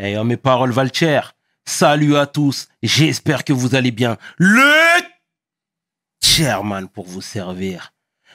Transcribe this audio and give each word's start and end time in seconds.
Eh, 0.00 0.16
oh, 0.16 0.22
mes 0.22 0.36
paroles 0.36 0.70
valent 0.70 0.92
cher. 0.92 1.34
Salut 1.64 2.16
à 2.16 2.26
tous. 2.26 2.68
J'espère 2.84 3.42
que 3.42 3.52
vous 3.52 3.74
allez 3.74 3.90
bien. 3.90 4.16
Le 4.36 5.02
chairman 6.22 6.88
pour 6.88 7.06
vous 7.06 7.20
servir. 7.20 7.92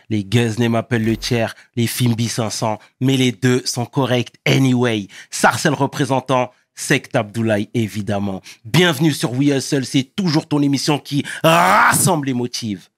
Les 0.09 0.25
Guzney 0.25 0.67
m'appellent 0.67 1.05
le 1.05 1.15
chair, 1.19 1.55
les 1.77 1.87
Fimbi 1.87 2.27
500, 2.27 2.79
mais 2.99 3.15
les 3.15 3.31
deux 3.31 3.61
sont 3.65 3.85
corrects 3.85 4.33
anyway. 4.45 5.07
Sarcel 5.31 5.73
représentant, 5.73 6.51
Sect 6.75 7.15
Abdoulaye 7.15 7.69
évidemment. 7.73 8.41
Bienvenue 8.65 9.13
sur 9.13 9.31
We 9.31 9.55
Hustle, 9.55 9.85
c'est 9.85 10.15
toujours 10.15 10.49
ton 10.49 10.61
émission 10.61 10.99
qui 10.99 11.23
rassemble 11.43 12.27
les 12.27 12.33
motifs. 12.33 12.91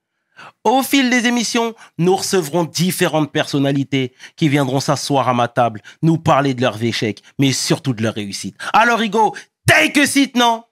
Au 0.63 0.83
fil 0.83 1.09
des 1.09 1.27
émissions, 1.27 1.75
nous 1.97 2.15
recevrons 2.15 2.63
différentes 2.63 3.31
personnalités 3.31 4.13
qui 4.35 4.49
viendront 4.49 4.79
s'asseoir 4.79 5.29
à 5.29 5.33
ma 5.33 5.47
table, 5.47 5.81
nous 6.01 6.17
parler 6.17 6.53
de 6.53 6.61
leurs 6.61 6.81
échecs, 6.83 7.21
mais 7.39 7.53
surtout 7.53 7.93
de 7.93 8.03
leurs 8.03 8.15
réussites. 8.15 8.57
Alors, 8.73 9.01
Hugo, 9.01 9.35
take 9.67 10.01
a 10.01 10.07
seat, 10.07 10.35
non? 10.35 10.63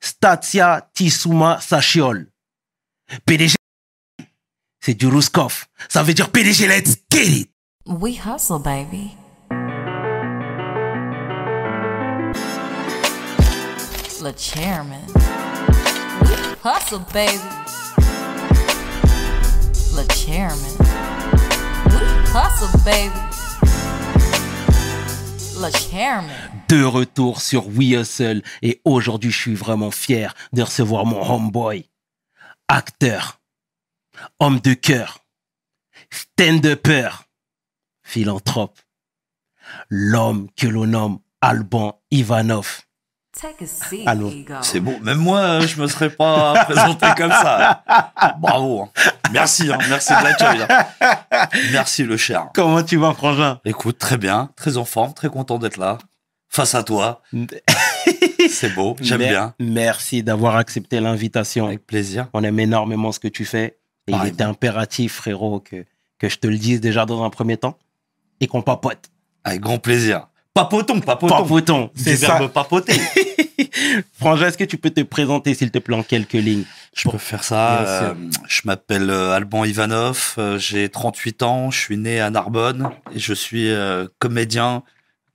Statia 0.00 0.88
Tissouma 0.94 1.60
Sachiol. 1.60 2.30
PDG, 3.26 3.56
c'est 4.80 4.94
du 4.94 5.06
Ruskov. 5.06 5.66
Ça 5.88 6.02
veut 6.02 6.14
dire 6.14 6.30
PDG, 6.30 6.66
let's 6.66 6.96
get 7.10 7.26
it. 7.26 7.50
We 7.86 8.18
hustle, 8.18 8.58
baby. 8.62 9.16
Le 14.20 14.32
chairman. 14.36 15.06
We 16.22 16.56
hustle, 16.64 17.00
baby. 17.12 17.38
De 26.68 26.84
retour 26.84 27.40
sur 27.40 27.66
We 27.66 27.94
Hustle. 27.94 28.42
Et 28.62 28.80
aujourd'hui 28.84 29.30
je 29.30 29.38
suis 29.38 29.54
vraiment 29.54 29.90
fier 29.90 30.34
de 30.52 30.62
recevoir 30.62 31.04
mon 31.04 31.20
homeboy, 31.28 31.88
acteur, 32.68 33.40
homme 34.38 34.60
de 34.60 34.74
cœur, 34.74 35.26
stand-upper, 36.10 37.08
philanthrope, 38.02 38.78
l'homme 39.88 40.48
que 40.56 40.66
l'on 40.66 40.86
nomme 40.86 41.18
Alban 41.40 42.00
Ivanov. 42.10 42.87
Take 43.40 43.64
a 43.64 43.66
seat, 43.68 44.02
Allô. 44.06 44.32
C'est 44.62 44.80
bon. 44.80 44.98
Même 45.00 45.18
moi, 45.18 45.38
euh, 45.38 45.60
je 45.66 45.80
me 45.80 45.86
serais 45.86 46.10
pas 46.10 46.64
présenté 46.68 47.06
comme 47.16 47.30
ça. 47.30 47.84
Bravo. 48.40 48.82
hein. 48.82 48.88
Merci, 49.32 49.70
hein. 49.70 49.78
merci 49.88 50.12
de 50.12 50.24
l'accueil. 50.24 50.66
hein. 50.68 51.46
Merci 51.72 52.02
le 52.02 52.16
cher. 52.16 52.48
Comment 52.54 52.82
tu 52.82 52.96
vas, 52.96 53.12
frangin? 53.14 53.60
Écoute, 53.64 53.98
très 53.98 54.16
bien, 54.16 54.50
très 54.56 54.76
en 54.76 54.84
forme, 54.84 55.14
très 55.14 55.28
content 55.28 55.58
d'être 55.58 55.76
là. 55.76 55.98
Face 56.48 56.74
à 56.74 56.82
toi, 56.82 57.22
c'est 58.50 58.74
beau, 58.74 58.96
j'aime 59.00 59.18
bien. 59.18 59.54
Merci 59.60 60.22
d'avoir 60.22 60.56
accepté 60.56 60.98
l'invitation. 60.98 61.66
Avec 61.66 61.86
plaisir. 61.86 62.26
On 62.32 62.42
aime 62.42 62.58
énormément 62.58 63.12
ce 63.12 63.20
que 63.20 63.28
tu 63.28 63.44
fais. 63.44 63.78
Et 64.08 64.12
il 64.12 64.26
était 64.26 64.42
impératif, 64.44 65.12
frérot, 65.16 65.60
que, 65.60 65.84
que 66.18 66.28
je 66.30 66.38
te 66.38 66.46
le 66.46 66.56
dise 66.56 66.80
déjà 66.80 67.04
dans 67.04 67.22
un 67.22 67.30
premier 67.30 67.58
temps 67.58 67.76
et 68.40 68.46
qu'on 68.46 68.62
papote. 68.62 69.10
Avec 69.44 69.60
grand 69.60 69.78
plaisir. 69.78 70.27
Papotons, 70.54 71.00
papotons. 71.00 71.36
Papotons, 71.42 71.90
c'est 71.94 72.16
ça. 72.16 72.38
verbe 72.38 72.52
papoter. 72.52 72.94
Frangin, 74.18 74.48
est-ce 74.48 74.58
que 74.58 74.64
tu 74.64 74.76
peux 74.76 74.90
te 74.90 75.00
présenter, 75.02 75.54
s'il 75.54 75.70
te 75.70 75.78
plaît, 75.78 75.94
en 75.96 76.02
quelques 76.02 76.32
lignes 76.32 76.64
Je 76.96 77.08
peux 77.08 77.18
faire 77.18 77.44
ça. 77.44 77.80
Euh, 77.82 78.14
je 78.48 78.62
m'appelle 78.64 79.08
euh, 79.10 79.34
Alban 79.36 79.64
Ivanov, 79.64 80.34
euh, 80.38 80.58
j'ai 80.58 80.88
38 80.88 81.42
ans, 81.42 81.70
je 81.70 81.78
suis 81.78 81.96
né 81.96 82.20
à 82.20 82.30
Narbonne 82.30 82.90
et 83.14 83.18
je 83.20 83.34
suis 83.34 83.70
euh, 83.70 84.08
comédien. 84.18 84.82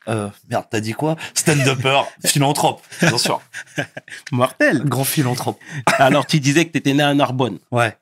Euh, 0.10 0.28
merde, 0.50 0.66
t'as 0.70 0.82
dit 0.82 0.92
quoi? 0.92 1.16
Stand-upper, 1.34 2.02
philanthrope, 2.26 2.82
bien 3.00 3.18
sûr. 3.18 3.42
Mortel. 4.34 4.84
Grand 4.84 5.06
philanthrope. 5.06 5.60
Alors, 5.98 6.26
tu 6.26 6.42
disais 6.42 6.66
que 6.66 6.72
tu 6.74 6.80
étais 6.80 6.94
né 6.94 7.04
à 7.04 7.14
Narbonne. 7.14 7.60
Ouais. 7.72 7.96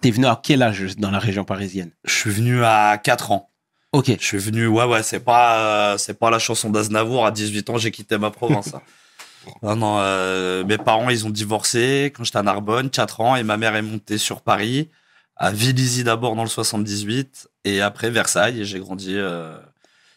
T'es 0.00 0.12
venu 0.12 0.26
à 0.26 0.38
quel 0.40 0.62
âge 0.62 0.96
dans 0.96 1.10
la 1.10 1.18
région 1.18 1.44
parisienne? 1.44 1.90
Je 2.04 2.14
suis 2.14 2.30
venu 2.30 2.62
à 2.64 2.96
4 3.02 3.32
ans. 3.32 3.49
Ok. 3.92 4.12
Je 4.20 4.24
suis 4.24 4.38
venu, 4.38 4.66
ouais, 4.66 4.84
ouais, 4.84 5.02
c'est 5.02 5.20
pas, 5.20 5.92
euh, 5.94 5.98
c'est 5.98 6.14
pas 6.14 6.30
la 6.30 6.38
chanson 6.38 6.70
d'Aznavour. 6.70 7.26
À 7.26 7.30
18 7.32 7.70
ans, 7.70 7.78
j'ai 7.78 7.90
quitté 7.90 8.18
ma 8.18 8.30
province. 8.30 8.74
hein. 8.74 8.82
non, 9.62 9.74
non, 9.76 9.96
euh, 10.00 10.64
mes 10.64 10.78
parents, 10.78 11.08
ils 11.10 11.26
ont 11.26 11.30
divorcé 11.30 12.12
quand 12.14 12.22
j'étais 12.24 12.38
à 12.38 12.42
Narbonne, 12.42 12.90
4 12.90 13.20
ans, 13.20 13.36
et 13.36 13.42
ma 13.42 13.56
mère 13.56 13.74
est 13.74 13.82
montée 13.82 14.18
sur 14.18 14.42
Paris, 14.42 14.90
à 15.36 15.50
Vélizy 15.50 16.04
d'abord 16.04 16.36
dans 16.36 16.42
le 16.44 16.48
78, 16.48 17.48
et 17.64 17.80
après 17.80 18.10
Versailles, 18.10 18.60
et 18.60 18.64
j'ai 18.64 18.78
grandi, 18.78 19.14
euh, 19.16 19.58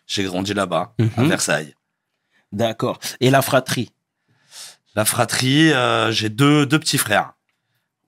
j'ai 0.05 0.23
grandi 0.23 0.53
là-bas, 0.53 0.93
à 0.99 1.21
Mhm. 1.21 1.27
Versailles. 1.29 1.73
D'accord. 2.51 2.99
Et 3.21 3.29
la 3.31 3.41
fratrie? 3.41 3.89
La 4.95 5.05
fratrie, 5.05 5.71
j'ai 6.11 6.29
deux, 6.29 6.67
deux 6.67 6.77
petits 6.77 6.99
frères. 6.99 7.33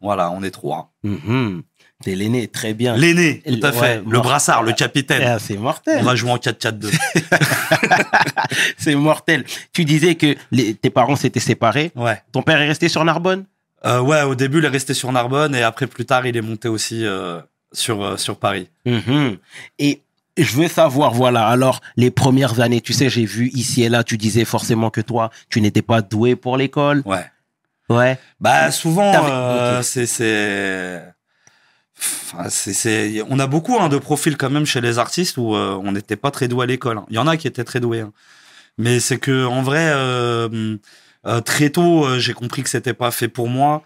Voilà, 0.02 0.30
on 0.30 0.44
est 0.44 0.52
trois. 0.52 0.94
Mhm. 1.04 1.64
T'es 2.04 2.14
l'aîné, 2.14 2.48
très 2.48 2.74
bien. 2.74 2.96
L'aîné, 2.98 3.42
tout 3.48 3.60
à 3.66 3.70
Ouais, 3.72 3.80
fait. 3.80 4.04
le 4.06 4.20
brassard, 4.20 4.64
le 4.64 4.74
capitaine. 4.74 5.24
Ah, 5.26 5.40
c'est 5.40 5.56
mortel. 5.58 6.00
On 6.02 6.04
va 6.04 6.16
jouer 6.16 6.32
en 6.32 6.38
4-4-2. 6.38 6.92
C'est 8.78 8.96
mortel. 8.96 9.46
Tu 9.74 9.86
disais 9.86 10.16
que 10.16 10.36
les- 10.52 10.74
tes 10.76 10.90
parents 10.90 11.16
s'étaient 11.16 11.40
séparés. 11.40 11.92
ouais. 11.96 12.22
Ton 12.32 12.42
père 12.42 12.60
est 12.62 12.68
resté 12.68 12.90
sur 12.90 13.04
Narbonne? 13.06 13.46
Euh, 13.86 14.00
ouais, 14.02 14.24
au 14.24 14.36
début, 14.36 14.60
il 14.60 14.66
est 14.66 14.70
resté 14.70 14.94
sur 14.94 15.12
Narbonne 15.12 15.56
et 15.56 15.62
après, 15.64 15.88
plus 15.88 16.06
tard, 16.06 16.26
il 16.26 16.36
est 16.36 16.42
monté 16.42 16.68
aussi 16.68 17.06
euh, 17.06 17.40
sur, 17.72 18.04
euh, 18.04 18.18
sur 18.18 18.38
Paris. 18.38 18.68
Mhm. 18.86 19.38
Et 19.80 20.02
je 20.38 20.56
veux 20.58 20.68
savoir, 20.68 21.14
voilà, 21.14 21.48
alors, 21.48 21.82
les 21.96 22.12
premières 22.12 22.60
années, 22.60 22.82
tu 22.82 22.94
sais, 22.94 23.10
j'ai 23.10 23.26
vu 23.26 23.50
ici 23.54 23.84
et 23.84 23.90
là, 23.90 24.04
tu 24.04 24.18
disais 24.18 24.44
forcément 24.46 24.90
que 24.90 25.02
toi, 25.02 25.30
tu 25.50 25.62
n'étais 25.62 25.82
pas 25.82 26.02
doué 26.02 26.36
pour 26.36 26.58
l'école. 26.58 27.04
Ouais. 27.06 27.26
Ouais. 27.90 28.18
Bah, 28.40 28.72
souvent, 28.72 29.14
euh, 29.14 29.82
on 33.30 33.40
a 33.40 33.48
beaucoup 33.48 33.78
hein, 33.80 33.90
de 33.90 33.98
profils 33.98 34.38
quand 34.38 34.50
même 34.50 34.66
chez 34.66 34.82
les 34.82 35.00
artistes 35.00 35.38
où 35.38 35.56
euh, 35.56 35.80
on 35.84 35.94
n'était 35.94 36.16
pas 36.16 36.32
très 36.32 36.48
doué 36.48 36.64
à 36.64 36.66
l'école. 36.66 36.98
hein. 36.98 37.06
Il 37.10 37.16
y 37.16 37.20
en 37.20 37.28
a 37.28 37.38
qui 37.38 37.48
étaient 37.48 37.64
très 37.64 37.80
doués, 37.80 38.02
hein. 38.02 38.12
mais 38.78 39.00
c'est 39.00 39.18
que 39.18 39.46
en 39.46 39.62
vrai, 39.62 39.92
euh, 39.94 40.78
euh, 41.26 41.42
très 41.42 41.70
tôt, 41.70 42.20
j'ai 42.20 42.34
compris 42.34 42.64
que 42.64 42.70
c'était 42.70 42.94
pas 42.94 43.12
fait 43.12 43.28
pour 43.30 43.48
moi. 43.48 43.84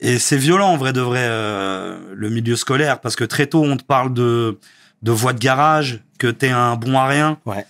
Et 0.00 0.20
c'est 0.20 0.36
violent 0.36 0.68
en 0.68 0.76
vrai 0.76 0.92
de 0.92 1.00
vrai 1.00 1.26
le 1.26 2.30
milieu 2.30 2.54
scolaire 2.54 3.00
parce 3.00 3.16
que 3.16 3.24
très 3.24 3.48
tôt 3.48 3.64
on 3.64 3.76
te 3.76 3.82
parle 3.82 4.14
de 4.14 4.58
de 5.02 5.12
voie 5.12 5.32
de 5.32 5.38
garage, 5.38 6.00
que 6.18 6.28
t'es 6.28 6.50
un 6.50 6.76
bon 6.76 6.96
à 6.98 7.06
rien. 7.06 7.38
Ouais. 7.46 7.66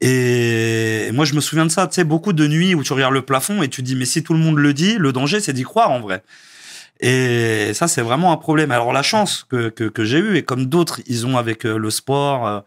Et 0.00 1.10
moi, 1.12 1.24
je 1.24 1.34
me 1.34 1.40
souviens 1.40 1.66
de 1.66 1.70
ça, 1.70 1.86
tu 1.86 1.94
sais, 1.94 2.04
beaucoup 2.04 2.32
de 2.32 2.46
nuits 2.46 2.74
où 2.74 2.82
tu 2.82 2.92
regardes 2.92 3.12
le 3.12 3.22
plafond 3.22 3.62
et 3.62 3.68
tu 3.68 3.82
dis, 3.82 3.96
mais 3.96 4.06
si 4.06 4.22
tout 4.22 4.32
le 4.32 4.38
monde 4.38 4.56
le 4.56 4.72
dit, 4.72 4.96
le 4.96 5.12
danger, 5.12 5.40
c'est 5.40 5.52
d'y 5.52 5.62
croire 5.62 5.90
en 5.90 6.00
vrai. 6.00 6.22
Et 7.00 7.72
ça, 7.72 7.88
c'est 7.88 8.02
vraiment 8.02 8.30
un 8.32 8.36
problème. 8.36 8.70
Alors, 8.70 8.92
la 8.92 9.02
chance 9.02 9.44
que, 9.48 9.70
que, 9.70 9.84
que 9.84 10.04
j'ai 10.04 10.18
eue, 10.18 10.36
et 10.36 10.42
comme 10.42 10.66
d'autres, 10.66 11.00
ils 11.06 11.26
ont 11.26 11.38
avec 11.38 11.64
euh, 11.64 11.78
le 11.78 11.90
sport 11.90 12.46
euh, 12.46 12.60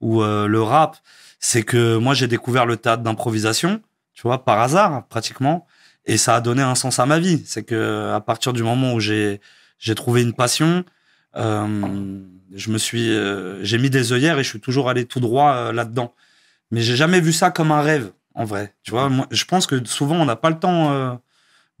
ou 0.00 0.22
euh, 0.22 0.46
le 0.46 0.62
rap, 0.62 0.98
c'est 1.40 1.62
que 1.62 1.96
moi, 1.96 2.12
j'ai 2.12 2.28
découvert 2.28 2.66
le 2.66 2.76
théâtre 2.76 3.02
d'improvisation, 3.02 3.80
tu 4.12 4.22
vois, 4.22 4.44
par 4.44 4.60
hasard, 4.60 5.06
pratiquement. 5.08 5.66
Et 6.04 6.18
ça 6.18 6.36
a 6.36 6.40
donné 6.42 6.62
un 6.62 6.74
sens 6.74 6.98
à 6.98 7.06
ma 7.06 7.18
vie. 7.18 7.42
C'est 7.46 7.62
que 7.62 8.12
à 8.12 8.20
partir 8.20 8.52
du 8.52 8.62
moment 8.62 8.94
où 8.94 9.00
j'ai 9.00 9.40
j'ai 9.78 9.94
trouvé 9.94 10.22
une 10.22 10.32
passion, 10.32 10.84
je 11.34 12.70
me 12.70 12.78
suis, 12.78 13.14
j'ai 13.62 13.78
mis 13.78 13.90
des 13.90 14.12
œillères 14.12 14.38
et 14.38 14.42
je 14.42 14.48
suis 14.48 14.60
toujours 14.60 14.88
allé 14.88 15.04
tout 15.04 15.20
droit 15.20 15.70
là-dedans. 15.72 16.14
Mais 16.70 16.80
j'ai 16.80 16.96
jamais 16.96 17.20
vu 17.20 17.32
ça 17.32 17.50
comme 17.50 17.70
un 17.72 17.82
rêve, 17.82 18.10
en 18.34 18.44
vrai. 18.44 18.74
Tu 18.82 18.90
vois, 18.90 19.08
moi, 19.10 19.26
je 19.30 19.44
pense 19.44 19.66
que 19.66 19.84
souvent 19.84 20.16
on 20.16 20.24
n'a 20.24 20.36
pas 20.36 20.50
le 20.50 20.58
temps 20.58 21.20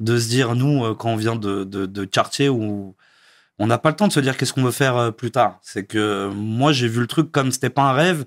de 0.00 0.18
se 0.18 0.28
dire 0.28 0.54
nous 0.54 0.84
euh, 0.84 0.94
quand 0.94 1.10
on 1.10 1.16
vient 1.16 1.36
de 1.36 1.64
de, 1.64 1.86
de 1.86 2.04
quartier 2.04 2.48
où 2.48 2.94
on 3.58 3.66
n'a 3.66 3.78
pas 3.78 3.90
le 3.90 3.96
temps 3.96 4.06
de 4.08 4.12
se 4.12 4.20
dire 4.20 4.36
qu'est-ce 4.36 4.52
qu'on 4.52 4.62
veut 4.62 4.70
faire 4.70 4.96
euh, 4.96 5.10
plus 5.10 5.30
tard. 5.30 5.58
C'est 5.62 5.84
que 5.84 6.30
moi 6.32 6.72
j'ai 6.72 6.88
vu 6.88 7.00
le 7.00 7.06
truc 7.06 7.32
comme 7.32 7.50
c'était 7.50 7.70
pas 7.70 7.82
un 7.82 7.92
rêve, 7.92 8.24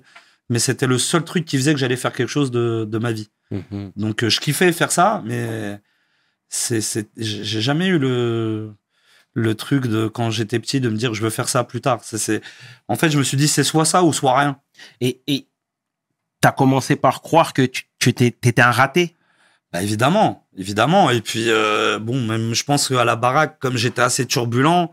mais 0.50 0.58
c'était 0.58 0.86
le 0.86 0.98
seul 0.98 1.24
truc 1.24 1.44
qui 1.44 1.56
faisait 1.56 1.72
que 1.72 1.80
j'allais 1.80 1.96
faire 1.96 2.12
quelque 2.12 2.28
chose 2.28 2.50
de 2.50 2.84
de 2.84 2.98
ma 2.98 3.12
vie. 3.12 3.30
Mhm. 3.50 3.92
Donc 3.96 4.24
euh, 4.24 4.28
je 4.28 4.40
kiffais 4.40 4.72
faire 4.72 4.92
ça, 4.92 5.22
mais 5.24 5.80
c'est 6.48 6.80
c'est 6.80 7.08
j'ai 7.16 7.60
jamais 7.60 7.86
eu 7.86 7.98
le 7.98 8.72
le 9.34 9.54
truc 9.54 9.86
de 9.86 10.08
quand 10.08 10.30
j'étais 10.30 10.58
petit 10.58 10.80
de 10.80 10.88
me 10.90 10.96
dire 10.96 11.14
je 11.14 11.22
veux 11.22 11.30
faire 11.30 11.48
ça 11.48 11.64
plus 11.64 11.80
tard. 11.80 12.00
C'est 12.02 12.18
c'est 12.18 12.42
en 12.88 12.96
fait 12.96 13.10
je 13.10 13.18
me 13.18 13.22
suis 13.22 13.36
dit 13.36 13.48
c'est 13.48 13.64
soit 13.64 13.84
ça 13.86 14.02
ou 14.04 14.12
soit 14.12 14.38
rien. 14.38 14.58
Et, 15.00 15.22
et 15.26 15.46
t'as 16.40 16.52
commencé 16.52 16.96
par 16.96 17.22
croire 17.22 17.54
que 17.54 17.62
tu, 17.62 17.84
tu 17.98 18.10
étais, 18.10 18.60
un 18.60 18.70
raté? 18.70 19.14
Bah 19.72 19.82
évidemment, 19.82 20.46
évidemment. 20.56 21.10
Et 21.10 21.20
puis 21.22 21.46
euh, 21.48 21.98
bon, 21.98 22.20
même 22.20 22.54
je 22.54 22.64
pense 22.64 22.88
qu'à 22.88 23.04
la 23.04 23.16
baraque, 23.16 23.58
comme 23.58 23.76
j'étais 23.76 24.02
assez 24.02 24.26
turbulent, 24.26 24.92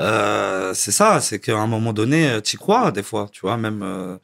euh, 0.00 0.72
c'est 0.74 0.90
ça, 0.92 1.20
c'est 1.20 1.38
qu'à 1.38 1.56
un 1.56 1.66
moment 1.66 1.92
donné, 1.92 2.40
tu 2.42 2.56
crois 2.58 2.90
des 2.90 3.02
fois, 3.04 3.28
tu 3.30 3.40
vois. 3.42 3.56
Même 3.56 3.82
euh, 3.82 4.16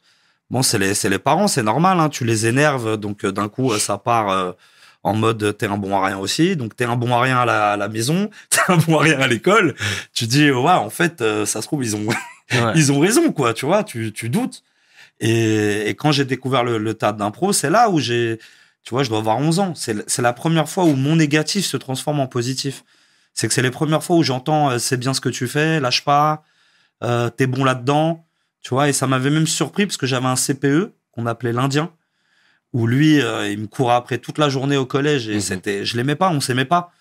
bon, 0.49 0.61
c'est 0.61 0.77
les 0.79 0.93
c'est 0.93 1.09
les 1.09 1.19
parents, 1.19 1.47
c'est 1.47 1.63
normal. 1.63 1.99
Hein, 1.99 2.09
tu 2.09 2.25
les 2.25 2.47
énerves, 2.47 2.97
donc 2.97 3.23
euh, 3.23 3.31
d'un 3.31 3.47
coup, 3.49 3.71
euh, 3.71 3.79
ça 3.79 3.97
part. 3.97 4.29
euh, 4.29 4.51
en 5.03 5.15
mode 5.15 5.57
t'es 5.57 5.65
un 5.65 5.77
bon 5.77 5.97
à 5.97 6.05
rien 6.05 6.19
aussi 6.19 6.55
donc 6.55 6.75
t'es 6.75 6.85
un 6.85 6.95
bon 6.95 7.11
à 7.15 7.21
rien 7.21 7.39
à 7.39 7.45
la, 7.47 7.71
à 7.71 7.75
la 7.75 7.87
maison 7.89 8.29
t'es 8.51 8.59
un 8.67 8.77
bon 8.77 8.99
à 8.99 9.01
rien 9.01 9.19
à 9.19 9.25
l'école 9.25 9.73
tu 10.13 10.27
dis 10.27 10.51
ouais 10.51 10.71
en 10.73 10.91
fait 10.91 11.23
euh, 11.23 11.43
ça 11.47 11.59
se 11.63 11.65
trouve 11.65 11.83
ils 11.83 11.95
ont 11.95 12.05
Ouais. 12.53 12.73
ils 12.75 12.91
ont 12.91 12.99
raison, 12.99 13.31
quoi, 13.31 13.53
tu 13.55 13.65
vois, 13.65 13.83
tu, 13.83 14.11
tu 14.13 14.29
doutes. 14.29 14.61
Et, 15.21 15.89
et 15.89 15.95
quand 15.95 16.11
j'ai 16.11 16.25
découvert 16.25 16.63
le, 16.65 16.77
le 16.77 16.93
tas 16.93 17.13
d'impro, 17.13 17.51
c'est 17.53 17.69
là 17.71 17.89
où 17.89 17.97
j'ai, 17.99 18.39
tu 18.83 18.91
vois, 18.91 19.03
je 19.03 19.09
dois 19.09 19.19
avoir 19.19 19.37
11 19.37 19.59
ans. 19.59 19.73
C'est 19.75 20.21
la 20.21 20.33
première 20.33 20.67
fois 20.69 20.85
où 20.85 20.95
mon 20.95 21.15
négatif 21.15 21.65
se 21.65 21.77
transforme 21.77 22.19
en 22.19 22.27
positif. 22.27 22.83
C'est 23.33 23.47
que 23.47 23.53
c'est 23.53 23.61
les 23.61 23.71
premières 23.71 24.03
fois 24.03 24.15
où 24.17 24.23
j'entends 24.23 24.71
euh, 24.71 24.77
c'est 24.79 24.97
bien 24.97 25.13
ce 25.13 25.21
que 25.21 25.29
tu 25.29 25.47
fais, 25.47 25.79
lâche 25.79 26.03
pas, 26.03 26.43
euh, 27.03 27.29
t'es 27.29 27.47
bon 27.47 27.63
là-dedans, 27.63 28.25
tu 28.61 28.73
vois. 28.73 28.89
Et 28.89 28.93
ça 28.93 29.07
m'avait 29.07 29.29
même 29.29 29.47
surpris 29.47 29.85
parce 29.85 29.97
que 29.97 30.05
j'avais 30.07 30.27
un 30.27 30.35
CPE 30.35 30.91
qu'on 31.11 31.25
appelait 31.25 31.53
l'Indien, 31.53 31.91
où 32.73 32.87
lui, 32.87 33.21
euh, 33.21 33.49
il 33.49 33.59
me 33.59 33.67
courait 33.67 33.95
après 33.95 34.17
toute 34.17 34.37
la 34.37 34.49
journée 34.49 34.77
au 34.77 34.85
collège 34.85 35.29
et 35.29 35.35
Mhm. 35.35 35.41
c'était, 35.41 35.85
je 35.85 35.95
l'aimais 35.97 36.15
pas, 36.15 36.29
on 36.29 36.41
s'aimait 36.41 36.65
pas. 36.65 36.91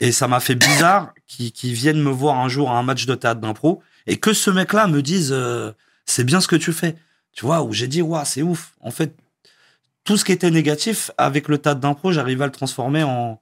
Et 0.00 0.12
ça 0.12 0.28
m'a 0.28 0.40
fait 0.40 0.54
bizarre 0.54 1.12
qu'il 1.26 1.52
qu'il 1.52 1.72
vienne 1.74 2.00
me 2.00 2.10
voir 2.10 2.38
un 2.38 2.48
jour 2.48 2.70
à 2.70 2.78
un 2.78 2.82
match 2.82 3.06
de 3.06 3.14
théâtre 3.14 3.40
d'impro 3.40 3.82
et 4.06 4.16
que 4.16 4.32
ce 4.32 4.50
mec-là 4.50 4.86
me 4.86 5.02
dise 5.02 5.30
euh, 5.32 5.72
c'est 6.06 6.24
bien 6.24 6.40
ce 6.40 6.48
que 6.48 6.56
tu 6.56 6.72
fais. 6.72 6.96
Tu 7.32 7.44
vois, 7.44 7.62
où 7.62 7.72
j'ai 7.72 7.86
dit, 7.88 8.02
waouh, 8.02 8.24
c'est 8.24 8.42
ouf. 8.42 8.72
En 8.80 8.90
fait, 8.90 9.14
tout 10.08 10.16
ce 10.16 10.24
qui 10.24 10.32
était 10.32 10.50
négatif, 10.50 11.10
avec 11.18 11.48
le 11.48 11.58
théâtre 11.58 11.80
d'impro, 11.80 12.12
j'arrivais 12.12 12.44
à 12.44 12.46
le 12.46 12.52
transformer 12.52 13.02
en, 13.02 13.38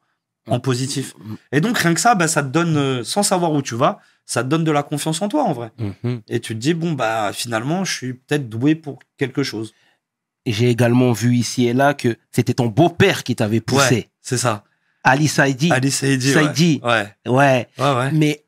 en 0.48 0.58
positif. 0.58 1.14
Et 1.52 1.60
donc, 1.60 1.78
rien 1.78 1.94
que 1.94 2.00
ça, 2.00 2.16
bah, 2.16 2.26
ça 2.26 2.42
te 2.42 2.48
donne, 2.48 2.76
euh, 2.76 3.04
sans 3.04 3.22
savoir 3.22 3.52
où 3.52 3.62
tu 3.62 3.76
vas, 3.76 4.00
ça 4.24 4.42
te 4.42 4.48
donne 4.48 4.64
de 4.64 4.72
la 4.72 4.82
confiance 4.82 5.22
en 5.22 5.28
toi, 5.28 5.44
en 5.44 5.52
vrai. 5.52 5.70
Mhm. 5.78 6.22
Et 6.26 6.40
tu 6.40 6.54
te 6.54 6.58
dis, 6.58 6.74
bon, 6.74 6.94
bah, 6.94 7.30
finalement, 7.32 7.84
je 7.84 7.92
suis 7.92 8.14
peut-être 8.14 8.48
doué 8.48 8.74
pour 8.74 8.98
quelque 9.16 9.44
chose. 9.44 9.74
J'ai 10.44 10.68
également 10.68 11.12
vu 11.12 11.36
ici 11.36 11.66
et 11.66 11.72
là 11.72 11.94
que 11.94 12.16
c'était 12.32 12.54
ton 12.54 12.66
beau-père 12.66 13.22
qui 13.22 13.36
t'avait 13.36 13.60
poussé. 13.60 13.94
Ouais, 13.94 14.10
c'est 14.20 14.38
ça. 14.38 14.64
Ali 15.04 15.28
Saidi. 15.28 15.70
Ali 15.70 15.92
Saidi. 15.92 16.32
Saidi. 16.32 16.80
Ouais. 16.82 17.14
Ouais. 17.28 17.68
Ouais. 17.78 18.10
Mais 18.10 18.44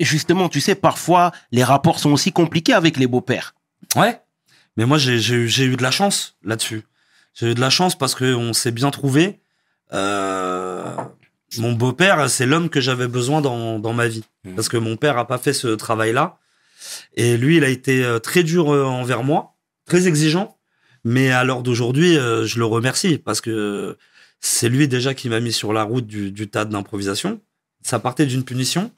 justement, 0.00 0.48
tu 0.48 0.60
sais, 0.60 0.74
parfois, 0.74 1.30
les 1.52 1.62
rapports 1.62 2.00
sont 2.00 2.10
aussi 2.10 2.32
compliqués 2.32 2.72
avec 2.72 2.96
les 2.96 3.06
beaux-pères. 3.06 3.54
Ouais. 3.94 4.20
Mais 4.76 4.86
moi, 4.86 4.98
j'ai 4.98 5.64
eu 5.64 5.76
de 5.76 5.82
la 5.84 5.92
chance 5.92 6.36
là-dessus. 6.42 6.82
J'ai 7.34 7.50
eu 7.50 7.54
de 7.54 7.60
la 7.60 7.70
chance 7.70 7.96
parce 7.96 8.14
qu'on 8.14 8.52
s'est 8.52 8.70
bien 8.70 8.90
trouvé. 8.90 9.40
Euh, 9.92 10.84
mon 11.58 11.72
beau-père, 11.72 12.28
c'est 12.30 12.46
l'homme 12.46 12.68
que 12.68 12.80
j'avais 12.80 13.08
besoin 13.08 13.40
dans, 13.40 13.78
dans 13.78 13.92
ma 13.92 14.08
vie. 14.08 14.24
Mhm. 14.44 14.54
Parce 14.54 14.68
que 14.68 14.76
mon 14.76 14.96
père 14.96 15.18
a 15.18 15.26
pas 15.26 15.38
fait 15.38 15.52
ce 15.52 15.68
travail-là. 15.68 16.38
Et 17.14 17.36
lui, 17.36 17.56
il 17.56 17.64
a 17.64 17.68
été 17.68 18.04
euh, 18.04 18.18
très 18.18 18.42
dur 18.42 18.72
euh, 18.72 18.84
envers 18.84 19.22
moi, 19.22 19.54
très 19.86 20.06
exigeant. 20.08 20.56
Mais 21.04 21.30
à 21.30 21.44
l'heure 21.44 21.62
d'aujourd'hui, 21.62 22.16
euh, 22.16 22.46
je 22.46 22.58
le 22.58 22.64
remercie 22.64 23.18
parce 23.18 23.40
que 23.40 23.96
c'est 24.40 24.68
lui 24.68 24.88
déjà 24.88 25.14
qui 25.14 25.28
m'a 25.28 25.40
mis 25.40 25.52
sur 25.52 25.72
la 25.72 25.82
route 25.82 26.06
du, 26.06 26.32
du 26.32 26.48
tas 26.48 26.64
d'improvisation. 26.64 27.40
Ça 27.82 27.98
partait 27.98 28.26
d'une 28.26 28.44
punition. 28.44 28.90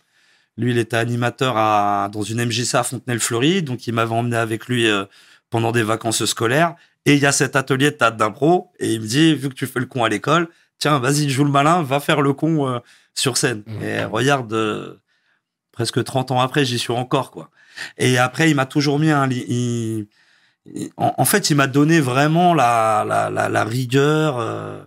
Lui, 0.57 0.71
il 0.71 0.79
était 0.79 0.97
animateur 0.97 1.57
à, 1.57 2.09
dans 2.11 2.23
une 2.23 2.45
MJC 2.45 2.75
à 2.75 2.83
Fontenay-le-Fleury, 2.83 3.63
donc 3.63 3.87
il 3.87 3.93
m'avait 3.93 4.15
emmené 4.15 4.37
avec 4.37 4.67
lui 4.67 4.87
euh, 4.87 5.05
pendant 5.57 5.73
des 5.73 5.83
vacances 5.83 6.23
scolaires. 6.27 6.75
Et 7.07 7.15
il 7.15 7.19
y 7.21 7.25
a 7.25 7.33
cet 7.33 7.57
atelier 7.57 7.91
de 7.91 7.97
théâtre 7.97 8.19
d'impro, 8.19 8.71
et 8.79 8.93
il 8.93 9.01
me 9.01 9.07
dit, 9.07 9.35
vu 9.35 9.49
que 9.49 9.55
tu 9.55 9.67
fais 9.67 9.81
le 9.81 9.87
con 9.87 10.05
à 10.05 10.11
l'école, 10.11 10.49
tiens, 10.79 10.99
vas-y, 10.99 11.31
joue 11.31 11.45
le 11.45 11.51
malin, 11.51 11.83
va 11.83 11.99
faire 11.99 12.21
le 12.21 12.35
con 12.35 12.69
euh, 12.69 12.79
sur 13.15 13.39
scène. 13.39 13.63
Mhm. 13.67 13.83
Et 13.83 14.05
regarde, 14.05 14.53
euh, 14.53 15.01
presque 15.73 16.05
30 16.05 16.31
ans 16.31 16.41
après, 16.41 16.67
j'y 16.67 16.79
suis 16.79 16.93
encore, 16.93 17.31
quoi. 17.31 17.49
Et 17.97 18.19
après, 18.19 18.51
il 18.51 18.55
m'a 18.57 18.67
toujours 18.67 18.99
mis 18.99 19.11
un... 19.11 19.31
il- 19.31 20.09
il- 20.75 20.91
en, 20.99 21.15
en 21.17 21.25
fait, 21.25 21.49
il 21.49 21.55
m'a 21.57 21.69
donné 21.69 22.01
vraiment 22.01 22.53
la, 22.53 23.07
la, 23.09 23.31
la, 23.31 23.49
la 23.49 23.65
rigueur 23.65 24.39
euh, 24.39 24.83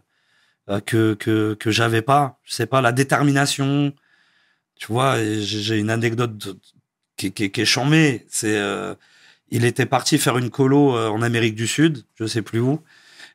que, 0.85 1.15
que, 1.15 1.55
que 1.55 1.71
j'avais 1.71 2.03
pas. 2.03 2.37
Je 2.43 2.53
sais 2.53 2.67
pas, 2.67 2.81
la 2.81 2.91
détermination. 2.91 3.91
Tu 4.75 4.85
vois, 4.93 5.15
j'ai 5.39 5.77
une 5.79 5.89
anecdote 5.89 6.57
qui, 7.17 7.31
qui, 7.31 7.49
qui 7.49 7.61
est 7.61 7.65
chambée. 7.65 8.27
C'est, 8.29 8.59
il 9.51 9.65
était 9.65 9.85
parti 9.85 10.17
faire 10.17 10.37
une 10.37 10.49
colo 10.49 10.95
euh, 10.95 11.09
en 11.09 11.21
Amérique 11.21 11.55
du 11.55 11.67
Sud, 11.67 12.05
je 12.15 12.25
sais 12.25 12.41
plus 12.41 12.59
où, 12.59 12.81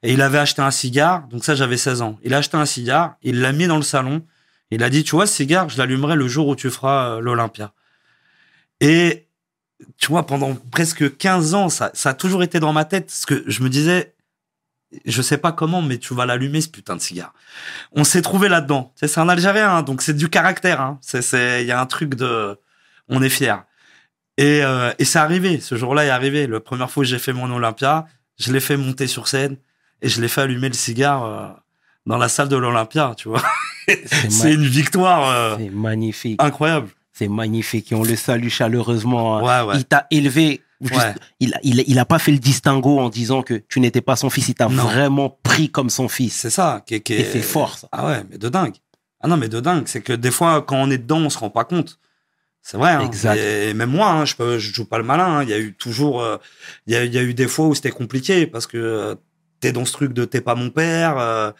et 0.02 0.12
il 0.12 0.22
avait 0.22 0.38
acheté 0.38 0.62
un 0.62 0.70
cigare. 0.70 1.26
Donc 1.28 1.44
ça, 1.44 1.54
j'avais 1.54 1.76
16 1.76 2.02
ans. 2.02 2.18
Il 2.22 2.34
a 2.34 2.38
acheté 2.38 2.56
un 2.56 2.66
cigare, 2.66 3.16
il 3.22 3.40
l'a 3.40 3.52
mis 3.52 3.66
dans 3.66 3.76
le 3.76 3.82
salon. 3.82 4.22
Il 4.70 4.82
a 4.82 4.90
dit, 4.90 5.04
tu 5.04 5.12
vois, 5.12 5.26
ce 5.26 5.34
cigare, 5.34 5.68
je 5.68 5.78
l'allumerai 5.78 6.16
le 6.16 6.28
jour 6.28 6.48
où 6.48 6.56
tu 6.56 6.70
feras 6.70 7.16
euh, 7.16 7.20
l'Olympia. 7.20 7.72
Et 8.80 9.26
tu 9.98 10.08
vois, 10.08 10.26
pendant 10.26 10.54
presque 10.54 11.16
15 11.16 11.54
ans, 11.54 11.68
ça, 11.68 11.92
a 12.04 12.14
toujours 12.14 12.42
été 12.42 12.60
dans 12.60 12.72
ma 12.72 12.84
tête, 12.84 13.06
parce 13.06 13.26
que 13.26 13.44
je 13.46 13.62
me 13.62 13.68
disais, 13.68 14.14
je 15.04 15.22
sais 15.22 15.38
pas 15.38 15.52
comment, 15.52 15.82
mais 15.82 15.98
tu 15.98 16.14
vas 16.14 16.26
l'allumer, 16.26 16.60
ce 16.60 16.68
putain 16.68 16.96
de 16.96 17.00
cigare. 17.00 17.34
On 17.92 18.04
s'est 18.04 18.22
trouvé 18.22 18.48
là-dedans. 18.48 18.92
C'est 18.96 19.18
un 19.18 19.28
Algérien, 19.28 19.76
hein, 19.76 19.82
donc 19.82 20.02
c'est 20.02 20.14
du 20.14 20.28
caractère. 20.28 20.80
hein. 20.80 21.00
Il 21.12 21.66
y 21.66 21.72
a 21.72 21.80
un 21.80 21.86
truc 21.86 22.14
de, 22.14 22.58
on 23.08 23.22
est 23.22 23.28
fier. 23.28 23.64
Et, 24.36 24.62
euh, 24.64 24.92
et 24.98 25.04
c'est 25.04 25.18
arrivé. 25.18 25.60
Ce 25.60 25.76
jour-là 25.76 26.04
est 26.06 26.10
arrivé. 26.10 26.46
La 26.46 26.60
première 26.60 26.90
fois 26.90 27.04
que 27.04 27.08
j'ai 27.08 27.18
fait 27.18 27.32
mon 27.32 27.50
Olympia, 27.54 28.06
je 28.38 28.52
l'ai 28.52 28.60
fait 28.60 28.76
monter 28.76 29.06
sur 29.06 29.28
scène 29.28 29.56
et 30.02 30.08
je 30.08 30.20
l'ai 30.20 30.28
fait 30.28 30.40
allumer 30.42 30.68
le 30.68 30.74
cigare 30.74 31.24
euh, 31.24 31.48
dans 32.06 32.16
la 32.18 32.28
salle 32.28 32.48
de 32.48 32.56
l'Olympia. 32.56 33.14
Tu 33.16 33.28
vois, 33.28 33.42
C'est 33.86 34.52
une 34.54 34.66
victoire 34.66 35.28
euh, 35.30 35.56
c'est 35.58 35.70
magnifique. 35.70 36.42
incroyable. 36.42 36.88
C'est 37.12 37.28
magnifique. 37.28 37.92
Et 37.92 37.94
on 37.94 38.02
le 38.02 38.16
salue 38.16 38.48
chaleureusement. 38.48 39.40
Ouais, 39.42 39.60
ouais. 39.62 39.76
Il 39.76 39.84
t'a 39.84 40.06
élevé. 40.10 40.62
juste- 40.80 40.94
Ouais. 40.96 41.14
il, 41.38 41.54
il, 41.62 41.84
il 41.86 41.98
a 42.00 42.04
pas 42.04 42.18
fait 42.18 42.32
le 42.32 42.38
distinguo 42.38 42.98
en 42.98 43.08
disant 43.08 43.42
que 43.42 43.54
tu 43.68 43.78
n'étais 43.78 44.00
pas 44.00 44.16
son 44.16 44.30
fils. 44.30 44.48
Il 44.48 44.54
t'a 44.54 44.66
vraiment 44.66 45.38
pris 45.44 45.70
comme 45.70 45.90
son 45.90 46.08
fils. 46.08 46.34
C'est 46.34 46.50
ça. 46.50 46.82
Qui, 46.84 47.00
qui 47.02 47.12
Et 47.14 47.20
est- 47.20 47.32
c'est 47.32 47.40
fort, 47.42 47.78
ça. 47.78 47.88
Ah 47.92 48.04
ouais, 48.06 48.22
mais 48.28 48.36
de 48.38 48.48
dingue. 48.48 48.74
Ah 49.20 49.28
non, 49.28 49.36
mais 49.36 49.48
de 49.48 49.60
dingue. 49.60 49.84
C'est 49.86 50.02
que 50.02 50.12
des 50.12 50.32
fois, 50.32 50.60
quand 50.62 50.76
on 50.76 50.90
est 50.90 50.98
dedans, 50.98 51.18
on 51.18 51.30
se 51.30 51.38
rend 51.38 51.50
pas 51.50 51.64
compte. 51.64 52.00
C'est 52.66 52.78
vrai. 52.78 52.92
Hein. 52.92 53.02
Exact. 53.02 53.36
Et 53.38 53.74
même 53.74 53.90
moi, 53.90 54.10
hein, 54.10 54.24
je, 54.24 54.34
peux, 54.36 54.58
je 54.58 54.72
joue 54.72 54.86
pas 54.86 54.96
le 54.98 55.04
malin. 55.04 55.26
hein. 55.40 55.42
Il 55.42 55.50
y 55.50 55.52
a 55.52 55.58
eu 55.58 55.74
toujours, 55.74 56.22
euh, 56.22 56.38
il 56.86 56.94
y, 56.94 56.96
a, 56.96 57.04
il 57.04 57.12
y 57.12 57.18
a 57.18 57.22
eu 57.22 57.34
des 57.34 57.46
fois 57.46 57.66
où 57.66 57.74
c'était 57.74 57.90
compliqué 57.90 58.46
parce 58.46 58.66
que 58.66 58.78
euh, 58.78 59.14
t'es 59.60 59.70
dans 59.70 59.84
ce 59.84 59.92
truc 59.92 60.14
de 60.14 60.24
t'es 60.24 60.40
pas 60.40 60.54
mon 60.54 60.70
père. 60.70 61.18
Euh, 61.18 61.50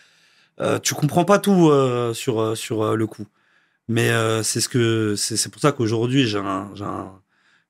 euh, 0.61 0.79
tu 0.79 0.95
comprends 0.95 1.25
pas 1.27 1.39
tout 1.39 1.69
euh, 1.71 2.15
sur 2.15 2.41
euh, 2.41 2.55
sur 2.55 2.83
euh, 2.85 2.97
le 2.97 3.07
coup. 3.07 3.27
Mais 3.89 4.11
euh, 4.11 4.43
c'est 4.43 4.61
ce 4.63 4.69
que 4.71 5.17
c'est 5.17 5.37
c'est 5.37 5.51
pour 5.51 5.61
ça 5.63 5.73
qu'aujourd'hui 5.73 6.27
j'ai 6.27 6.39
un 6.39 6.71
j'ai 6.75 6.85
un 6.85 7.13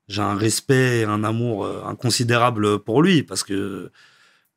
j'ai 0.07 0.21
un 0.21 0.35
respect 0.35 1.01
et 1.01 1.05
un 1.05 1.23
amour 1.25 1.65
euh, 1.65 1.83
inconsidérable 1.85 2.79
pour 2.79 3.01
lui 3.03 3.23
parce 3.23 3.43
que 3.43 3.91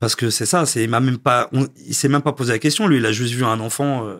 parce 0.01 0.17
que 0.17 0.31
c'est 0.31 0.47
ça. 0.47 0.67
C'est 0.67 0.85
il 0.85 0.91
m'a 0.91 1.01
même 1.01 1.19
pas 1.19 1.49
on- 1.53 1.69
il 1.87 1.95
s'est 1.95 2.09
même 2.09 2.23
pas 2.23 2.33
posé 2.35 2.53
la 2.53 2.59
question. 2.61 2.87
Lui, 2.89 2.99
il 2.99 3.07
a 3.07 3.13
juste 3.13 3.35
vu 3.35 3.45
un 3.45 3.61
enfant 3.61 4.07
euh, 4.09 4.19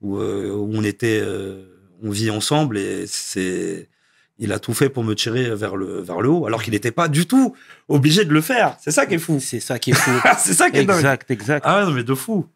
où, 0.00 0.18
euh, 0.18 0.50
où 0.50 0.70
on 0.74 0.82
était 0.84 1.20
euh, 1.22 1.64
on 2.02 2.10
vit 2.10 2.30
ensemble 2.30 2.78
et 2.78 3.04
c'est 3.06 3.88
il 4.38 4.52
a 4.52 4.58
tout 4.58 4.74
fait 4.74 4.88
pour 4.88 5.04
me 5.04 5.14
tirer 5.14 5.54
vers 5.54 5.76
le 5.76 6.00
vers 6.00 6.20
le 6.20 6.28
haut 6.28 6.46
alors 6.46 6.62
qu'il 6.62 6.72
n'était 6.72 6.90
pas 6.90 7.06
du 7.08 7.26
tout 7.26 7.54
obligé 7.88 8.24
de 8.24 8.32
le 8.32 8.40
faire. 8.40 8.76
C'est 8.80 8.90
ça 8.90 9.06
qui 9.06 9.14
est 9.14 9.18
fou. 9.18 9.38
C'est 9.40 9.60
ça 9.60 9.78
qui 9.78 9.90
est 9.90 9.94
fou. 9.94 10.10
c'est 10.38 10.54
ça 10.54 10.70
qui 10.70 10.78
est 10.78 10.84
dingue. 10.84 10.96
exact, 10.96 11.30
exact. 11.30 11.64
Ah 11.68 11.84
non, 11.84 11.92
mais 11.92 12.02
de 12.04 12.14
fou. 12.14 12.46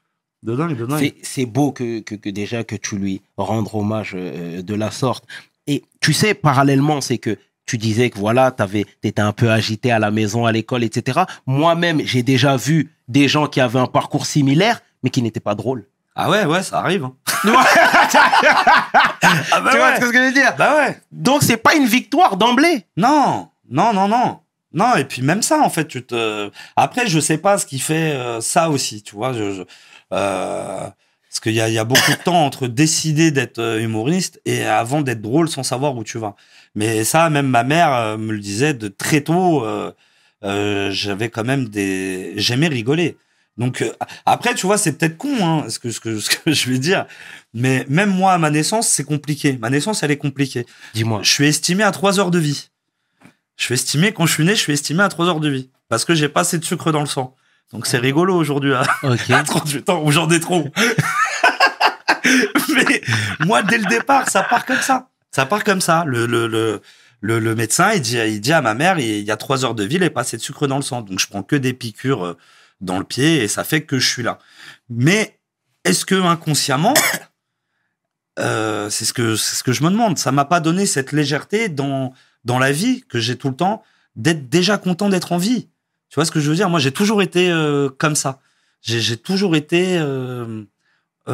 De 0.42 0.54
dingue, 0.56 0.76
de 0.76 0.86
dingue. 0.86 0.98
C'est- 1.00 1.14
C'est 1.22 1.46
beau 1.46 1.72
que, 1.72 2.00
que, 2.00 2.14
que 2.16 2.30
déjà 2.30 2.64
que 2.64 2.76
tu 2.76 2.96
lui 2.96 3.22
rendes 3.36 3.68
hommage 3.72 4.12
euh, 4.14 4.62
de 4.62 4.74
la 4.74 4.90
sorte. 4.90 5.24
Et 5.66 5.84
tu 6.00 6.12
sais, 6.12 6.34
parallèlement, 6.34 7.00
c'est 7.00 7.18
que 7.18 7.36
tu 7.66 7.76
disais 7.76 8.08
que 8.10 8.18
voilà, 8.18 8.50
tu 8.50 8.84
étais 9.02 9.20
un 9.20 9.32
peu 9.32 9.50
agité 9.50 9.90
à 9.92 9.98
la 9.98 10.10
maison, 10.10 10.46
à 10.46 10.52
l'école, 10.52 10.82
etc. 10.82 11.20
Moi-même, 11.46 12.00
j'ai 12.04 12.22
déjà 12.22 12.56
vu 12.56 12.90
des 13.08 13.28
gens 13.28 13.46
qui 13.46 13.60
avaient 13.60 13.78
un 13.78 13.86
parcours 13.86 14.24
similaire, 14.26 14.80
mais 15.02 15.10
qui 15.10 15.20
n'étaient 15.22 15.38
pas 15.40 15.54
drôles. 15.54 15.84
Ah 16.20 16.28
ouais, 16.28 16.44
ouais, 16.46 16.62
ça 16.64 16.80
arrive. 16.80 17.04
hein. 17.04 17.14
Ah 19.52 19.60
bah 19.60 19.70
tu 19.70 19.76
vois 19.78 19.90
ouais. 19.90 19.96
ce 19.96 20.00
que 20.00 20.12
je 20.12 20.18
veux 20.18 20.32
dire? 20.32 20.54
Bah 20.58 20.74
ouais. 20.76 20.98
Donc, 21.12 21.42
c'est 21.42 21.56
pas 21.56 21.74
une 21.74 21.86
victoire 21.86 22.36
d'emblée. 22.36 22.84
Non, 22.96 23.48
non, 23.70 23.92
non, 23.92 24.08
non. 24.08 24.40
Non, 24.72 24.96
et 24.96 25.04
puis 25.04 25.22
même 25.22 25.42
ça, 25.42 25.60
en 25.60 25.70
fait, 25.70 25.86
tu 25.88 26.04
te. 26.04 26.50
Après, 26.76 27.06
je 27.06 27.20
sais 27.20 27.38
pas 27.38 27.56
ce 27.58 27.66
qui 27.66 27.78
fait 27.78 28.12
euh, 28.12 28.40
ça 28.40 28.68
aussi, 28.68 29.02
tu 29.02 29.14
vois. 29.14 29.32
Je, 29.32 29.52
je- 29.54 29.62
euh, 30.12 30.80
Parce 31.28 31.40
qu'il 31.40 31.52
y 31.54 31.60
a, 31.60 31.68
il 31.68 31.74
y 31.74 31.78
a 31.78 31.84
beaucoup 31.84 32.10
de 32.10 32.16
temps 32.22 32.44
entre 32.44 32.66
décider 32.66 33.30
d'être 33.30 33.58
euh, 33.60 33.80
humoriste 33.80 34.40
et 34.44 34.64
avant 34.64 35.00
d'être 35.02 35.22
drôle 35.22 35.48
sans 35.48 35.62
savoir 35.62 35.96
où 35.96 36.04
tu 36.04 36.18
vas. 36.18 36.34
Mais 36.74 37.04
ça, 37.04 37.30
même 37.30 37.46
ma 37.48 37.62
mère 37.64 37.92
euh, 37.94 38.16
me 38.18 38.32
le 38.32 38.38
disait 38.40 38.74
de 38.74 38.88
très 38.88 39.20
tôt. 39.22 39.64
J'avais 40.42 41.28
quand 41.30 41.44
même 41.44 41.68
des. 41.68 42.32
J'aimais 42.36 42.68
rigoler. 42.68 43.16
Donc 43.58 43.82
euh, 43.82 43.92
après, 44.24 44.54
tu 44.54 44.66
vois, 44.66 44.78
c'est 44.78 44.92
peut-être 44.92 45.18
con, 45.18 45.34
hein, 45.44 45.68
ce 45.68 45.78
que, 45.78 45.90
ce 45.90 46.00
que 46.00 46.18
ce 46.20 46.30
que 46.30 46.52
je 46.52 46.70
vais 46.70 46.78
dire. 46.78 47.06
Mais 47.52 47.84
même 47.88 48.10
moi, 48.10 48.32
à 48.32 48.38
ma 48.38 48.50
naissance, 48.50 48.88
c'est 48.88 49.04
compliqué. 49.04 49.58
Ma 49.60 49.68
naissance, 49.68 50.02
elle 50.02 50.10
est 50.12 50.16
compliquée. 50.16 50.64
Dis-moi. 50.94 51.20
Je 51.22 51.30
suis 51.30 51.46
estimé 51.46 51.82
à 51.82 51.90
3 51.90 52.20
heures 52.20 52.30
de 52.30 52.38
vie. 52.38 52.70
Je 53.56 53.64
suis 53.64 53.74
estimé, 53.74 54.12
quand 54.12 54.24
je 54.26 54.32
suis 54.32 54.44
né, 54.44 54.54
je 54.54 54.60
suis 54.60 54.72
estimé 54.72 55.02
à 55.02 55.08
3 55.08 55.26
heures 55.26 55.40
de 55.40 55.48
vie. 55.48 55.70
Parce 55.88 56.04
que 56.04 56.14
j'ai 56.14 56.28
pas 56.28 56.40
assez 56.42 56.58
de 56.58 56.64
sucre 56.64 56.92
dans 56.92 57.00
le 57.00 57.06
sang. 57.06 57.34
Donc 57.72 57.86
c'est 57.86 57.98
rigolo 57.98 58.34
aujourd'hui 58.36 58.72
à, 58.74 58.82
Ok. 59.02 59.30
à 59.30 59.42
38 59.42 59.90
ans 59.90 60.02
où 60.04 60.10
j'en 60.12 60.30
ai 60.30 60.38
trop. 60.40 60.68
Mais 62.74 63.00
moi, 63.44 63.62
dès 63.62 63.78
le 63.78 63.84
départ, 63.86 64.28
ça 64.28 64.42
part 64.42 64.64
comme 64.66 64.80
ça. 64.80 65.08
Ça 65.30 65.46
part 65.46 65.64
comme 65.64 65.80
ça. 65.80 66.04
Le, 66.06 66.26
le, 66.26 66.46
le, 66.46 66.80
le, 67.20 67.38
le 67.38 67.54
médecin, 67.54 67.92
il 67.92 68.00
dit, 68.02 68.16
il 68.18 68.40
dit 68.40 68.52
à 68.52 68.60
ma 68.62 68.74
mère, 68.74 68.98
il 68.98 69.20
y 69.22 69.30
a 69.30 69.36
3 69.36 69.64
heures 69.64 69.74
de 69.74 69.84
vie, 69.84 69.96
il 69.96 70.00
n'est 70.02 70.10
pas 70.10 70.20
assez 70.22 70.36
de 70.36 70.42
sucre 70.42 70.66
dans 70.66 70.76
le 70.76 70.82
sang. 70.82 71.02
Donc 71.02 71.18
je 71.18 71.26
prends 71.26 71.42
que 71.42 71.56
des 71.56 71.72
piqûres 71.72 72.24
euh, 72.24 72.36
dans 72.80 72.98
le 72.98 73.04
pied 73.04 73.42
et 73.42 73.48
ça 73.48 73.64
fait 73.64 73.82
que 73.82 73.98
je 73.98 74.08
suis 74.08 74.22
là. 74.22 74.38
Mais 74.88 75.38
est-ce 75.84 76.04
que 76.04 76.14
inconsciemment, 76.14 76.94
euh, 78.38 78.90
c'est 78.90 79.04
ce 79.04 79.12
que 79.12 79.36
c'est 79.36 79.56
ce 79.56 79.62
que 79.62 79.72
je 79.72 79.82
me 79.82 79.90
demande. 79.90 80.18
Ça 80.18 80.32
m'a 80.32 80.44
pas 80.44 80.60
donné 80.60 80.86
cette 80.86 81.12
légèreté 81.12 81.68
dans 81.68 82.12
dans 82.44 82.58
la 82.58 82.72
vie 82.72 83.02
que 83.08 83.18
j'ai 83.18 83.36
tout 83.36 83.48
le 83.48 83.56
temps 83.56 83.82
d'être 84.16 84.48
déjà 84.48 84.78
content 84.78 85.08
d'être 85.08 85.32
en 85.32 85.38
vie. 85.38 85.68
Tu 86.08 86.14
vois 86.14 86.24
ce 86.24 86.30
que 86.30 86.40
je 86.40 86.48
veux 86.48 86.56
dire? 86.56 86.70
Moi, 86.70 86.80
j'ai 86.80 86.92
toujours 86.92 87.22
été 87.22 87.50
euh, 87.50 87.90
comme 87.90 88.16
ça. 88.16 88.40
J'ai 88.80 89.16
toujours 89.16 89.56
été 89.56 89.98
euh, 89.98 90.64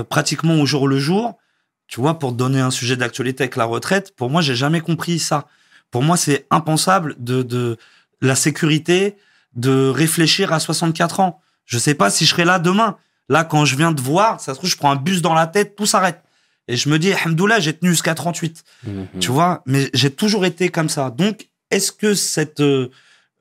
pratiquement 0.09 0.55
au 0.55 0.67
jour 0.67 0.89
le 0.89 0.99
jour. 0.99 1.39
Tu 1.87 2.01
vois, 2.01 2.19
pour 2.19 2.33
donner 2.33 2.61
un 2.61 2.71
sujet 2.71 2.97
d'actualité 2.97 3.45
avec 3.45 3.57
la 3.57 3.67
retraite, 3.67 4.17
pour 4.17 4.31
moi, 4.31 4.41
j'ai 4.41 4.57
jamais 4.57 4.81
compris 4.81 5.19
ça. 5.19 5.47
Pour 5.91 6.03
moi, 6.03 6.17
c'est 6.17 6.47
impensable 6.51 7.15
de, 7.19 7.43
de 7.43 7.77
la 8.21 8.35
sécurité, 8.35 9.17
de 9.57 9.89
réfléchir 9.89 10.53
à 10.53 10.61
64 10.61 11.21
ans. 11.21 11.41
Je 11.65 11.79
sais 11.79 11.95
pas 11.95 12.11
si 12.11 12.25
je 12.25 12.31
serai 12.31 12.45
là 12.45 12.59
demain. 12.59 12.97
Là, 13.29 13.45
quand 13.45 13.65
je 13.65 13.77
viens 13.77 13.93
de 13.93 14.01
voir, 14.01 14.41
ça 14.41 14.53
se 14.53 14.59
trouve, 14.59 14.69
je 14.71 14.77
prends 14.77 14.91
un 14.91 14.97
bus 14.97 15.23
dans 15.23 15.35
la 15.35 15.47
tête, 15.47 15.77
tout 15.77 15.87
s'arrête. 15.87 16.21
Et 16.69 16.77
je 16.77 16.89
me 16.89 16.99
dis, 16.99 17.13
Alhamdoulilah, 17.13 17.61
j'ai 17.61 17.73
tenu 17.75 17.91
jusqu'à 17.91 18.15
38. 18.15 18.65
Mhm. 18.87 19.07
Tu 19.21 19.31
vois, 19.31 19.63
mais 19.67 19.89
j'ai 19.95 20.11
toujours 20.11 20.45
été 20.45 20.69
comme 20.71 20.89
ça. 20.89 21.11
Donc, 21.11 21.49
est-ce 21.71 21.93
que 21.93 22.15
cette, 22.15 22.61
euh, 22.61 22.91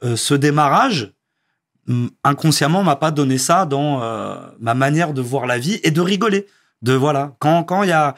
euh, 0.03 0.15
ce 0.15 0.33
démarrage, 0.33 1.11
hum, 1.89 2.09
inconsciemment, 2.23 2.83
m'a 2.83 2.95
pas 2.95 3.11
donné 3.11 3.37
ça 3.37 3.65
dans 3.65 4.01
euh, 4.01 4.35
ma 4.59 4.73
manière 4.73 5.13
de 5.13 5.21
voir 5.21 5.45
la 5.47 5.57
vie 5.57 5.79
et 5.83 5.91
de 5.91 6.01
rigoler? 6.01 6.47
De 6.81 6.93
voilà, 6.93 7.33
quand 7.39 7.63
quand 7.63 7.83
il 7.83 7.89
y 7.89 7.93
a 7.93 8.15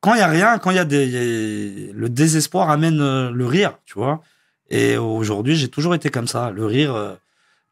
quand 0.00 0.14
il 0.14 0.18
y 0.18 0.22
a 0.22 0.26
rien, 0.26 0.58
quand 0.58 0.70
il 0.70 0.76
y 0.76 0.80
a 0.80 0.84
des 0.86 1.06
y 1.06 1.90
a- 1.90 1.92
le 1.92 2.08
désespoir 2.08 2.70
amène 2.70 2.96
le 3.30 3.46
rire, 3.46 3.78
tu 3.84 3.94
vois. 3.94 4.22
Et 4.70 4.96
aujourd'hui, 4.96 5.54
j'ai 5.56 5.68
toujours 5.68 5.94
été 5.94 6.08
comme 6.10 6.26
ça. 6.28 6.50
Le 6.50 6.64
rire, 6.64 7.16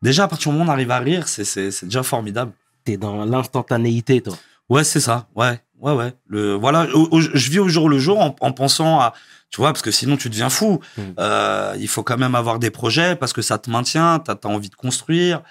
déjà 0.05 0.25
à 0.25 0.29
partir 0.29 0.53
du 0.53 0.57
moment 0.59 0.67
où 0.67 0.73
on 0.73 0.77
arrive 0.77 0.91
à 0.93 0.99
rire, 1.01 1.27
c'est 1.27 1.45
c'est 1.45 1.71
c'est 1.73 1.87
déjà 1.87 2.03
formidable. 2.05 2.53
T'es 2.85 2.97
dans 2.97 3.25
l'instantanéité, 3.25 4.21
toi. 4.21 4.35
Ouais, 4.69 4.85
c'est 4.85 5.01
ça. 5.01 5.27
Ouais, 5.35 5.61
ouais, 5.81 5.93
ouais. 5.93 6.13
Le, 6.29 6.55
voilà, 6.55 6.87
au- 6.95 7.09
au- 7.11 7.21
je 7.21 7.51
vis 7.51 7.59
au 7.59 7.69
jour 7.69 7.89
le 7.89 7.99
jour 7.99 8.21
en, 8.21 8.35
en 8.41 8.53
pensant 8.53 9.01
à, 9.01 9.13
tu 9.51 9.61
vois, 9.61 9.73
parce 9.73 9.83
que 9.83 9.91
sinon 9.91 10.17
tu 10.17 10.29
deviens 10.31 10.51
fou. 10.51 10.81
Mm. 10.97 11.03
Euh, 11.19 11.75
il 11.79 11.89
faut 11.89 12.03
quand 12.03 12.17
même 12.19 12.35
avoir 12.35 12.59
des 12.59 12.71
projets 12.71 13.17
parce 13.17 13.33
que 13.33 13.43
ça 13.43 13.59
te 13.59 13.71
maintient, 13.71 14.19
t'as 14.21 14.37
as 14.43 14.47
envie 14.49 14.71
de 14.71 14.75
construire. 14.75 15.43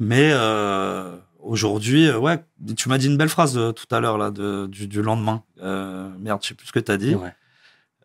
Mais 0.00 0.30
euh, 0.32 1.16
aujourd'hui, 1.40 2.06
euh, 2.08 2.18
ouais, 2.18 2.38
tu 2.76 2.88
m'as 2.88 2.98
dit 2.98 3.06
une 3.06 3.16
belle 3.16 3.28
phrase 3.28 3.58
tout 3.74 3.94
à 3.94 4.00
l'heure 4.00 4.18
là, 4.18 4.30
de, 4.30 4.66
du, 4.66 4.86
du 4.86 5.02
lendemain. 5.02 5.42
Euh, 5.62 6.08
merde, 6.18 6.40
je 6.42 6.48
sais 6.48 6.54
plus 6.54 6.66
ce 6.68 6.72
que 6.72 6.78
t'as 6.80 6.96
dit. 6.96 7.14
Ouais. 7.16 7.34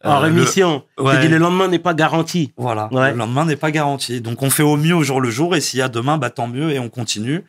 En 0.03 0.15
Euh, 0.15 0.19
rémission. 0.19 0.83
le- 0.97 1.03
ouais. 1.05 1.15
Tu 1.15 1.21
dis 1.21 1.27
le 1.29 1.37
lendemain 1.37 1.67
n'est 1.67 1.79
pas 1.79 1.93
garanti. 1.93 2.51
Voilà. 2.57 2.89
Ouais. 2.93 3.11
Le 3.11 3.17
lendemain 3.17 3.45
n'est 3.45 3.55
pas 3.55 3.71
garanti. 3.71 4.19
Donc, 4.21 4.41
on 4.41 4.49
fait 4.49 4.63
au 4.63 4.75
mieux 4.77 4.95
au 4.95 5.03
jour 5.03 5.21
le 5.21 5.29
jour. 5.29 5.55
Et 5.55 5.61
s'il 5.61 5.79
y 5.79 5.81
a 5.81 5.87
demain, 5.89 6.17
bah, 6.17 6.29
tant 6.29 6.47
mieux 6.47 6.71
et 6.71 6.79
on 6.79 6.89
continue. 6.89 7.43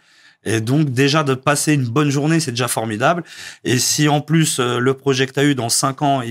Et 0.45 0.61
donc, 0.61 0.91
déjà, 0.91 1.25
de 1.25 1.35
passer 1.35 1.73
une 1.73 1.87
bonne 1.89 2.11
journée, 2.11 2.39
c'est 2.39 2.51
déjà 2.53 2.69
formidable. 2.69 3.25
Et 3.65 3.79
si, 3.79 4.09
en 4.09 4.21
plus, 4.21 4.59
euh, 4.61 4.79
le 4.79 4.95
projet 4.95 5.27
que 5.27 5.33
tu 5.33 5.41
as 5.41 5.45
eu 5.45 5.55
dans 5.55 5.69
cinq 5.71 6.03
ans, 6.03 6.21
il, 6.23 6.31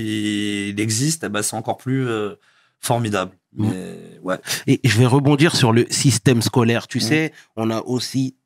il 0.68 0.80
existe, 0.80 1.24
eh 1.24 1.28
ben, 1.28 1.42
c'est 1.42 1.56
encore 1.56 1.76
plus 1.78 2.06
euh, 2.08 2.34
formidable. 2.80 3.32
Mm. 3.56 3.68
Mais, 3.70 3.98
ouais. 4.22 4.36
Et 4.66 4.80
je 4.84 4.96
vais 4.98 5.06
rebondir 5.06 5.54
sur 5.56 5.72
le 5.72 5.86
système 5.90 6.42
scolaire. 6.42 6.86
Tu 6.86 6.98
Mm. 6.98 7.00
sais, 7.02 7.32
on 7.56 7.70
a 7.70 7.80
aussi 7.80 8.36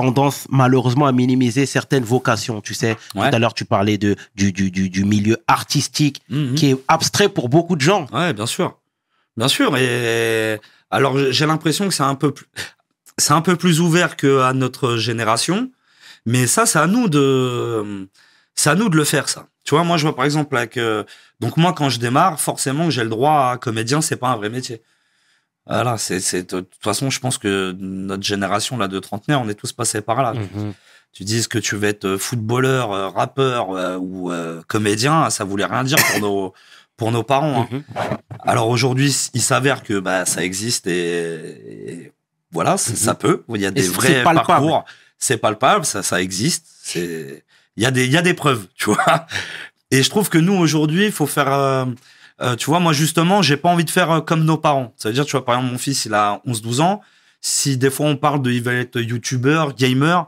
tendance 0.00 0.46
malheureusement 0.50 1.06
à 1.06 1.12
minimiser 1.12 1.66
certaines 1.66 2.04
vocations. 2.04 2.60
Tu 2.60 2.74
sais, 2.74 2.96
Ouais. 3.14 3.28
tout 3.30 3.36
à 3.36 3.38
l'heure 3.38 3.54
tu 3.54 3.64
parlais 3.64 3.98
de 3.98 4.16
du, 4.34 4.52
du, 4.52 4.70
du, 4.70 4.88
du 4.90 5.04
milieu 5.04 5.36
artistique 5.46 6.22
Mhm. 6.28 6.54
qui 6.54 6.66
est 6.70 6.76
abstrait 6.88 7.28
pour 7.28 7.48
beaucoup 7.48 7.76
de 7.76 7.80
gens. 7.80 8.06
Ouais, 8.12 8.32
bien 8.32 8.46
sûr. 8.46 8.78
Bien 9.36 9.48
sûr. 9.48 9.76
Et 9.76 10.58
alors, 10.90 11.16
j'ai 11.30 11.46
l'impression 11.46 11.86
que 11.88 11.94
c'est 11.94 12.02
un 12.02 12.14
peu 12.16 12.30
plus, 12.32 12.46
c'est 13.18 13.32
un 13.32 13.42
peu 13.42 13.56
plus 13.56 13.80
ouvert 13.80 14.16
que 14.16 14.40
à 14.40 14.52
notre 14.52 14.96
génération. 14.96 15.70
Mais 16.26 16.46
ça, 16.46 16.66
c'est 16.66 16.78
à 16.78 16.86
nous 16.86 17.08
de, 17.08 18.08
c'est 18.54 18.70
à 18.70 18.74
nous 18.74 18.88
de 18.88 18.96
le 18.96 19.04
faire, 19.04 19.28
ça. 19.28 19.46
Tu 19.64 19.74
vois, 19.74 19.84
moi, 19.84 19.96
je 19.98 20.02
vois 20.06 20.16
par 20.16 20.24
exemple 20.24 20.56
avec, 20.56 20.76
euh, 20.76 21.04
donc 21.40 21.56
moi, 21.56 21.72
quand 21.72 21.88
je 21.88 21.98
démarre, 21.98 22.40
forcément, 22.40 22.90
j'ai 22.90 23.02
le 23.04 23.08
droit 23.10 23.50
à 23.52 23.56
comédien, 23.58 24.00
c'est 24.00 24.16
pas 24.16 24.28
un 24.28 24.36
vrai 24.36 24.50
métier. 24.50 24.82
Voilà, 25.70 25.96
c'est, 25.98 26.20
c'est, 26.20 26.42
de 26.52 26.60
toute 26.60 26.82
façon, 26.82 27.10
je 27.10 27.20
pense 27.20 27.38
que 27.38 27.74
notre 27.78 28.22
génération, 28.24 28.76
là, 28.76 28.88
de 28.88 28.98
trentenaire, 28.98 29.40
on 29.40 29.48
est 29.48 29.54
tous 29.54 29.72
passés 29.72 30.00
par 30.00 30.22
là. 30.22 30.34
Mhm. 30.34 30.72
Tu 31.12 31.24
dises 31.24 31.48
que 31.48 31.58
tu 31.58 31.76
veux 31.76 31.88
être 31.88 32.04
euh, 32.04 32.18
footballeur, 32.18 32.92
euh, 32.92 33.08
rappeur 33.08 33.70
euh, 33.72 33.96
ou 33.98 34.30
euh, 34.30 34.62
comédien, 34.68 35.28
ça 35.30 35.44
voulait 35.44 35.64
rien 35.64 35.82
dire 35.84 35.98
pour 36.10 36.20
nos, 36.20 36.54
pour 36.96 37.10
nos 37.12 37.22
parents. 37.22 37.62
hein. 37.62 37.68
Mhm. 37.70 37.82
Alors 38.44 38.68
aujourd'hui, 38.68 39.14
il 39.34 39.42
s'avère 39.42 39.82
que 39.82 39.98
bah, 39.98 40.24
ça 40.26 40.42
existe 40.44 40.86
et, 40.86 41.92
et 41.92 42.12
voilà, 42.52 42.72
Mhm. 42.72 42.78
ça 42.78 43.14
peut. 43.14 43.44
Il 43.54 43.60
y 43.60 43.66
a 43.66 43.70
des 43.70 43.82
vrais 43.82 44.22
palpable. 44.22 44.46
parcours. 44.46 44.84
C'est 45.18 45.36
palpable, 45.36 45.84
ça, 45.84 46.02
ça 46.02 46.20
existe. 46.22 46.66
C'est, 46.82 47.44
il 47.76 47.82
y 47.82 47.86
a 47.86 47.90
des, 47.90 48.06
il 48.06 48.12
y 48.12 48.16
a 48.16 48.22
des 48.22 48.34
preuves, 48.34 48.66
tu 48.76 48.86
vois. 48.86 49.26
Et 49.90 50.02
je 50.02 50.10
trouve 50.10 50.28
que 50.30 50.38
nous 50.38 50.54
aujourd'hui, 50.54 51.06
il 51.06 51.12
faut 51.12 51.26
faire. 51.26 51.52
euh, 51.52 51.84
euh, 52.42 52.56
tu 52.56 52.66
vois, 52.66 52.80
moi 52.80 52.92
justement, 52.92 53.42
j'ai 53.42 53.56
pas 53.56 53.68
envie 53.68 53.84
de 53.84 53.90
faire 53.90 54.10
euh, 54.10 54.20
comme 54.20 54.44
nos 54.44 54.56
parents. 54.56 54.94
Ça 54.96 55.08
veut 55.08 55.14
dire, 55.14 55.26
tu 55.26 55.32
vois, 55.32 55.44
par 55.44 55.56
exemple, 55.56 55.72
mon 55.72 55.78
fils, 55.78 56.04
il 56.06 56.14
a 56.14 56.40
11-12 56.46 56.80
ans. 56.80 57.00
Si 57.40 57.76
des 57.76 57.90
fois 57.90 58.06
on 58.06 58.16
parle 58.16 58.42
de, 58.42 58.50
il 58.50 58.62
va 58.62 58.74
être 58.74 59.00
youtubeur, 59.00 59.74
gamer, 59.74 60.26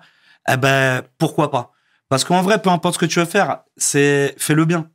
eh 0.49 0.57
ben 0.57 1.03
pourquoi 1.19 1.51
pas? 1.51 1.73
Parce 2.09 2.25
qu'en 2.25 2.43
vrai, 2.43 2.61
peu 2.61 2.71
importe 2.71 2.95
ce 2.95 2.99
que 2.99 3.07
tu 3.07 3.19
veux 3.21 3.27
faire, 3.27 3.61
c'est 3.77 4.35
fais-le 4.39 4.65
bien. 4.65 4.89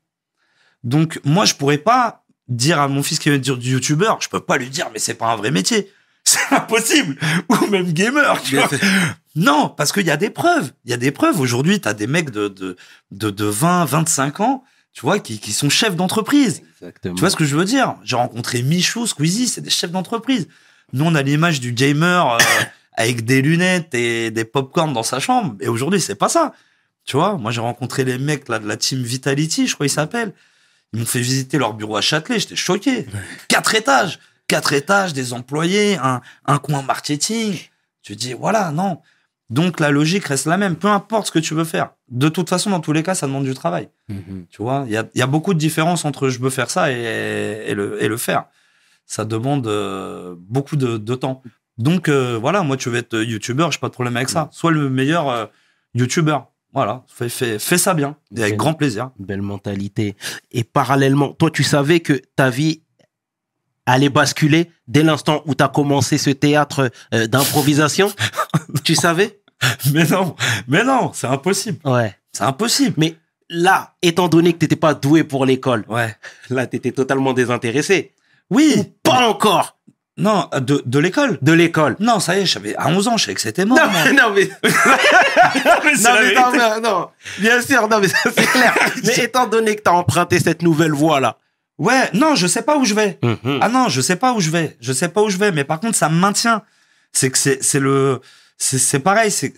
Donc 0.83 1.19
moi, 1.23 1.45
je 1.45 1.53
pourrais 1.53 1.77
pas 1.77 2.23
dire 2.47 2.79
à 2.79 2.87
mon 2.87 3.03
fils 3.03 3.19
qui 3.19 3.29
veut 3.29 3.39
dire 3.39 3.57
du 3.57 3.71
youtubeur, 3.71 4.19
je 4.21 4.29
peux 4.29 4.39
pas 4.39 4.57
lui 4.57 4.69
dire 4.69 4.87
mais 4.93 4.99
c'est 4.99 5.15
pas 5.15 5.27
un 5.27 5.35
vrai 5.35 5.51
métier. 5.51 5.91
C'est 6.27 6.53
impossible. 6.53 7.15
Ou 7.49 7.67
même 7.67 7.93
gamer, 7.93 8.41
tu 8.43 8.57
vois. 8.57 8.67
Non, 9.37 9.69
parce 9.69 9.91
qu'il 9.91 10.05
y 10.05 10.11
a 10.11 10.17
des 10.17 10.31
preuves. 10.31 10.73
Il 10.83 10.91
y 10.91 10.93
a 10.93 10.97
des 10.97 11.11
preuves. 11.11 11.39
Aujourd'hui, 11.39 11.79
tu 11.79 11.87
as 11.87 11.93
des 11.93 12.07
mecs 12.07 12.31
de, 12.31 12.47
de, 12.47 12.75
de, 13.11 13.29
de 13.29 13.45
20, 13.45 13.85
25 13.85 14.39
ans, 14.39 14.63
tu 14.93 15.01
vois, 15.01 15.19
qui, 15.19 15.39
qui 15.39 15.53
sont 15.53 15.69
chefs 15.69 15.95
d'entreprise. 15.95 16.63
Exactement. 16.81 17.15
Tu 17.15 17.19
vois 17.19 17.29
ce 17.29 17.35
que 17.35 17.45
je 17.45 17.55
veux 17.55 17.65
dire? 17.65 17.95
J'ai 18.03 18.15
rencontré 18.15 18.61
Michou, 18.63 19.05
Squeezie, 19.05 19.47
c'est 19.47 19.61
des 19.61 19.69
chefs 19.69 19.91
d'entreprise. 19.91 20.47
Nous, 20.93 21.05
on 21.05 21.15
a 21.15 21.21
l'image 21.21 21.59
du 21.59 21.71
gamer 21.73 22.33
euh, 22.33 22.37
avec 22.93 23.25
des 23.25 23.41
lunettes 23.41 23.93
et 23.93 24.31
des 24.31 24.45
popcorn 24.45 24.93
dans 24.93 25.03
sa 25.03 25.19
chambre. 25.19 25.55
Et 25.59 25.67
aujourd'hui, 25.67 26.01
c'est 26.01 26.15
pas 26.15 26.29
ça. 26.29 26.53
Tu 27.05 27.15
vois, 27.15 27.37
moi, 27.37 27.51
j'ai 27.51 27.61
rencontré 27.61 28.03
les 28.03 28.17
mecs 28.17 28.49
là, 28.49 28.59
de 28.59 28.67
la 28.67 28.75
team 28.75 29.01
Vitality, 29.01 29.67
je 29.67 29.75
crois 29.75 29.85
qu'ils 29.85 29.93
s'appellent. 29.93 30.33
Ils 30.93 30.99
m'ont 30.99 31.05
fait 31.05 31.19
visiter 31.19 31.57
leur 31.57 31.73
bureau 31.73 31.95
à 31.95 32.01
Châtelet, 32.01 32.39
j'étais 32.39 32.55
choqué. 32.55 33.05
Quatre 33.47 33.75
étages, 33.75 34.19
quatre 34.47 34.73
étages, 34.73 35.13
des 35.13 35.33
employés, 35.33 35.97
un, 35.97 36.21
un 36.45 36.57
coin 36.57 36.81
marketing. 36.81 37.57
Tu 38.01 38.15
dis, 38.15 38.33
voilà, 38.33 38.71
non. 38.71 39.01
Donc, 39.49 39.79
la 39.79 39.91
logique 39.91 40.25
reste 40.25 40.45
la 40.47 40.57
même, 40.57 40.75
peu 40.75 40.87
importe 40.87 41.27
ce 41.27 41.31
que 41.31 41.39
tu 41.39 41.53
veux 41.53 41.65
faire. 41.65 41.91
De 42.09 42.29
toute 42.29 42.49
façon, 42.49 42.69
dans 42.69 42.79
tous 42.79 42.93
les 42.93 43.03
cas, 43.03 43.15
ça 43.15 43.27
demande 43.27 43.43
du 43.43 43.53
travail. 43.53 43.89
Mhm. 44.07 44.45
Tu 44.49 44.61
vois, 44.61 44.83
il 44.87 44.93
y 44.93 44.97
a, 44.97 45.05
il 45.13 45.19
y 45.19 45.21
a 45.21 45.27
beaucoup 45.27 45.53
de 45.53 45.59
différences 45.59 46.05
entre 46.05 46.29
je 46.29 46.39
veux 46.39 46.49
faire 46.49 46.69
ça 46.69 46.91
et, 46.91 47.65
et, 47.67 47.73
le, 47.73 48.01
et 48.01 48.07
le 48.07 48.17
faire. 48.17 48.45
Ça 49.05 49.25
demande 49.25 49.67
euh, 49.67 50.35
beaucoup 50.37 50.75
de, 50.75 50.97
de 50.97 51.15
temps. 51.15 51.41
Donc 51.77 52.09
euh, 52.09 52.37
voilà, 52.39 52.63
moi 52.63 52.77
tu 52.77 52.89
veux 52.89 52.97
être 52.97 53.17
youtubeur, 53.17 53.71
j'ai 53.71 53.79
pas 53.79 53.87
de 53.87 53.93
problème 53.93 54.17
avec 54.17 54.29
ça. 54.29 54.49
Sois 54.51 54.71
le 54.71 54.89
meilleur 54.89 55.29
euh, 55.29 55.45
youtubeur. 55.93 56.47
Voilà, 56.73 57.03
fais, 57.07 57.29
fais, 57.29 57.59
fais 57.59 57.77
ça 57.77 57.93
bien 57.93 58.17
et 58.35 58.41
avec 58.43 58.57
grand 58.57 58.73
plaisir. 58.73 59.11
Belle 59.17 59.41
mentalité. 59.41 60.15
Et 60.51 60.63
parallèlement, 60.63 61.33
toi, 61.33 61.49
tu 61.49 61.63
savais 61.63 62.01
que 62.01 62.21
ta 62.35 62.49
vie 62.49 62.81
allait 63.85 64.09
basculer 64.09 64.69
dès 64.87 65.01
l'instant 65.01 65.41
où 65.45 65.55
tu 65.55 65.63
as 65.63 65.69
commencé 65.69 66.17
ce 66.17 66.29
théâtre 66.29 66.91
euh, 67.13 67.27
d'improvisation? 67.27 68.11
Tu 68.83 68.95
savais? 68.95 69.39
Mais 69.93 70.03
non, 70.05 70.35
mais 70.67 70.83
non, 70.83 71.11
c'est 71.13 71.27
impossible. 71.27 71.79
Ouais. 71.83 72.15
C'est 72.31 72.43
impossible. 72.43 72.93
Mais 72.97 73.15
là, 73.49 73.93
étant 74.01 74.27
donné 74.27 74.53
que 74.53 74.59
tu 74.59 74.65
n'étais 74.65 74.75
pas 74.75 74.93
doué 74.93 75.23
pour 75.23 75.45
l'école, 75.45 75.83
Ouais. 75.87 76.15
là, 76.49 76.67
tu 76.67 76.77
étais 76.77 76.91
totalement 76.91 77.33
désintéressé. 77.33 78.13
Oui, 78.49 78.93
Pas 79.03 79.27
encore 79.27 79.73
non, 80.19 80.49
de, 80.51 80.81
de 80.83 80.97
l'école. 80.99 81.37
de 81.43 81.51
l'école. 81.53 81.95
Non, 81.99 82.19
ça 82.19 82.35
y 82.35 82.41
est, 82.41 82.45
j'avais 82.47 82.75
à 82.75 82.87
11 82.87 83.07
ans, 83.07 83.17
je 83.17 83.25
savais 83.25 83.35
que 83.35 83.41
c'était 83.41 83.65
mort. 83.65 83.77
Non, 83.77 83.85
mais, 83.93 84.13
non, 84.19 84.31
mais, 84.33 84.49
Mais 84.63 84.69
non, 84.71 86.11
mais, 86.19 86.33
non, 86.33 86.51
mais- 86.51 86.79
non. 86.81 87.09
bien 87.39 87.61
sûr, 87.61 87.87
non, 87.87 87.99
mais 87.99 88.07
ça, 88.07 88.17
c'est 88.23 88.45
clair. 88.47 88.73
mais 89.03 89.15
étant 89.23 89.45
donné 89.47 89.75
que 89.75 89.81
tu 89.83 89.89
as 89.89 89.93
emprunté 89.93 90.39
cette 90.39 90.63
nouvelle 90.63 90.91
voie-là. 90.93 91.37
Ouais, 91.77 92.09
non, 92.13 92.33
je 92.33 92.47
sais 92.47 92.63
pas 92.63 92.77
où 92.77 92.85
je 92.85 92.95
vais. 92.95 93.19
Mhm. 93.21 93.59
Ah 93.61 93.69
non, 93.69 93.89
je 93.89 94.01
sais 94.01 94.15
pas 94.15 94.33
où 94.33 94.39
je 94.39 94.49
vais. 94.49 94.75
Je 94.81 94.91
sais 94.93 95.09
pas 95.09 95.21
où 95.21 95.29
je 95.29 95.37
vais, 95.37 95.51
mais 95.51 95.63
par 95.63 95.79
contre, 95.79 95.95
ça 95.95 96.09
me 96.09 96.15
maintient. 96.19 96.63
C'est 97.11 97.29
que 97.29 97.37
c'est 97.37 97.63
c'est 97.63 97.79
le 97.79 98.19
c'est 98.57 98.99
pareil. 98.99 99.31
C'est 99.31 99.53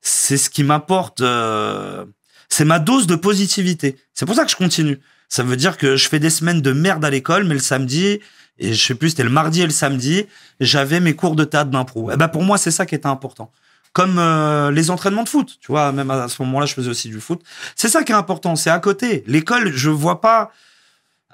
c'est 0.00 0.36
ce 0.36 0.50
qui 0.50 0.62
m'apporte. 0.64 1.20
euh, 1.20 2.04
c'est 2.48 2.64
ma 2.64 2.78
dose 2.78 3.06
de 3.06 3.14
positivité. 3.14 3.96
C'est 4.14 4.26
pour 4.26 4.34
ça 4.34 4.44
que 4.44 4.50
je 4.50 4.56
continue. 4.56 4.98
Ça 5.28 5.42
veut 5.42 5.56
dire 5.56 5.76
que 5.76 5.96
je 5.96 6.08
fais 6.08 6.18
des 6.18 6.30
semaines 6.30 6.62
de 6.62 6.72
merde 6.72 7.04
à 7.04 7.10
l'école, 7.10 7.44
mais 7.44 7.54
le 7.54 7.60
samedi 7.60 8.20
et 8.58 8.74
je 8.74 8.86
sais 8.86 8.94
plus, 8.94 9.10
c'était 9.10 9.24
le 9.24 9.30
mardi 9.30 9.62
et 9.62 9.64
le 9.64 9.70
samedi, 9.70 10.26
j'avais 10.60 11.00
mes 11.00 11.14
cours 11.14 11.36
de 11.36 11.44
théâtre 11.44 11.70
d'impro. 11.70 12.10
Et 12.10 12.16
ben 12.16 12.28
pour 12.28 12.42
moi, 12.42 12.58
c'est 12.58 12.70
ça 12.70 12.86
qui 12.86 12.94
était 12.94 13.06
important. 13.06 13.52
Comme 13.92 14.18
euh, 14.18 14.70
les 14.70 14.90
entraînements 14.90 15.22
de 15.22 15.28
foot, 15.28 15.58
tu 15.60 15.68
vois, 15.68 15.92
même 15.92 16.10
à 16.10 16.28
ce 16.28 16.42
moment-là, 16.42 16.66
je 16.66 16.74
faisais 16.74 16.90
aussi 16.90 17.08
du 17.08 17.20
foot. 17.20 17.40
C'est 17.76 17.88
ça 17.88 18.02
qui 18.02 18.12
est 18.12 18.16
important, 18.16 18.56
c'est 18.56 18.70
à 18.70 18.78
côté. 18.80 19.24
L'école, 19.26 19.72
je 19.72 19.90
vois 19.90 20.20
pas 20.20 20.50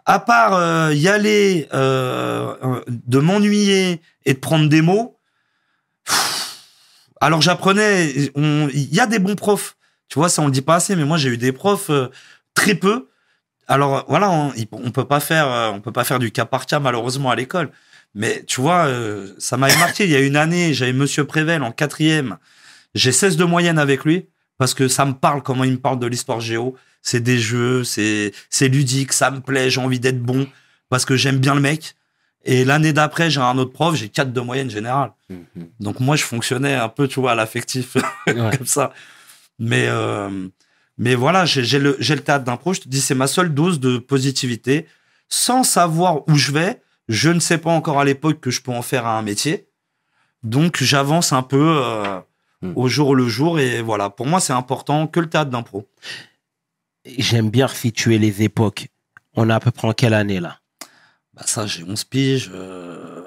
à 0.06 0.18
part 0.18 0.54
euh, 0.54 0.92
y 0.92 1.08
aller, 1.08 1.66
euh, 1.72 2.54
euh, 2.62 2.80
de 2.88 3.18
m'ennuyer 3.18 4.02
et 4.26 4.34
de 4.34 4.38
prendre 4.38 4.68
des 4.68 4.82
mots. 4.82 5.18
Alors 7.24 7.40
j'apprenais, 7.40 8.10
il 8.36 8.94
y 8.94 9.00
a 9.00 9.06
des 9.06 9.18
bons 9.18 9.34
profs, 9.34 9.76
tu 10.08 10.18
vois, 10.18 10.28
ça 10.28 10.42
on 10.42 10.46
le 10.46 10.52
dit 10.52 10.60
pas 10.62 10.74
assez, 10.76 10.94
mais 10.94 11.04
moi 11.04 11.16
j'ai 11.16 11.30
eu 11.30 11.38
des 11.38 11.52
profs 11.52 11.88
euh, 11.90 12.08
très 12.54 12.74
peu. 12.74 13.08
Alors 13.66 14.04
voilà, 14.08 14.30
on, 14.30 14.52
il- 14.54 14.66
on 14.72 14.90
peut 14.90 15.06
pas 15.06 15.20
faire, 15.20 15.48
euh, 15.48 15.70
on 15.70 15.80
peut 15.80 15.92
pas 15.92 16.04
faire 16.04 16.18
du 16.18 16.30
cas 16.32 16.44
par 16.44 16.66
cas 16.66 16.80
malheureusement 16.80 17.30
à 17.30 17.36
l'école, 17.36 17.70
Mais 18.14 18.44
tu 18.46 18.60
vois, 18.60 18.86
euh, 18.86 19.28
ça 19.38 19.56
m'avait 19.56 19.76
marqué. 19.78 20.04
Il 20.04 20.10
y 20.10 20.16
a 20.16 20.20
une 20.20 20.36
année, 20.36 20.74
j'avais 20.74 20.92
Monsieur 20.92 21.24
Prével 21.24 21.62
en 21.62 21.72
quatrième. 21.72 22.36
J'ai 22.94 23.10
16 23.12 23.36
de 23.38 23.44
moyenne 23.44 23.78
avec 23.78 24.04
lui 24.04 24.28
parce 24.58 24.74
que 24.74 24.86
ça 24.88 25.04
me 25.06 25.14
parle 25.14 25.42
comment 25.42 25.64
il 25.64 25.72
me 25.72 25.78
parle 25.80 25.98
de 25.98 26.06
l'histoire 26.06 26.40
géo. 26.40 26.76
C'est 27.02 27.20
des 27.20 27.38
jeux, 27.38 27.84
c'est 27.84 28.32
c'est 28.50 28.68
ludique, 28.68 29.12
ça 29.14 29.30
me 29.30 29.40
plaît, 29.40 29.70
j'ai 29.70 29.80
envie 29.80 29.98
d'être 30.00 30.20
bon 30.22 30.46
parce 30.90 31.04
que 31.06 31.16
j'aime 31.16 31.38
bien 31.38 31.54
le 31.54 31.60
mec. 31.62 31.94
Et 32.44 32.64
l'année 32.64 32.92
d'après, 32.92 33.30
j'ai 33.30 33.40
un 33.40 33.56
autre 33.58 33.72
prof, 33.72 33.94
j'ai 33.94 34.08
4 34.08 34.32
de 34.32 34.40
moyenne 34.40 34.70
générale. 34.70 35.12
Mhm. 35.30 35.68
Donc 35.80 36.00
moi, 36.00 36.14
je 36.16 36.24
fonctionnais 36.24 36.74
un 36.74 36.88
peu, 36.88 37.08
tu 37.08 37.20
vois, 37.20 37.32
à 37.32 37.34
l'affectif 37.34 37.96
Ouais. 38.26 38.56
comme 38.56 38.66
ça. 38.66 38.92
Mais 39.58 39.86
euh, 39.88 40.48
mais 40.98 41.14
voilà, 41.14 41.44
j'ai 41.46 41.64
j'ai 41.64 41.78
le 41.78 41.96
j'ai 42.00 42.14
le 42.14 42.22
théâtre 42.22 42.44
d'impro. 42.44 42.74
Je 42.74 42.80
te 42.82 42.88
dis, 42.88 43.00
c'est 43.00 43.14
ma 43.14 43.26
seule 43.26 43.52
dose 43.54 43.80
de 43.80 43.98
positivité, 43.98 44.86
sans 45.28 45.62
savoir 45.64 46.28
où 46.28 46.34
je 46.36 46.52
vais. 46.52 46.80
Je 47.08 47.30
ne 47.30 47.40
sais 47.40 47.58
pas 47.58 47.70
encore 47.70 47.98
à 48.00 48.04
l'époque 48.04 48.40
que 48.40 48.50
je 48.50 48.60
peux 48.62 48.72
en 48.72 48.82
faire 48.82 49.06
un 49.06 49.22
métier. 49.22 49.66
Donc 50.42 50.82
j'avance 50.82 51.32
un 51.32 51.42
peu 51.42 51.78
euh, 51.82 52.20
Hmm. 52.62 52.72
au 52.76 52.88
jour 52.88 53.14
le 53.14 53.28
jour 53.28 53.58
et 53.60 53.82
voilà. 53.82 54.08
Pour 54.08 54.26
moi, 54.26 54.40
c'est 54.40 54.54
important 54.54 55.06
que 55.06 55.20
le 55.20 55.28
théâtre 55.28 55.50
d'impro. 55.50 55.86
J'aime 57.18 57.50
bien 57.50 57.68
situer 57.68 58.16
les 58.18 58.42
époques. 58.42 58.88
On 59.34 59.50
est 59.50 59.52
à 59.52 59.60
peu 59.60 59.70
près 59.70 59.86
en 59.88 59.92
quelle 59.92 60.14
année 60.14 60.40
là? 60.40 60.60
Bah 61.36 61.42
ça, 61.46 61.66
j'ai 61.66 61.82
11 61.84 62.04
piges. 62.04 62.50
Euh, 62.54 63.22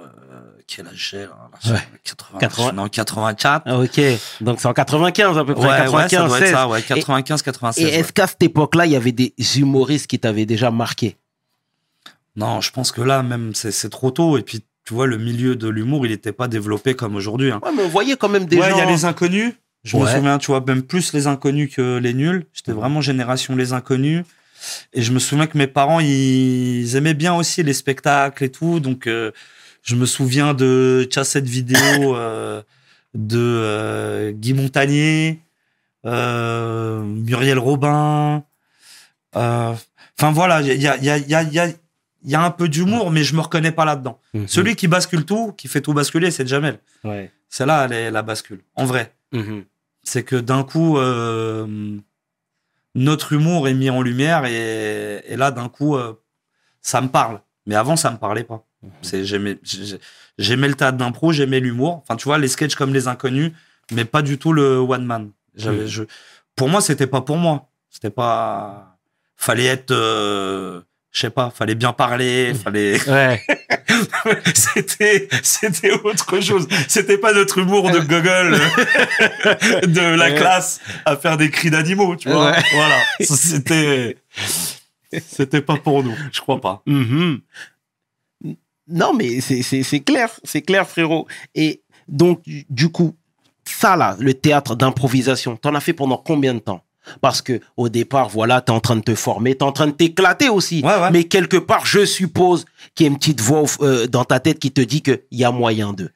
quel 0.66 0.88
âge 0.88 1.10
j'ai 1.12 1.20
là, 1.20 1.50
Là, 1.66 1.74
Ouais. 1.74 1.80
80, 2.04 2.40
80. 2.40 2.64
je 2.64 2.68
suis 2.70 2.76
né 2.76 2.82
en 2.82 2.90
84. 2.90 3.64
Ah, 3.66 3.80
Ok, 3.80 4.02
donc 4.42 4.60
c'est 4.60 4.68
en 4.68 4.74
95 4.74 5.38
à 5.38 5.46
peu 5.46 5.54
près. 5.56 5.64
Ouais, 5.64 5.88
ouais, 5.90 6.08
95, 6.08 6.10
ça 6.22 6.28
doit 6.28 6.38
être 6.38 6.44
16. 6.46 6.54
ça, 6.54 6.68
ouais, 6.68 6.82
95, 6.82 7.42
96. 7.42 7.84
Et 7.84 7.88
ouais. 7.88 7.94
est-ce 8.00 8.14
qu'à 8.14 8.28
cette 8.28 8.44
époque-là, 8.44 8.86
il 8.86 8.92
y 8.92 8.96
avait 8.96 9.12
des 9.12 9.34
humoristes 9.58 10.08
qui 10.08 10.20
t'avaient 10.20 10.46
déjà 10.46 10.72
marqué? 10.72 11.18
Non, 12.36 12.62
je 12.62 12.72
pense 12.72 12.92
que 12.92 13.02
là, 13.02 13.24
même, 13.24 13.56
c'est 13.56 13.72
c'est 13.72 13.90
trop 13.90 14.12
tôt. 14.12 14.38
Et 14.38 14.42
puis, 14.44 14.64
tu 14.86 14.94
vois, 14.94 15.08
le 15.08 15.18
milieu 15.18 15.56
de 15.56 15.68
l'humour, 15.68 16.06
il 16.06 16.12
n'était 16.12 16.32
pas 16.32 16.48
développé 16.48 16.94
comme 16.96 17.16
aujourd'hui. 17.16 17.52
Hein. 17.52 17.60
Ouais, 17.64 17.72
mais 17.76 17.84
on 17.84 17.90
voyait 17.90 18.16
quand 18.16 18.30
même 18.30 18.46
des 18.46 18.58
ouais, 18.60 18.70
il 18.72 18.78
y 18.78 18.82
a 18.82 18.86
les 18.86 19.06
inconnus. 19.06 19.54
Je 19.84 19.96
me 19.98 20.06
souviens, 20.06 20.38
tu 20.38 20.48
vois, 20.48 20.62
même 20.66 20.84
plus 20.84 21.14
les 21.14 21.28
inconnus 21.28 21.74
que 21.74 21.98
les 21.98 22.14
nuls. 22.14 22.46
J'étais 22.54 22.74
vraiment 22.74 23.00
génération 23.02 23.56
les 23.56 23.74
inconnus. 23.74 24.24
Et 24.94 25.02
je 25.02 25.12
me 25.12 25.20
souviens 25.20 25.48
que 25.48 25.58
mes 25.58 25.68
parents, 25.68 26.00
ils 26.00 26.96
aimaient 26.96 27.14
bien 27.14 27.36
aussi 27.36 27.64
les 27.64 27.74
spectacles 27.74 28.44
et 28.44 28.52
tout. 28.52 28.80
Donc, 28.80 29.08
euh, 29.08 29.32
je 29.84 29.96
me 29.96 30.06
souviens 30.06 30.54
de 30.54 31.08
cassettes 31.10 31.48
vidéo 31.48 31.80
euh, 32.16 32.62
de 33.14 33.38
euh, 33.40 34.32
Guy 34.32 34.54
Montagnier, 34.54 35.40
euh, 36.06 37.02
Muriel 37.04 37.60
Robin. 37.60 38.44
Enfin, 39.34 40.32
voilà, 40.32 40.62
il 40.62 40.68
y 40.82 40.88
a, 40.88 40.98
il 40.98 41.04
y, 41.04 41.10
a, 41.10 41.18
il 41.18 41.28
y, 41.30 41.36
a, 41.36 41.42
il 41.44 41.54
y, 41.54 41.60
a, 41.60 41.68
il 41.68 42.32
y 42.32 42.36
a 42.36 42.42
un 42.44 42.52
peu 42.52 42.68
d'humour, 42.68 43.12
mais 43.12 43.24
je 43.24 43.36
me 43.36 43.42
reconnais 43.42 43.72
pas 43.72 43.86
là-dedans. 43.86 44.20
Mhm. 44.34 44.48
Celui 44.48 44.76
qui 44.76 44.88
bascule 44.88 45.26
tout, 45.26 45.52
qui 45.54 45.68
fait 45.68 45.82
tout 45.82 45.94
basculer, 45.94 46.32
c'est 46.32 46.48
Jamel. 46.48 46.80
Ouais. 47.04 47.32
C'est 47.50 47.66
là 47.66 47.86
elle 47.86 47.94
est 47.94 48.12
la 48.12 48.24
bascule. 48.24 48.62
En 48.76 48.86
vrai, 48.86 49.14
Mhm. 49.32 49.64
c'est 50.04 50.24
que 50.24 50.36
d'un 50.36 50.64
coup, 50.64 50.98
notre 52.98 53.32
humour 53.34 53.68
est 53.70 53.74
mis 53.74 53.90
en 53.90 54.02
lumière 54.02 54.44
et, 54.46 55.24
et 55.26 55.36
là, 55.38 55.52
d'un 55.52 55.70
coup, 55.70 55.96
euh, 55.96 56.14
ça 56.82 57.00
me 57.02 57.08
parle. 57.08 57.42
Mais 57.66 57.76
avant, 57.76 57.96
ça 57.96 58.12
me 58.12 58.18
parlait 58.18 58.44
pas. 58.44 58.64
C'est 59.02 59.24
j'aimais 59.26 59.60
j'ai- 59.64 60.00
j'aimais 60.38 60.68
le 60.68 60.74
théâtre 60.76 60.98
d'impro, 60.98 61.32
j'aimais 61.32 61.60
l'humour. 61.60 62.02
Enfin, 62.04 62.16
tu 62.16 62.26
vois, 62.26 62.38
les 62.38 62.48
sketchs 62.48 62.76
comme 62.76 62.94
les 62.94 63.08
inconnus, 63.08 63.52
mais 63.92 64.06
pas 64.06 64.22
du 64.22 64.38
tout 64.38 64.52
le 64.54 64.78
one 64.80 65.06
man. 65.06 65.32
J'avais, 65.56 65.82
Mhm. 65.84 65.88
je, 65.88 66.04
pour 66.56 66.70
moi, 66.70 66.82
c'était 66.82 67.08
pas 67.08 67.22
pour 67.22 67.38
moi. 67.38 67.70
C'était 67.90 68.10
pas. 68.10 68.98
Fallait 69.36 69.66
être, 69.66 69.92
euh, 69.92 70.82
je 71.18 71.22
sais 71.22 71.30
pas, 71.32 71.50
fallait 71.50 71.74
bien 71.76 71.94
parler, 71.94 72.54
fallait. 72.54 73.00
Ouais. 73.08 73.42
c'était 74.54 75.28
c'était 75.42 75.92
autre 75.92 76.40
chose. 76.40 76.68
C'était 76.88 77.18
pas 77.18 77.34
notre 77.34 77.58
humour 77.58 77.90
de 77.90 78.00
gogol 78.00 78.52
de 79.88 80.16
la 80.16 80.26
Ouais. 80.30 80.36
classe 80.36 80.80
à 81.06 81.16
faire 81.18 81.38
des 81.38 81.50
cris 81.50 81.72
d'animaux, 81.72 82.16
tu 82.16 82.30
vois. 82.30 82.52
Ouais. 82.52 82.64
Voilà, 82.74 82.98
c'était 83.22 84.18
c'était 85.28 85.62
pas 85.62 85.78
pour 85.78 86.04
nous, 86.04 86.16
je 86.32 86.40
crois 86.42 86.62
pas. 86.62 86.84
Mhm. 86.86 87.40
Non, 88.90 89.14
mais 89.14 89.42
c'est- 89.42 89.64
c'est 89.64 89.84
c'est 89.84 90.00
clair, 90.02 90.30
c'est 90.44 90.62
clair, 90.62 90.88
frérot. 90.88 91.28
Et 91.56 91.82
donc, 92.08 92.42
du- 92.44 92.66
du 92.70 92.90
coup, 92.90 93.16
ça 93.66 93.96
là, 93.98 94.16
le 94.20 94.34
théâtre 94.34 94.76
d'improvisation, 94.76 95.58
t'en 95.58 95.76
as 95.76 95.82
fait 95.82 95.94
pendant 95.94 96.18
combien 96.18 96.54
de 96.54 96.60
temps? 96.60 96.84
Parce 97.22 97.42
que 97.42 97.60
au 97.78 97.90
départ, 97.90 98.30
voilà, 98.30 98.62
t'es 98.62 98.72
en 98.72 98.80
train 98.80 98.96
de 98.96 99.02
te 99.02 99.16
former, 99.16 99.56
t'es 99.56 99.64
en 99.64 99.72
train 99.72 99.88
de 99.88 99.92
t'éclater 99.92 100.50
aussi. 100.50 100.82
Ouais, 100.84 101.00
ouais. 101.00 101.12
Mais 101.12 101.24
quelque 101.26 101.58
part, 101.58 101.86
je 101.86 102.06
suppose 102.06 102.66
qu'il 102.96 103.06
y 103.06 103.10
a 103.10 103.12
une 103.12 103.18
petite 103.18 103.42
voix 103.42 103.64
euh, 103.82 104.08
dans 104.08 104.26
ta 104.26 104.40
tête 104.40 104.60
qui 104.60 104.72
te 104.72 104.82
dit 104.82 105.02
qu'il 105.02 105.20
y 105.32 105.44
a 105.44 105.52
moyen 105.52 105.94
de. 105.94 106.12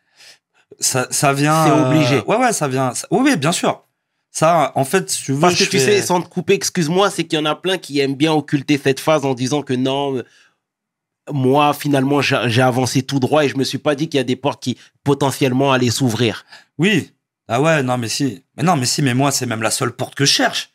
Ça 0.80 1.08
ça 1.12 1.34
vient 1.34 1.66
C'est 1.66 1.72
euh, 1.72 1.88
obligé. 1.90 2.22
ouais 2.26 2.38
ouais, 2.38 2.54
ça 2.54 2.68
vient 2.68 2.94
ça- 2.94 3.08
Oui 3.12 3.22
oui, 3.24 3.36
bien 3.38 3.52
sûr. 3.52 3.84
Ça 4.32 4.72
en 4.76 4.86
fait, 4.86 5.06
tu 5.08 5.34
veux 5.34 5.40
Parce 5.42 5.56
que 5.56 5.64
tu 5.66 5.72
fais- 5.72 5.80
sais, 5.80 6.02
sans 6.02 6.22
te 6.22 6.28
couper, 6.30 6.54
excuse-moi, 6.54 7.10
c'est 7.10 7.26
qu'il 7.26 7.38
y 7.38 7.42
en 7.42 7.46
a 7.46 7.56
plein 7.56 7.78
qui 7.78 8.00
aiment 8.00 8.16
bien 8.16 8.32
occulter 8.34 8.80
cette 8.82 9.00
phase 9.02 9.26
en 9.26 9.34
disant 9.34 9.62
que 9.62 9.74
non, 9.74 10.16
euh, 10.18 10.24
moi, 11.32 11.74
finalement, 11.74 12.22
j'ai 12.22 12.38
j'ai 12.48 12.62
avancé 12.62 13.04
tout 13.04 13.20
droit 13.20 13.46
et 13.46 13.50
je 13.50 13.58
me 13.58 13.64
suis 13.64 13.78
pas 13.78 13.94
dit 13.96 14.10
qu'il 14.10 14.18
y 14.18 14.22
a 14.22 14.24
des 14.24 14.36
portes 14.36 14.62
qui 14.64 14.78
potentiellement 15.04 15.72
allaient 15.72 15.90
s'ouvrir. 15.92 16.46
Oui. 16.78 17.12
Ah 17.48 17.62
ouais, 17.62 17.84
non 17.84 17.98
mais 17.98 18.08
si. 18.08 18.44
Mais 18.58 18.64
non 18.64 18.76
mais 18.78 18.86
si 18.86 19.02
mais 19.02 19.14
moi 19.14 19.32
c'est 19.32 19.46
même 19.46 19.62
la 19.62 19.72
seule 19.72 19.92
porte 19.92 20.16
que 20.16 20.24
je 20.26 20.32
cherche. 20.32 20.71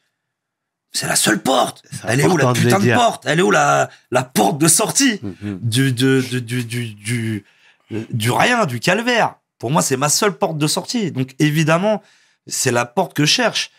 C'est 0.97 1.07
la 1.09 1.17
seule 1.17 1.43
porte. 1.43 1.83
Elle 2.09 2.21
est 2.21 2.27
où 2.27 2.37
la 2.37 2.53
de 2.53 2.59
putain 2.59 2.79
de 2.79 2.85
porte? 2.95 3.25
Elle 3.27 3.39
est 3.39 3.43
où 3.43 3.51
la 3.51 3.91
la 4.11 4.23
porte 4.23 4.59
de 4.59 4.69
sortie? 4.69 5.21
Mhm. 5.23 5.59
du, 5.63 5.93
de- 5.93 6.25
de- 6.33 6.39
du, 6.39 6.65
du, 6.65 6.95
du, 6.95 7.45
du 7.91 8.31
rien, 8.31 8.65
du 8.67 8.81
calvaire. 8.81 9.35
Pour 9.59 9.71
moi, 9.71 9.83
c'est 9.83 9.97
ma 9.97 10.09
seule 10.09 10.33
porte 10.37 10.59
de 10.59 10.67
sortie. 10.67 11.13
Donc, 11.13 11.35
évidemment, 11.39 12.03
c'est 12.47 12.71
la 12.73 12.85
porte 12.87 13.15
que 13.15 13.25
je 13.25 13.31
cherche. 13.31 13.71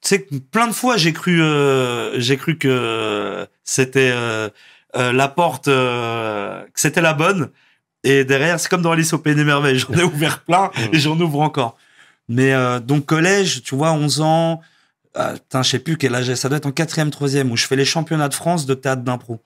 Tu 0.00 0.08
sais, 0.08 0.22
que 0.22 0.34
plein 0.36 0.66
de 0.66 0.72
fois, 0.72 0.96
j'ai 0.96 1.12
cru, 1.12 1.40
euh, 1.42 2.18
j'ai 2.20 2.36
cru 2.36 2.58
que 2.58 3.46
c'était 3.62 4.10
euh, 4.12 4.48
euh, 4.96 5.12
la 5.12 5.28
porte, 5.28 5.66
que 5.66 6.64
c'était 6.74 7.00
la 7.00 7.14
bonne. 7.14 7.50
Et 8.04 8.24
derrière, 8.24 8.58
c'est 8.58 8.68
comme 8.68 8.82
dans 8.82 8.90
Alice 8.90 9.12
au 9.12 9.18
Pays 9.18 9.36
des 9.36 9.44
Merveilles. 9.44 9.78
J'en 9.78 9.92
ai 9.94 10.02
ouvert 10.14 10.40
plein 10.40 10.70
et 10.92 10.98
j'en 10.98 11.18
ouvre 11.20 11.40
encore. 11.40 11.76
Mais 12.28 12.52
donc, 12.80 13.06
collège, 13.06 13.62
tu 13.62 13.76
vois, 13.76 13.92
11 13.92 14.20
ans, 14.22 14.60
ah, 15.14 15.34
putain, 15.34 15.62
je 15.62 15.70
sais 15.70 15.78
plus 15.78 15.96
quel 15.96 16.14
âge. 16.14 16.32
Ça 16.34 16.48
doit 16.48 16.58
être 16.58 16.66
en 16.66 16.72
quatrième, 16.72 17.10
troisième, 17.10 17.50
où 17.50 17.56
je 17.56 17.66
fais 17.66 17.76
les 17.76 17.84
championnats 17.84 18.28
de 18.28 18.34
France 18.34 18.66
de 18.66 18.74
théâtre 18.74 19.02
d'impro. 19.02 19.42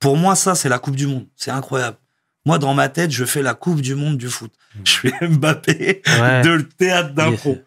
Pour 0.00 0.16
moi, 0.16 0.34
ça, 0.34 0.54
c'est 0.54 0.68
la 0.68 0.78
Coupe 0.78 0.96
du 0.96 1.06
Monde. 1.06 1.26
C'est 1.36 1.50
incroyable. 1.50 1.96
Moi, 2.44 2.58
dans 2.58 2.74
ma 2.74 2.88
tête, 2.88 3.10
je 3.10 3.24
fais 3.24 3.42
la 3.42 3.54
Coupe 3.54 3.80
du 3.80 3.94
Monde 3.94 4.18
du 4.18 4.28
foot. 4.28 4.52
Je 4.84 4.90
suis 4.90 5.12
Mbappé 5.20 6.02
Ouais. 6.20 6.42
de 6.42 6.50
le 6.50 6.68
théâtre 6.68 7.12
d'impro. 7.14 7.50
Yes. 7.50 7.60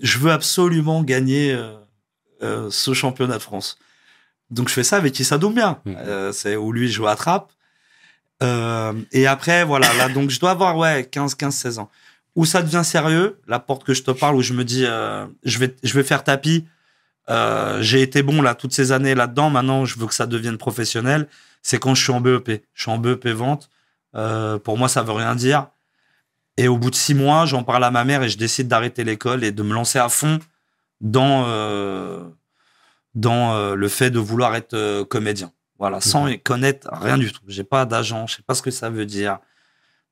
Je 0.00 0.18
veux 0.18 0.32
absolument 0.32 1.02
gagner 1.02 1.52
euh, 1.52 1.74
euh, 2.42 2.68
ce 2.70 2.94
championnat 2.94 3.38
de 3.38 3.42
France. 3.42 3.78
Donc, 4.50 4.68
je 4.68 4.74
fais 4.74 4.82
ça 4.84 4.96
avec 4.96 5.18
Issa 5.20 5.38
Doumbia. 5.38 5.80
Mhm. 5.84 5.96
Euh, 5.98 6.32
c'est 6.32 6.56
où 6.56 6.72
lui, 6.72 6.88
je 6.90 7.02
attrape. 7.02 7.52
Euh, 8.42 8.92
et 9.12 9.26
après, 9.26 9.64
voilà, 9.64 9.92
là, 9.94 10.08
donc 10.08 10.30
je 10.30 10.38
dois 10.40 10.52
avoir, 10.52 10.76
ouais, 10.76 11.06
15, 11.10 11.34
15, 11.34 11.54
16 11.54 11.78
ans. 11.80 11.90
Où 12.36 12.44
ça 12.44 12.62
devient 12.62 12.82
sérieux, 12.84 13.38
la 13.48 13.58
porte 13.58 13.84
que 13.84 13.94
je 13.94 14.02
te 14.02 14.10
parle, 14.12 14.36
où 14.36 14.42
je 14.42 14.52
me 14.52 14.64
dis, 14.64 14.84
je, 15.44 15.58
vais, 15.58 15.74
je 15.82 15.94
vais 15.94 16.04
faire 16.04 16.22
tapis. 16.22 16.64
Euh, 17.30 17.82
j'ai 17.82 18.00
été 18.00 18.22
bon 18.22 18.40
là 18.40 18.54
toutes 18.54 18.72
ces 18.72 18.92
années 18.92 19.14
là-dedans. 19.14 19.50
Maintenant, 19.50 19.84
je 19.84 19.98
veux 19.98 20.06
que 20.06 20.14
ça 20.14 20.26
devienne 20.26 20.56
professionnel. 20.56 21.28
C'est 21.62 21.78
quand 21.78 21.94
je 21.94 22.02
suis 22.02 22.12
en 22.12 22.20
BEP. 22.20 22.62
Je 22.74 22.82
suis 22.82 22.90
en 22.90 22.98
BEP 22.98 23.28
vente. 23.28 23.70
Euh, 24.14 24.58
pour 24.58 24.78
moi, 24.78 24.88
ça 24.88 25.02
veut 25.02 25.12
rien 25.12 25.34
dire. 25.34 25.68
Et 26.56 26.68
au 26.68 26.76
bout 26.76 26.90
de 26.90 26.96
six 26.96 27.14
mois, 27.14 27.46
j'en 27.46 27.62
parle 27.62 27.84
à 27.84 27.90
ma 27.90 28.04
mère 28.04 28.22
et 28.22 28.28
je 28.28 28.38
décide 28.38 28.68
d'arrêter 28.68 29.04
l'école 29.04 29.44
et 29.44 29.52
de 29.52 29.62
me 29.62 29.74
lancer 29.74 29.98
à 29.98 30.08
fond 30.08 30.38
dans 31.00 31.44
euh, 31.46 32.24
dans 33.14 33.74
le 33.74 33.88
fait 33.88 34.10
de 34.10 34.18
vouloir 34.18 34.54
être 34.54 35.02
comédien. 35.04 35.52
Voilà, 35.78 36.00
sans 36.00 36.26
y 36.26 36.40
connaître 36.40 36.88
rien 36.92 37.18
du 37.18 37.32
tout. 37.32 37.40
J'ai 37.46 37.64
pas 37.64 37.84
d'agent, 37.84 38.26
je 38.26 38.36
sais 38.36 38.42
pas 38.42 38.54
ce 38.54 38.62
que 38.62 38.70
ça 38.70 38.90
veut 38.90 39.06
dire. 39.06 39.38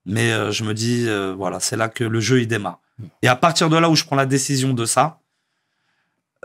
Mais 0.07 0.53
je 0.53 0.65
me 0.65 0.73
dis, 0.73 1.09
voilà, 1.37 1.61
c'est 1.61 1.77
là 1.77 1.89
que 1.89 2.05
le 2.05 2.21
jeu 2.21 2.41
il 2.41 2.49
démarre. 2.49 2.81
Et 3.23 3.29
à 3.29 3.37
partir 3.37 3.69
de 3.69 3.77
là 3.77 3.91
où 3.91 3.97
je 3.97 4.05
prends 4.05 4.17
la 4.17 4.27
décision 4.27 4.73
de 4.73 4.85
ça, 4.85 5.21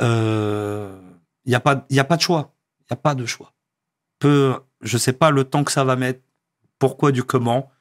il 0.01 1.49
n'y 1.49 1.55
a 1.55 1.59
pas, 1.59 1.85
y 1.89 1.99
a 1.99 2.03
pas 2.03 2.17
de 2.17 2.21
choix. 2.21 2.53
Il 2.81 2.85
y 2.91 2.93
a 2.93 2.97
pas 2.97 3.15
de 3.15 3.25
choix. 3.25 3.53
Peu, 4.19 4.55
je 4.81 4.97
sais 4.97 5.13
pas 5.13 5.31
le 5.31 5.43
temps 5.43 5.63
que 5.63 5.71
ça 5.71 5.83
va 5.83 5.95
mettre, 5.95 6.21
pourquoi 6.79 7.11
du 7.11 7.23
comment, 7.23 7.71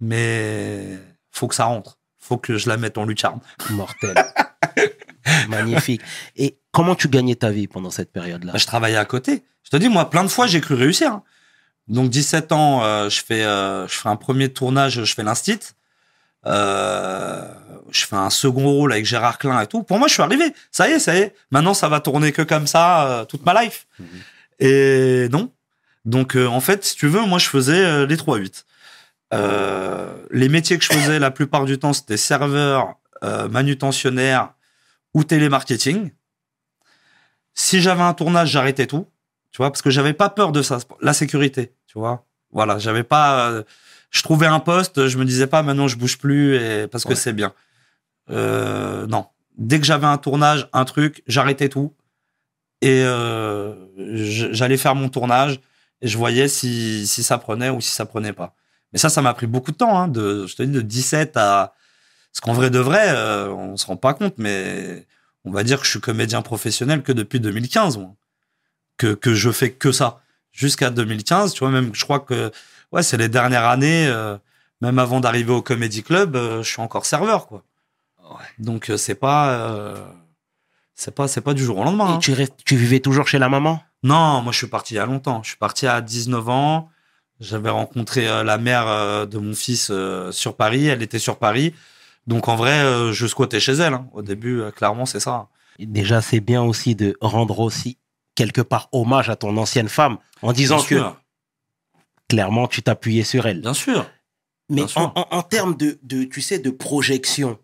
mais 0.00 0.98
faut 1.30 1.48
que 1.48 1.54
ça 1.54 1.64
rentre. 1.64 1.98
Faut 2.18 2.38
que 2.38 2.58
je 2.58 2.68
la 2.68 2.76
mette 2.76 2.98
en 2.98 3.04
lucarne. 3.04 3.40
Mortel. 3.70 4.14
Magnifique. 5.48 6.02
Et 6.36 6.58
comment 6.72 6.94
tu 6.94 7.08
gagnais 7.08 7.36
ta 7.36 7.50
vie 7.50 7.68
pendant 7.68 7.90
cette 7.90 8.12
période-là? 8.12 8.52
Bah, 8.52 8.58
je 8.58 8.66
travaillais 8.66 8.96
à 8.96 9.04
côté. 9.04 9.44
Je 9.62 9.70
te 9.70 9.76
dis, 9.76 9.88
moi, 9.88 10.10
plein 10.10 10.24
de 10.24 10.28
fois, 10.28 10.46
j'ai 10.46 10.60
cru 10.60 10.74
réussir. 10.74 11.12
hein. 11.12 11.22
Donc, 11.88 12.10
17 12.10 12.50
ans, 12.52 12.82
euh, 12.84 13.08
je, 13.08 13.22
fais, 13.22 13.44
euh, 13.44 13.86
je 13.86 13.94
fais 13.94 14.08
un 14.08 14.16
premier 14.16 14.52
tournage, 14.52 15.04
je 15.04 15.14
fais 15.14 15.22
l'instit. 15.22 15.60
Euh, 16.46 17.42
je 17.90 18.04
fais 18.06 18.16
un 18.16 18.30
second 18.30 18.64
rôle 18.64 18.92
avec 18.92 19.04
Gérard 19.06 19.38
Klein 19.38 19.60
et 19.60 19.66
tout. 19.66 19.82
Pour 19.82 19.98
moi, 19.98 20.08
je 20.08 20.14
suis 20.14 20.22
arrivé. 20.22 20.44
Ça 20.70 20.88
y 20.88 20.92
est, 20.92 20.98
ça 20.98 21.14
y 21.16 21.18
est. 21.18 21.34
Maintenant, 21.50 21.74
ça 21.74 21.88
va 21.88 22.00
tourner 22.00 22.32
que 22.32 22.42
comme 22.42 22.66
ça 22.66 23.06
euh, 23.06 23.24
toute 23.24 23.44
ma 23.44 23.62
life. 23.62 23.86
Et 24.58 25.28
non. 25.30 25.52
Donc, 26.04 26.36
euh, 26.36 26.46
en 26.46 26.60
fait, 26.60 26.84
si 26.84 26.96
tu 26.96 27.08
veux, 27.08 27.22
moi, 27.26 27.38
je 27.38 27.48
faisais 27.48 27.84
euh, 27.84 28.06
les 28.06 28.16
3-8. 28.16 28.64
euh, 29.34 30.12
les 30.30 30.48
métiers 30.48 30.78
que 30.78 30.84
je 30.84 30.92
faisais 30.92 31.18
la 31.18 31.30
plupart 31.30 31.64
du 31.64 31.78
temps, 31.78 31.92
c'était 31.92 32.16
serveur, 32.16 32.94
manutentionnaire 33.50 34.52
ou 35.14 35.24
télémarketing. 35.24 36.10
Si 37.54 37.80
j'avais 37.80 38.02
un 38.02 38.12
tournage, 38.14 38.50
j'arrêtais 38.50 38.86
tout, 38.86 39.06
tu 39.50 39.58
vois, 39.58 39.70
parce 39.70 39.82
que 39.82 39.90
j'avais 39.90 40.12
pas 40.12 40.28
peur 40.28 40.52
de 40.52 40.62
ça, 40.62 40.78
la 41.00 41.12
sécurité, 41.12 41.72
tu 41.86 41.98
vois. 41.98 42.24
Voilà, 42.52 42.78
j'avais 42.78 43.02
pas. 43.02 43.62
Je 44.16 44.22
trouvais 44.22 44.46
un 44.46 44.60
poste, 44.60 45.08
je 45.08 45.18
me 45.18 45.24
disais 45.24 45.46
pas 45.46 45.62
maintenant 45.62 45.88
je 45.88 45.96
bouge 45.96 46.18
plus 46.18 46.56
et 46.56 46.86
parce 46.86 47.04
que 47.04 47.14
c'est 47.14 47.32
bien. 47.32 47.52
Euh, 48.30 49.06
non, 49.06 49.26
dès 49.56 49.78
que 49.78 49.86
j'avais 49.86 50.06
un 50.06 50.18
tournage, 50.18 50.68
un 50.72 50.84
truc, 50.84 51.22
j'arrêtais 51.26 51.68
tout 51.68 51.94
et 52.80 53.02
euh, 53.04 53.74
j'allais 54.52 54.76
faire 54.76 54.94
mon 54.94 55.08
tournage 55.08 55.60
et 56.00 56.08
je 56.08 56.16
voyais 56.16 56.48
si, 56.48 57.06
si 57.06 57.22
ça 57.22 57.38
prenait 57.38 57.70
ou 57.70 57.80
si 57.80 57.90
ça 57.90 58.06
prenait 58.06 58.32
pas. 58.32 58.54
Mais 58.92 58.98
ça, 58.98 59.08
ça 59.08 59.20
m'a 59.20 59.34
pris 59.34 59.46
beaucoup 59.46 59.72
de 59.72 59.76
temps, 59.76 59.98
hein, 59.98 60.08
de, 60.08 60.46
je 60.46 60.56
te 60.56 60.62
dis 60.62 60.72
de 60.72 60.80
17 60.80 61.36
à 61.36 61.74
parce 62.32 62.40
qu'en 62.40 62.52
vrai 62.52 62.68
de 62.68 62.78
vrai, 62.78 63.08
euh, 63.08 63.48
on 63.50 63.78
se 63.78 63.86
rend 63.86 63.96
pas 63.96 64.12
compte, 64.12 64.34
mais 64.36 65.06
on 65.44 65.50
va 65.50 65.62
dire 65.64 65.78
que 65.78 65.86
je 65.86 65.90
suis 65.90 66.00
comédien 66.00 66.42
professionnel 66.42 67.02
que 67.02 67.12
depuis 67.12 67.40
2015, 67.40 67.96
moi. 67.96 68.14
Que, 68.98 69.14
que 69.14 69.34
je 69.34 69.50
fais 69.50 69.72
que 69.72 69.90
ça. 69.90 70.20
Jusqu'à 70.52 70.90
2015, 70.90 71.54
tu 71.54 71.60
vois, 71.60 71.70
même, 71.70 71.94
je 71.94 72.04
crois 72.04 72.20
que, 72.20 72.50
ouais, 72.92 73.02
c'est 73.02 73.16
les 73.16 73.28
dernières 73.28 73.64
années, 73.64 74.06
euh, 74.08 74.36
même 74.80 74.98
avant 74.98 75.20
d'arriver 75.20 75.52
au 75.52 75.62
Comedy 75.62 76.02
Club, 76.02 76.36
euh, 76.36 76.62
je 76.62 76.68
suis 76.68 76.80
encore 76.82 77.06
serveur, 77.06 77.46
quoi. 77.46 77.62
Donc, 78.58 78.90
euh, 78.90 78.96
c'est 78.96 79.14
pas, 79.14 79.94
c'est 80.94 81.14
pas, 81.14 81.28
c'est 81.28 81.40
pas 81.40 81.54
du 81.54 81.62
jour 81.64 81.78
au 81.78 81.84
lendemain. 81.84 82.14
hein. 82.14 82.18
Tu, 82.18 82.32
restes- 82.32 82.56
tu 82.64 82.76
vivais 82.76 83.00
toujours 83.00 83.28
chez 83.28 83.38
la 83.38 83.48
maman? 83.48 83.82
Non, 84.02 84.40
moi, 84.42 84.52
je 84.52 84.58
suis 84.58 84.66
parti 84.66 84.94
il 84.94 84.96
y 84.96 85.00
a 85.00 85.06
longtemps. 85.06 85.42
Je 85.42 85.48
suis 85.50 85.58
parti 85.58 85.86
à 85.86 86.00
19 86.00 86.48
ans. 86.48 86.88
J'avais 87.38 87.70
rencontré 87.70 88.24
la 88.44 88.56
mère 88.58 89.26
de 89.26 89.38
mon 89.38 89.54
fils 89.54 89.92
sur 90.30 90.56
Paris. 90.56 90.86
Elle 90.86 91.02
était 91.02 91.18
sur 91.18 91.38
Paris. 91.38 91.74
Donc, 92.26 92.48
en 92.48 92.56
vrai, 92.56 93.12
je 93.12 93.26
squattais 93.26 93.60
chez 93.60 93.72
elle. 93.74 93.94
hein. 93.94 94.06
Au 94.12 94.22
début, 94.22 94.62
clairement, 94.74 95.06
c'est 95.06 95.20
ça. 95.20 95.48
Et 95.78 95.86
Déjà, 95.86 96.20
c'est 96.22 96.40
bien 96.40 96.62
aussi 96.62 96.94
de 96.94 97.16
rendre 97.20 97.60
aussi 97.60 97.98
quelque 98.34 98.62
part 98.62 98.88
hommage 98.92 99.28
à 99.30 99.36
ton 99.36 99.56
ancienne 99.58 99.88
femme 99.88 100.16
en 100.42 100.52
disant 100.52 100.76
Bien 100.76 100.84
que 100.84 100.96
sûr. 100.98 101.20
Clairement 102.28 102.66
tu 102.68 102.82
t'appuyais 102.82 103.24
sur 103.24 103.46
elle. 103.46 103.60
Bien 103.60 103.74
sûr. 103.74 104.08
Mais 104.68 104.76
bien 104.76 104.88
sûr. 104.88 105.00
en, 105.00 105.12
en- 105.16 105.28
en 105.38 105.42
termes 105.42 105.76
de, 105.76 105.98
de, 106.02 106.24
tu 106.24 106.40
sais, 106.40 106.58
de 106.58 106.70
projection, 106.70 107.58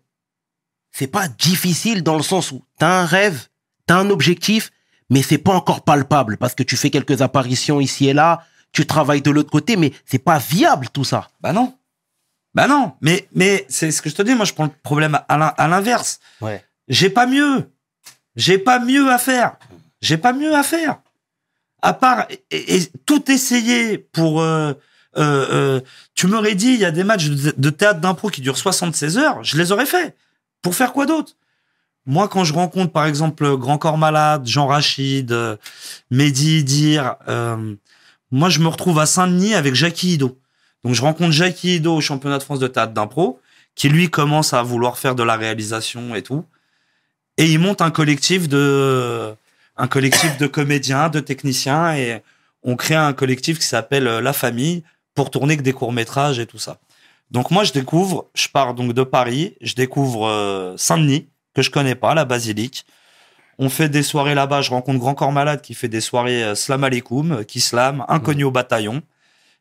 c'est 0.91 1.07
pas 1.07 1.27
difficile 1.27 2.03
dans 2.03 2.15
le 2.17 2.23
sens 2.23 2.51
où 2.51 2.63
t'as 2.77 3.01
un 3.01 3.05
rêve, 3.05 3.47
t'as 3.87 3.97
un 3.97 4.09
objectif, 4.09 4.71
mais 5.09 5.21
c'est 5.21 5.37
pas 5.37 5.53
encore 5.53 5.83
palpable 5.83 6.37
parce 6.37 6.55
que 6.55 6.63
tu 6.63 6.77
fais 6.77 6.89
quelques 6.89 7.21
apparitions 7.21 7.81
ici 7.81 8.07
et 8.07 8.13
là, 8.13 8.45
tu 8.71 8.85
travailles 8.85 9.21
de 9.21 9.31
l'autre 9.31 9.51
côté, 9.51 9.75
mais 9.75 9.91
c'est 10.05 10.17
pas 10.23 10.39
viable 10.39 10.87
tout 10.93 11.03
ça. 11.03 11.29
Bah 11.41 11.51
non. 11.53 11.75
Bah 12.55 12.67
non. 12.67 12.93
Mais, 13.01 13.27
mais 13.33 13.65
c'est 13.69 13.91
ce 13.91 14.01
que 14.01 14.09
je 14.09 14.15
te 14.15 14.21
dis. 14.21 14.33
Moi, 14.33 14.45
je 14.45 14.53
prends 14.53 14.65
le 14.65 14.71
problème 14.83 15.19
à 15.27 15.67
l'inverse. 15.67 16.19
Ouais. 16.41 16.63
J'ai 16.87 17.09
pas 17.09 17.25
mieux. 17.27 17.69
J'ai 18.35 18.57
pas 18.57 18.79
mieux 18.79 19.11
à 19.11 19.17
faire. 19.17 19.57
J'ai 20.01 20.17
pas 20.17 20.33
mieux 20.33 20.53
à 20.55 20.63
faire. 20.63 20.99
À 21.83 21.93
part 21.93 22.27
et, 22.49 22.79
tout 23.05 23.29
essayer 23.29 23.97
pour. 23.97 24.41
euh, 24.41 24.73
euh, 25.17 25.45
euh, 25.51 25.81
tu 26.15 26.25
m'aurais 26.25 26.55
dit, 26.55 26.69
il 26.73 26.79
y 26.79 26.85
a 26.85 26.91
des 26.91 27.03
matchs 27.03 27.27
de, 27.27 27.69
théâtre 27.69 27.99
d'impro 27.99 28.29
qui 28.29 28.41
durent 28.41 28.57
76 28.57 29.17
heures. 29.17 29.43
Je 29.43 29.57
les 29.57 29.71
aurais 29.71 29.85
fait. 29.85 30.15
Pour 30.61 30.73
faire 30.73 30.93
quoi 30.93 31.05
d'autre? 31.05 31.33
Moi, 32.05 32.27
quand 32.29 32.45
je 32.45 32.53
rencontre, 32.53 32.91
par 32.91 33.05
exemple, 33.05 33.57
Grand 33.57 33.77
Corps 33.77 33.97
Malade, 33.97 34.47
Jean 34.47 34.65
Rachid, 34.65 35.35
Mehdi, 36.09 36.63
Dir, 36.63 37.15
moi, 38.31 38.49
je 38.49 38.59
me 38.59 38.67
retrouve 38.67 38.97
à 38.97 39.05
Saint-Denis 39.05 39.53
avec 39.53 39.75
Jackie 39.75 40.13
Ido. 40.13 40.39
Donc, 40.83 40.95
je 40.95 41.01
rencontre 41.01 41.31
Jackie 41.31 41.75
Ido 41.75 41.95
au 41.95 42.01
championnat 42.01 42.39
de 42.39 42.43
France 42.43 42.59
de 42.59 42.67
théâtre 42.67 42.93
d'impro, 42.93 43.39
qui 43.75 43.89
lui 43.89 44.09
commence 44.09 44.53
à 44.53 44.63
vouloir 44.63 44.97
faire 44.97 45.15
de 45.15 45.23
la 45.23 45.35
réalisation 45.35 46.15
et 46.15 46.23
tout. 46.23 46.45
Et 47.37 47.45
il 47.45 47.59
monte 47.59 47.81
un 47.81 47.91
collectif 47.91 48.49
de, 48.49 49.35
un 49.77 49.87
collectif 49.87 50.37
de 50.37 50.47
comédiens, 50.47 51.09
de 51.09 51.19
techniciens, 51.19 51.95
et 51.95 52.21
on 52.63 52.75
crée 52.75 52.95
un 52.95 53.13
collectif 53.13 53.59
qui 53.59 53.65
s'appelle 53.65 54.07
euh, 54.07 54.21
La 54.21 54.33
Famille 54.33 54.83
pour 55.15 55.31
tourner 55.31 55.57
que 55.57 55.61
des 55.61 55.73
courts 55.73 55.91
métrages 55.91 56.39
et 56.39 56.45
tout 56.45 56.59
ça. 56.59 56.79
Donc 57.31 57.51
moi, 57.51 57.63
je 57.63 57.73
découvre, 57.73 58.29
je 58.35 58.47
pars 58.47 58.73
donc 58.73 58.93
de 58.93 59.03
Paris, 59.03 59.55
je 59.61 59.73
découvre 59.73 60.27
euh, 60.27 60.75
Saint-Denis 60.77 61.29
que 61.53 61.61
je 61.61 61.71
connais 61.71 61.95
pas, 61.95 62.13
la 62.13 62.25
basilique. 62.25 62.85
On 63.59 63.69
fait 63.69 63.89
des 63.89 64.03
soirées 64.03 64.33
là-bas. 64.33 64.61
Je 64.61 64.71
rencontre 64.71 64.99
Grand 64.99 65.13
Corps 65.13 65.31
Malade 65.31 65.61
qui 65.61 65.73
fait 65.75 65.87
des 65.87 66.01
soirées 66.01 66.43
euh, 66.43 66.55
slam 66.55 66.83
alaikum, 66.83 67.45
qui 67.45 67.61
slam, 67.61 68.05
inconnu 68.07 68.43
au 68.43 68.51
bataillon. 68.51 69.01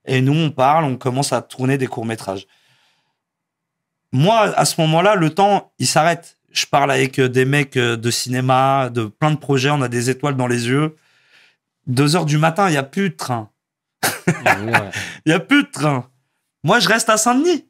Et 0.07 0.21
nous, 0.21 0.35
on 0.35 0.51
parle, 0.51 0.85
on 0.85 0.97
commence 0.97 1.33
à 1.33 1.43
tourner 1.43 1.79
des 1.79 1.87
courts 1.87 2.07
métrages. 2.07 2.47
Moi, 4.11 4.39
à 4.57 4.65
ce 4.65 4.81
moment-là, 4.81 5.15
le 5.15 5.31
temps, 5.31 5.73
il 5.79 5.87
s'arrête. 5.87 6.39
Je 6.53 6.67
parle 6.67 6.91
avec 6.91 7.19
euh, 7.19 7.29
des 7.29 7.45
mecs 7.45 7.77
euh, 7.77 7.97
de 7.97 8.11
cinéma, 8.11 8.91
de 8.91 9.05
plein 9.05 9.31
de 9.31 9.37
projets. 9.37 9.71
On 9.71 9.83
a 9.83 9.89
des 9.89 10.11
étoiles 10.11 10.37
dans 10.37 10.47
les 10.47 10.69
yeux. 10.69 10.97
Deux 11.87 12.17
heures 12.17 12.27
du 12.27 12.39
matin, 12.39 12.69
il 12.69 12.75
y 12.75 12.79
a 12.79 12.83
plus 12.83 13.11
de 13.11 13.17
train. 13.17 13.51
Il 15.27 15.31
y 15.31 15.33
a 15.33 15.41
plus 15.41 15.65
de 15.65 15.69
train. 15.69 16.09
Moi, 16.65 16.81
je 16.81 16.89
reste 16.89 17.09
à 17.09 17.17
Saint-Denis. 17.17 17.67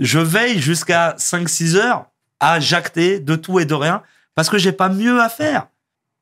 Je 0.00 0.18
veille 0.18 0.60
jusqu'à 0.60 1.14
5-6 1.18 1.76
heures 1.76 2.06
à 2.40 2.60
jacter 2.60 3.20
de 3.20 3.36
tout 3.36 3.58
et 3.60 3.64
de 3.64 3.74
rien 3.74 4.02
parce 4.34 4.48
que 4.48 4.58
j'ai 4.58 4.72
pas 4.72 4.88
mieux 4.88 5.20
à 5.20 5.28
faire. 5.28 5.68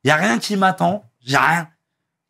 Il 0.05 0.09
y 0.09 0.11
a 0.11 0.17
rien 0.17 0.39
qui 0.39 0.57
m'attend. 0.57 1.05
J'ai 1.25 1.37
rien. 1.37 1.69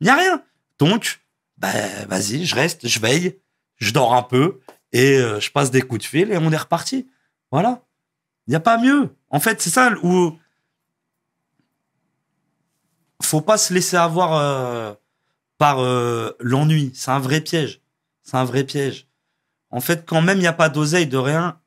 Il 0.01 0.07
y 0.07 0.11
a 0.11 0.17
rien. 0.17 0.43
Donc, 0.79 1.21
ben, 1.59 2.07
vas-y, 2.09 2.45
je 2.45 2.55
reste, 2.55 2.87
je 2.87 2.99
veille, 2.99 3.39
je 3.77 3.93
dors 3.93 4.15
un 4.15 4.23
peu 4.23 4.61
et 4.93 5.19
euh, 5.19 5.41
je 5.41 5.51
passe 5.51 5.71
des 5.71 5.83
coups 5.83 6.03
de 6.03 6.07
fil 6.07 6.33
et 6.33 6.39
on 6.39 6.51
est 6.53 6.57
reparti. 6.57 7.09
Voilà. 7.51 7.83
Il 8.47 8.51
n'y 8.51 8.57
a 8.57 8.61
pas 8.61 8.79
mieux. 8.79 9.15
En 9.31 9.41
fait, 9.41 9.61
c'est 9.61 9.71
ça 9.71 9.93
où 10.03 10.39
faut 13.23 13.41
pas 13.41 13.59
se 13.59 13.75
laisser 13.75 13.97
avoir 13.97 14.35
euh, 14.35 14.95
par 15.59 15.81
euh, 15.81 16.31
l'ennui. 16.41 16.93
C'est 16.95 17.11
un 17.11 17.19
vrai 17.19 17.41
piège. 17.41 17.81
C'est 18.23 18.37
un 18.37 18.45
vrai 18.45 18.65
piège. 18.65 19.09
En 19.71 19.81
fait, 19.81 20.07
quand 20.07 20.23
même 20.23 20.39
il 20.39 20.43
n'y 20.43 20.47
a 20.47 20.53
pas 20.53 20.69
d'oseille 20.69 21.07
de 21.07 21.17
rien, 21.17 21.61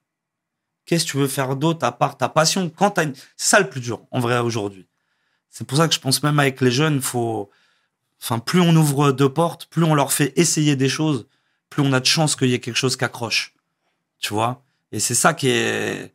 qu'est-ce 0.85 1.05
que 1.05 1.11
tu 1.11 1.17
veux 1.17 1.27
faire 1.27 1.55
d'autre 1.55 1.85
à 1.85 1.91
part 1.91 2.17
ta 2.17 2.29
passion? 2.29 2.69
Quand 2.69 2.97
une... 2.97 3.13
C'est 3.35 3.49
ça 3.49 3.59
le 3.59 3.69
plus 3.69 3.81
dur, 3.81 4.01
en 4.11 4.19
vrai, 4.19 4.39
aujourd'hui. 4.39 4.87
C'est 5.49 5.65
pour 5.65 5.77
ça 5.77 5.87
que 5.87 5.93
je 5.93 5.99
pense 5.99 6.23
même 6.23 6.39
avec 6.39 6.61
les 6.61 6.71
jeunes, 6.71 7.01
faut... 7.01 7.49
Enfin, 8.21 8.39
plus 8.39 8.59
on 8.59 8.75
ouvre 8.75 9.11
de 9.11 9.27
portes, 9.27 9.67
plus 9.67 9.83
on 9.83 9.95
leur 9.95 10.11
fait 10.11 10.33
essayer 10.37 10.75
des 10.75 10.89
choses, 10.89 11.27
plus 11.69 11.81
on 11.81 11.93
a 11.93 11.99
de 12.01 12.05
chances 12.05 12.35
qu'il 12.35 12.49
y 12.49 12.53
ait 12.53 12.59
quelque 12.59 12.75
chose 12.75 12.97
qui 12.97 13.05
accroche. 13.05 13.53
Tu 14.19 14.33
vois? 14.33 14.63
Et 14.91 14.99
c'est 14.99 15.15
ça 15.15 15.33
qui 15.33 15.49
est... 15.49 16.13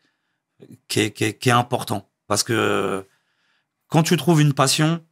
Qui, 0.88 1.00
est, 1.00 1.10
qui, 1.12 1.24
est, 1.24 1.34
qui 1.38 1.48
est 1.48 1.52
important. 1.52 2.08
Parce 2.26 2.42
que 2.42 3.06
quand 3.88 4.02
tu 4.02 4.16
trouves 4.16 4.40
une 4.40 4.54
passion, 4.54 5.04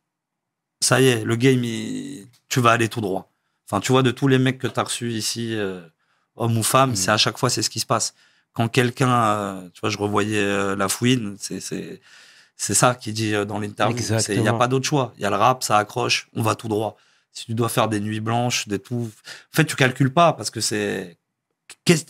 ça 0.80 1.00
y 1.00 1.06
est, 1.08 1.24
le 1.24 1.36
game, 1.36 1.62
il- 1.64 2.26
tu 2.48 2.60
vas 2.60 2.70
aller 2.72 2.88
tout 2.88 3.00
droit. 3.00 3.30
Enfin, 3.70 3.80
tu 3.80 3.92
vois, 3.92 4.02
de 4.02 4.10
tous 4.10 4.28
les 4.28 4.38
mecs 4.38 4.58
que 4.58 4.66
tu 4.66 4.78
as 4.78 4.82
reçus 4.82 5.12
ici, 5.12 5.54
euh, 5.54 5.80
hommes 6.36 6.56
ou 6.58 6.62
femmes, 6.62 6.90
Mhm. 6.90 6.96
c'est 6.96 7.10
à 7.10 7.16
chaque 7.16 7.38
fois, 7.38 7.50
c'est 7.50 7.62
ce 7.62 7.70
qui 7.70 7.80
se 7.80 7.86
passe. 7.86 8.14
Quand 8.52 8.68
quelqu'un, 8.68 9.10
euh, 9.12 9.68
tu 9.72 9.80
vois, 9.80 9.90
je 9.90 9.96
revoyais 9.98 10.38
euh, 10.38 10.76
La 10.76 10.88
Fouine, 10.88 11.36
c'est, 11.38 11.60
c'est, 11.60 12.00
c'est 12.56 12.74
ça 12.74 12.94
qu'il 12.94 13.14
dit 13.14 13.34
euh, 13.34 13.44
dans 13.46 13.58
l'interview. 13.58 13.96
C'est- 14.20 14.34
Il 14.34 14.42
n'y 14.42 14.48
a 14.48 14.52
pas 14.58 14.68
d'autre 14.68 14.86
choix. 14.86 15.12
Il 15.16 15.22
y 15.22 15.24
a 15.24 15.30
le 15.30 15.36
rap, 15.36 15.62
ça 15.62 15.78
accroche, 15.78 16.28
on 16.34 16.42
va 16.42 16.54
tout 16.54 16.68
droit. 16.68 16.96
Si 17.32 17.46
tu 17.46 17.54
dois 17.54 17.70
faire 17.70 17.88
des 17.88 17.98
nuits 18.00 18.20
blanches, 18.20 18.68
des 18.68 18.78
tout. 18.78 19.10
En 19.10 19.56
fait, 19.56 19.64
tu 19.64 19.74
calcules 19.76 20.12
pas 20.12 20.34
parce 20.34 20.50
que 20.50 20.60
c'est. 20.60 21.16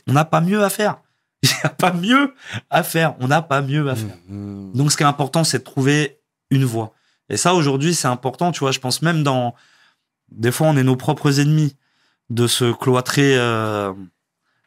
On 0.09 0.13
n'a 0.15 0.25
pas 0.25 0.41
mieux 0.41 0.65
à 0.65 0.71
faire. 0.71 0.99
Il 1.45 1.49
n'y 1.49 1.61
a 1.65 1.69
pas 1.71 1.93
mieux 1.93 2.35
à 2.71 2.83
faire. 2.83 3.15
On 3.21 3.29
n'a 3.29 3.43
pas 3.43 3.63
mieux 3.63 3.89
à 3.89 3.95
faire. 3.97 4.17
Mhm. 4.29 4.73
Donc, 4.75 4.93
ce 4.93 4.97
qui 4.97 5.03
est 5.03 5.07
important, 5.07 5.45
c'est 5.45 5.59
de 5.59 5.65
trouver 5.65 6.19
une 6.51 6.65
voie. 6.65 6.93
Et 7.29 7.37
ça, 7.37 7.55
aujourd'hui, 7.55 7.95
c'est 7.95 8.09
important. 8.09 8.53
Tu 8.53 8.61
vois, 8.61 8.73
je 8.73 8.79
pense 8.79 9.03
même 9.03 9.23
dans. 9.23 9.55
Des 10.31 10.53
fois, 10.53 10.69
on 10.69 10.77
est 10.77 10.83
nos 10.85 10.97
propres 10.97 11.41
ennemis 11.41 11.77
de 12.31 12.47
se 12.47 12.73
cloîtrer. 12.73 13.37
euh, 13.37 13.93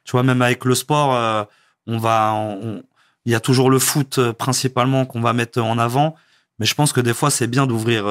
Tu 0.03 0.11
vois, 0.11 0.23
même 0.23 0.41
avec 0.41 0.65
le 0.65 0.75
sport, 0.75 1.15
euh, 1.15 1.43
on 1.87 1.97
va. 1.97 2.33
on- 2.33 2.83
Il 3.25 3.31
y 3.31 3.35
a 3.35 3.39
toujours 3.39 3.71
le 3.71 3.79
foot 3.79 4.19
euh, 4.19 4.33
principalement 4.33 5.05
qu'on 5.07 5.21
va 5.21 5.33
mettre 5.33 5.59
en 5.61 5.77
avant. 5.79 6.15
Mais 6.59 6.65
je 6.67 6.75
pense 6.75 6.93
que 6.93 7.01
des 7.01 7.13
fois, 7.13 7.31
c'est 7.31 7.47
bien 7.47 7.65
d'ouvrir. 7.67 8.05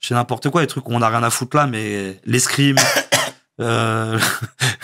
Sais 0.00 0.14
n'importe 0.14 0.50
quoi, 0.50 0.60
les 0.60 0.66
trucs 0.66 0.88
où 0.88 0.92
on 0.92 0.98
n'a 1.00 1.08
rien 1.08 1.22
à 1.22 1.30
foutre 1.30 1.56
là, 1.56 1.66
mais 1.66 2.20
l'escrime, 2.26 2.76
euh, 3.60 4.18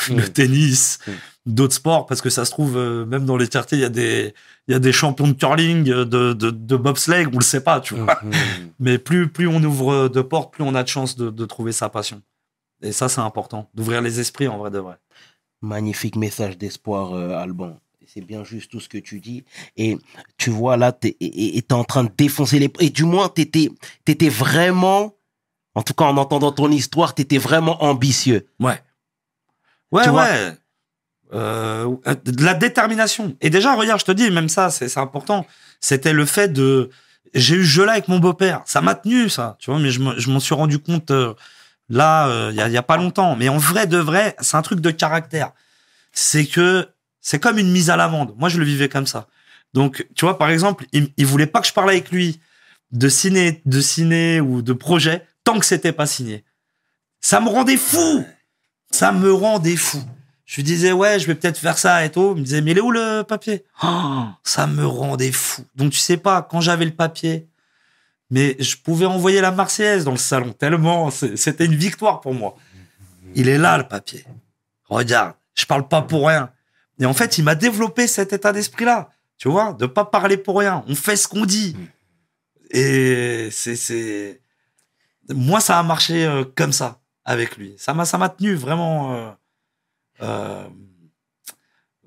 le 0.08 0.22
Mm. 0.24 0.28
tennis, 0.30 0.98
Mm. 1.06 1.10
D'autres 1.46 1.74
sports, 1.74 2.06
parce 2.06 2.20
que 2.20 2.30
ça 2.30 2.44
se 2.44 2.50
trouve, 2.50 2.76
euh, 2.76 3.04
même 3.04 3.24
dans 3.24 3.36
les 3.36 3.48
quartiers, 3.48 3.78
il 3.78 3.80
y 3.80 3.84
a 3.84 3.88
des, 3.88 4.34
il 4.68 4.72
y 4.72 4.74
a 4.74 4.78
des 4.78 4.92
champions 4.92 5.26
de 5.26 5.32
curling, 5.32 5.90
euh, 5.90 6.04
de, 6.04 6.32
de, 6.32 6.50
de 6.50 6.76
bobsleigh, 6.76 7.26
on 7.32 7.38
le 7.38 7.44
sait 7.44 7.62
pas, 7.62 7.80
tu 7.80 7.94
vois. 7.94 8.20
Mhm. 8.22 8.32
Mais 8.80 8.98
plus, 8.98 9.28
plus 9.28 9.48
on 9.48 9.62
ouvre 9.62 10.08
de 10.08 10.20
portes, 10.22 10.52
plus 10.52 10.62
on 10.62 10.74
a 10.74 10.82
de 10.82 10.88
chances 10.88 11.16
de, 11.16 11.30
de 11.30 11.44
trouver 11.44 11.72
sa 11.72 11.88
passion. 11.88 12.22
Et 12.82 12.92
ça, 12.92 13.08
c'est 13.08 13.20
important, 13.20 13.68
d'ouvrir 13.74 14.02
les 14.02 14.20
esprits 14.20 14.48
en 14.48 14.58
vrai 14.58 14.70
de 14.70 14.78
vrai. 14.78 14.96
Magnifique 15.62 16.16
message 16.16 16.58
d'espoir, 16.58 17.12
euh, 17.14 17.30
Alban. 17.30 17.78
C'est 18.06 18.20
bien 18.20 18.44
juste 18.44 18.70
tout 18.70 18.80
ce 18.80 18.88
que 18.88 18.98
tu 18.98 19.20
dis. 19.20 19.44
Et 19.76 19.96
tu 20.36 20.50
vois, 20.50 20.76
là, 20.76 20.92
tu 20.92 21.16
es, 21.20 21.72
en 21.72 21.84
train 21.84 22.04
de 22.04 22.10
défoncer 22.16 22.58
les... 22.58 22.70
Et 22.80 22.90
du 22.90 23.04
moins, 23.04 23.28
tu 23.28 23.42
étais, 23.42 24.28
vraiment, 24.28 25.14
en 25.74 25.82
tout 25.82 25.94
cas 25.94 26.04
en 26.04 26.16
entendant 26.16 26.52
ton 26.52 26.70
histoire, 26.70 27.14
tu 27.14 27.22
étais 27.22 27.38
vraiment 27.38 27.82
ambitieux. 27.82 28.48
Ouais. 28.58 28.82
Ouais, 29.92 30.02
Tu 30.02 30.10
vois 30.10 30.24
ouais. 30.24 30.56
Euh, 31.32 31.88
de 32.24 32.44
la 32.44 32.54
détermination. 32.54 33.36
Et 33.40 33.50
déjà, 33.50 33.74
regarde, 33.74 34.00
je 34.00 34.04
te 34.04 34.12
dis, 34.12 34.30
même 34.30 34.48
ça, 34.48 34.70
c'est 34.70 34.96
important. 34.98 35.46
C'était 35.80 36.12
le 36.12 36.24
fait 36.26 36.48
de, 36.52 36.90
j'ai 37.34 37.56
eu 37.56 37.64
ce 37.64 37.70
jeu-là 37.70 37.92
avec 37.92 38.08
mon 38.08 38.18
beau-père. 38.18 38.62
Ça 38.66 38.80
m'a 38.80 38.94
tenu, 38.94 39.28
ça, 39.28 39.56
tu 39.58 39.70
vois. 39.70 39.80
Mais 39.80 39.90
je 39.90 40.00
me- 40.00 40.18
je 40.18 40.30
m'en 40.30 40.40
suis 40.40 40.54
rendu 40.54 40.78
compte 40.78 41.10
euh, 41.10 41.34
là, 41.88 42.28
euh, 42.28 42.48
il 42.52 42.56
y, 42.56 42.60
a, 42.60 42.68
il 42.68 42.72
y 42.74 42.76
a 42.76 42.82
pas 42.82 42.96
longtemps. 42.96 43.36
Mais 43.36 43.48
en 43.48 43.58
vrai 43.58 43.86
de 43.86 43.98
vrai, 43.98 44.36
c'est 44.40 44.56
un 44.56 44.62
truc 44.62 44.80
de 44.80 44.90
caractère. 44.90 45.52
C'est 46.12 46.46
que 46.46 46.88
c'est 47.20 47.38
comme 47.38 47.58
une 47.58 47.70
mise 47.70 47.88
à 47.90 47.96
l'amende. 47.96 48.34
Moi, 48.36 48.48
je 48.48 48.58
le 48.58 48.64
vivais 48.64 48.88
comme 48.88 49.06
ça. 49.06 49.28
Donc, 49.74 50.06
tu 50.14 50.24
vois, 50.26 50.36
par 50.38 50.50
exemple, 50.50 50.84
il, 50.92 51.08
il 51.16 51.24
voulait 51.26 51.46
pas 51.46 51.60
que 51.60 51.66
je 51.66 51.72
parle 51.72 51.88
avec 51.90 52.10
lui 52.10 52.40
de 52.90 53.08
ciné, 53.08 53.62
de 53.64 53.80
ciné 53.80 54.40
ou 54.40 54.60
de 54.60 54.72
projet 54.74 55.26
tant 55.44 55.58
que 55.58 55.64
c'était 55.64 55.92
pas 55.92 56.04
signé. 56.06 56.44
Ça 57.20 57.40
me 57.40 57.48
rendait 57.48 57.78
fou. 57.78 58.24
Ça 58.90 59.12
me 59.12 59.32
rendait 59.32 59.76
fou. 59.76 60.02
Je 60.44 60.56
lui 60.56 60.62
disais, 60.64 60.92
ouais, 60.92 61.18
je 61.18 61.26
vais 61.26 61.34
peut-être 61.34 61.58
faire 61.58 61.78
ça 61.78 62.04
et 62.04 62.10
tout. 62.10 62.32
Il 62.34 62.40
me 62.40 62.44
disait, 62.44 62.60
mais 62.60 62.72
il 62.72 62.78
est 62.78 62.82
où 62.82 62.90
le 62.90 63.22
papier? 63.22 63.64
Oh, 63.82 64.24
Ça 64.42 64.66
me 64.66 64.84
rendait 64.86 65.32
fou. 65.32 65.64
Donc, 65.76 65.92
tu 65.92 65.98
sais 65.98 66.16
pas, 66.16 66.42
quand 66.42 66.60
j'avais 66.60 66.84
le 66.84 66.94
papier, 66.94 67.48
mais 68.30 68.56
je 68.58 68.76
pouvais 68.76 69.06
envoyer 69.06 69.40
la 69.40 69.50
Marseillaise 69.50 70.04
dans 70.04 70.10
le 70.12 70.16
salon, 70.16 70.52
tellement 70.52 71.10
c'était 71.10 71.66
une 71.66 71.74
victoire 71.74 72.20
pour 72.20 72.34
moi. 72.34 72.56
Il 73.34 73.48
est 73.48 73.58
là, 73.58 73.78
le 73.78 73.84
papier. 73.84 74.24
Regarde, 74.88 75.34
je 75.54 75.64
parle 75.64 75.86
pas 75.86 76.02
pour 76.02 76.26
rien. 76.28 76.50
Et 76.98 77.06
en 77.06 77.14
fait, 77.14 77.38
il 77.38 77.44
m'a 77.44 77.54
développé 77.54 78.06
cet 78.06 78.32
état 78.32 78.52
d'esprit-là. 78.52 79.10
Tu 79.38 79.48
vois, 79.48 79.72
de 79.72 79.86
pas 79.86 80.04
parler 80.04 80.36
pour 80.36 80.58
rien. 80.58 80.84
On 80.86 80.94
fait 80.94 81.16
ce 81.16 81.28
qu'on 81.28 81.44
dit. 81.46 81.76
Et 82.70 83.48
c'est, 83.50 83.76
c'est, 83.76 84.40
moi, 85.28 85.60
ça 85.60 85.78
a 85.78 85.82
marché 85.82 86.24
euh, 86.24 86.44
comme 86.54 86.72
ça 86.72 87.00
avec 87.24 87.56
lui. 87.56 87.74
Ça 87.76 87.92
m'a, 87.94 88.04
ça 88.04 88.18
m'a 88.18 88.28
tenu 88.28 88.54
vraiment 88.54 89.36
euh, 90.22 90.64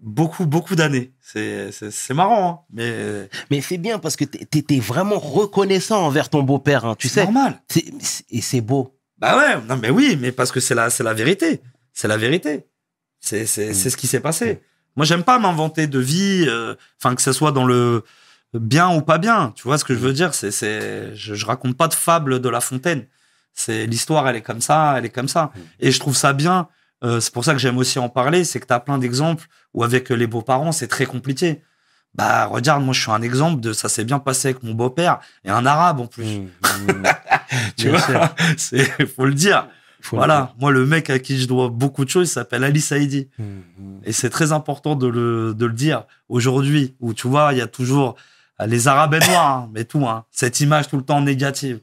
beaucoup, 0.02 0.46
beaucoup 0.46 0.76
d'années. 0.76 1.14
C'est, 1.22 1.72
marrant, 2.14 2.50
hein, 2.50 2.60
mais 2.72 3.30
Mais 3.52 3.62
c'est 3.62 3.78
bien 3.78 4.00
parce 4.00 4.16
que 4.16 4.26
t'es- 4.26 4.46
t'étais 4.46 4.80
vraiment 4.80 5.20
reconnaissant 5.20 6.06
envers 6.06 6.30
ton 6.30 6.44
beau-père, 6.44 6.86
hein, 6.86 6.96
tu 6.98 7.08
c'est 7.08 7.16
sais. 7.16 7.24
normal. 7.24 7.62
C'est- 7.68 7.86
c'est- 8.00 8.26
Et 8.30 8.42
c'est 8.42 8.62
beau. 8.62 8.96
Bah 9.18 9.38
ouais, 9.38 9.62
non 9.68 9.78
mais 9.78 9.90
oui, 9.90 10.18
mais 10.20 10.32
parce 10.32 10.52
que 10.52 10.60
c'est 10.60 10.76
la, 10.76 10.90
c'est 10.90 11.04
la 11.04 11.14
vérité. 11.14 11.62
C'est 11.94 12.08
la 12.08 12.18
vérité. 12.18 12.66
C'est, 13.20 13.46
c'est, 13.46 13.74
c'est 13.74 13.90
ce 13.90 13.98
qui 13.98 14.08
s'est 14.08 14.20
passé. 14.20 14.62
Moi, 14.98 15.06
j'aime 15.06 15.24
pas 15.24 15.40
m'inventer 15.40 15.88
de 15.88 16.00
vie, 16.00 16.46
euh, 16.48 16.76
enfin 17.02 17.16
que 17.16 17.22
ce 17.22 17.32
soit 17.32 17.52
dans 17.52 17.66
le 17.66 18.04
bien 18.54 18.96
ou 18.96 19.02
pas 19.02 19.18
bien. 19.18 19.52
Tu 19.56 19.64
vois 19.64 19.78
ce 19.78 19.84
que 19.86 19.94
je 19.94 20.00
veux 20.00 20.14
dire? 20.14 20.34
C'est, 20.34 20.52
c'est, 20.52 21.16
je, 21.16 21.34
je 21.34 21.46
raconte 21.46 21.76
pas 21.76 21.88
de 21.88 21.94
fable 21.94 22.40
de 22.40 22.50
La 22.50 22.62
Fontaine. 22.62 23.08
C'est 23.54 23.88
l'histoire, 23.88 24.28
elle 24.28 24.36
est 24.36 24.42
comme 24.42 24.62
ça, 24.62 24.96
elle 24.98 25.06
est 25.06 25.10
comme 25.10 25.28
ça. 25.30 25.52
Et 25.80 25.92
je 25.92 26.00
trouve 26.00 26.16
ça 26.16 26.34
bien. 26.34 26.68
Euh, 27.06 27.20
c'est 27.22 27.32
pour 27.34 27.46
ça 27.46 27.54
que 27.54 27.60
j'aime 27.60 27.78
aussi 27.78 28.00
en 28.00 28.10
parler. 28.10 28.44
C'est 28.44 28.60
que 28.60 28.66
tu 28.68 28.74
as 28.74 28.80
plein 28.82 28.98
d'exemples 28.98 29.46
où 29.74 29.84
avec 29.84 30.10
les 30.10 30.28
beaux-parents, 30.28 30.72
c'est 30.72 30.88
très 30.88 31.06
compliqué. 31.06 31.62
Bah 32.16 32.46
regarde, 32.46 32.84
moi 32.84 32.94
je 32.94 33.02
suis 33.02 33.12
un 33.12 33.22
exemple 33.22 33.60
de 33.62 33.74
ça 33.74 33.90
s'est 33.90 34.06
bien 34.06 34.20
passé 34.20 34.48
avec 34.50 34.64
mon 34.64 34.74
beau-père 34.74 35.20
et 35.44 35.50
un 35.50 35.66
arabe 35.66 36.00
en 36.00 36.08
plus. 36.08 36.24
tu 37.78 37.90
Bien 37.90 37.98
vois, 37.98 38.00
sûr. 38.00 38.36
c'est 38.58 39.06
faut 39.08 39.26
le 39.26 39.34
dire. 39.34 39.68
Faut- 40.02 40.18
Voilà, 40.18 40.54
moi 40.60 40.72
le 40.72 40.86
mec 40.86 41.10
à 41.10 41.20
qui 41.20 41.40
je 41.40 41.48
dois 41.48 41.70
beaucoup 41.70 42.06
de 42.06 42.10
choses, 42.10 42.30
il 42.30 42.32
s'appelle 42.32 42.64
Ali 42.64 42.80
Saïdi. 42.80 43.28
Et 44.04 44.12
c'est 44.14 44.30
très 44.30 44.52
important 44.52 44.96
de 44.96 45.08
le, 45.08 45.54
de 45.56 45.66
le 45.66 45.74
dire 45.74 46.04
aujourd'hui, 46.30 46.96
où 47.00 47.14
tu 47.14 47.28
vois, 47.28 47.50
il 47.54 47.58
y 47.58 47.62
a 47.62 47.68
toujours 47.68 48.16
euh, 48.62 48.68
les 48.68 48.88
Arabes 48.88 49.16
et 49.16 49.20
Noirs, 49.28 49.46
hein, 49.48 49.70
mais 49.74 49.84
tout, 49.84 50.06
hein, 50.08 50.26
cette 50.32 50.60
image 50.60 50.88
tout 50.88 50.98
le 50.98 51.04
temps 51.04 51.22
négative. 51.22 51.80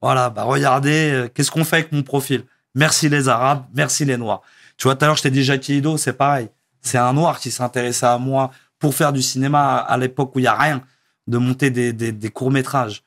Voilà, 0.00 0.30
bah 0.30 0.44
regardez, 0.44 1.10
euh, 1.12 1.28
qu'est-ce 1.32 1.50
qu'on 1.50 1.64
fait 1.64 1.76
avec 1.76 1.92
mon 1.92 2.02
profil? 2.02 2.44
Merci 2.76 3.08
les 3.08 3.28
Arabes, 3.28 3.64
merci 3.74 4.04
les 4.04 4.16
Noirs. 4.16 4.42
Tu 4.76 4.84
vois, 4.84 4.96
tout 4.96 5.04
à 5.04 5.08
l'heure, 5.08 5.16
je 5.16 5.22
t'ai 5.22 5.30
dit 5.30 5.44
Jackie 5.44 5.78
Ido, 5.78 5.96
c'est 5.96 6.12
pareil. 6.14 6.48
C'est 6.80 6.98
un 6.98 7.12
Noir 7.12 7.38
qui 7.40 7.50
s'intéressait 7.50 8.06
à 8.06 8.18
moi 8.18 8.50
pour 8.78 8.94
faire 8.94 9.12
du 9.12 9.22
cinéma 9.22 9.76
à 9.76 9.96
l'époque 9.96 10.34
où 10.34 10.38
il 10.40 10.42
y 10.44 10.46
a 10.48 10.54
rien, 10.54 10.82
de 11.26 11.38
monter 11.38 11.70
des, 11.70 11.92
des, 11.92 12.12
des 12.12 12.30
courts-métrages. 12.30 13.02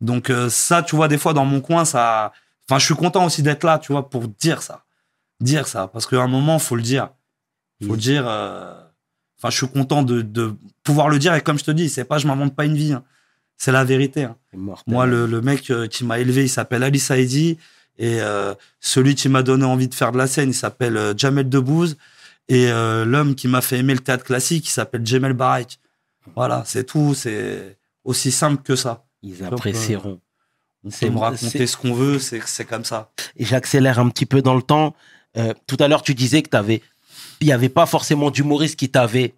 Donc 0.00 0.28
euh, 0.30 0.48
ça, 0.50 0.82
tu 0.82 0.94
vois, 0.96 1.08
des 1.08 1.18
fois, 1.18 1.32
dans 1.32 1.44
mon 1.46 1.60
coin, 1.60 1.84
ça... 1.84 2.32
Enfin, 2.68 2.78
je 2.78 2.84
suis 2.84 2.94
content 2.96 3.24
aussi 3.24 3.42
d'être 3.42 3.64
là, 3.64 3.78
tu 3.78 3.92
vois, 3.92 4.10
pour 4.10 4.26
dire 4.28 4.60
ça. 4.62 4.84
Dire 5.40 5.68
ça, 5.68 5.86
parce 5.88 6.06
qu'à 6.06 6.20
un 6.20 6.26
moment, 6.28 6.58
faut 6.58 6.76
le 6.76 6.82
dire. 6.82 7.10
Faut 7.84 7.92
Oui. 7.92 7.98
dire. 7.98 8.24
euh, 8.26 8.74
Enfin, 9.38 9.50
je 9.50 9.56
suis 9.58 9.68
content 9.68 10.02
de, 10.02 10.22
de 10.22 10.54
pouvoir 10.82 11.08
le 11.10 11.18
dire. 11.18 11.34
Et 11.34 11.42
comme 11.42 11.58
je 11.58 11.64
te 11.64 11.70
dis, 11.70 11.88
c'est 11.90 12.04
pas, 12.06 12.16
je 12.18 12.26
m'invente 12.26 12.56
pas 12.56 12.64
une 12.64 12.74
vie. 12.74 12.94
hein. 12.94 13.04
C'est 13.58 13.70
la 13.70 13.84
vérité. 13.84 14.24
hein. 14.24 14.36
Moi, 14.86 15.04
le, 15.06 15.26
le 15.26 15.40
mec 15.42 15.70
euh, 15.70 15.86
qui 15.86 16.04
m'a 16.04 16.18
élevé, 16.18 16.44
il 16.44 16.48
s'appelle 16.48 16.82
Ali 16.82 16.98
Saïdi. 16.98 17.58
Et 17.98 18.20
euh, 18.20 18.54
celui 18.80 19.14
qui 19.14 19.28
m'a 19.28 19.42
donné 19.42 19.64
envie 19.64 19.88
de 19.88 19.94
faire 19.94 20.12
de 20.12 20.18
la 20.18 20.26
scène, 20.26 20.50
il 20.50 20.54
s'appelle 20.54 20.96
euh, 20.96 21.14
Jamel 21.16 21.48
Debbouze. 21.48 21.96
Et 22.48 22.70
euh, 22.70 23.04
l'homme 23.04 23.34
qui 23.34 23.48
m'a 23.48 23.60
fait 23.60 23.78
aimer 23.78 23.94
le 23.94 24.00
théâtre 24.00 24.24
classique, 24.24 24.66
il 24.68 24.70
s'appelle 24.70 25.04
Jamel 25.06 25.32
Barak. 25.32 25.78
Voilà, 26.34 26.62
c'est 26.66 26.84
tout. 26.84 27.14
C'est 27.14 27.78
aussi 28.04 28.30
simple 28.30 28.62
que 28.62 28.76
ça. 28.76 29.04
Ils 29.22 29.42
apprécieront. 29.44 30.20
On 30.84 30.90
peut 30.90 31.10
me 31.10 31.18
raconter 31.18 31.66
ce 31.66 31.76
qu'on 31.76 31.94
veut, 31.94 32.18
c'est 32.20 32.64
comme 32.64 32.84
ça. 32.84 33.10
Et 33.36 33.44
j'accélère 33.44 33.98
un 33.98 34.08
petit 34.08 34.26
peu 34.26 34.42
dans 34.42 34.54
le 34.54 34.62
temps. 34.62 34.94
Euh, 35.36 35.52
tout 35.66 35.76
à 35.80 35.88
l'heure, 35.88 36.02
tu 36.02 36.14
disais 36.14 36.42
que 36.42 36.48
t'avais, 36.50 36.80
il 37.40 37.46
n'y 37.48 37.52
avait 37.52 37.68
pas 37.68 37.86
forcément 37.86 38.30
d'humoriste 38.30 38.78
qui 38.78 38.88
t'avait 38.88 39.34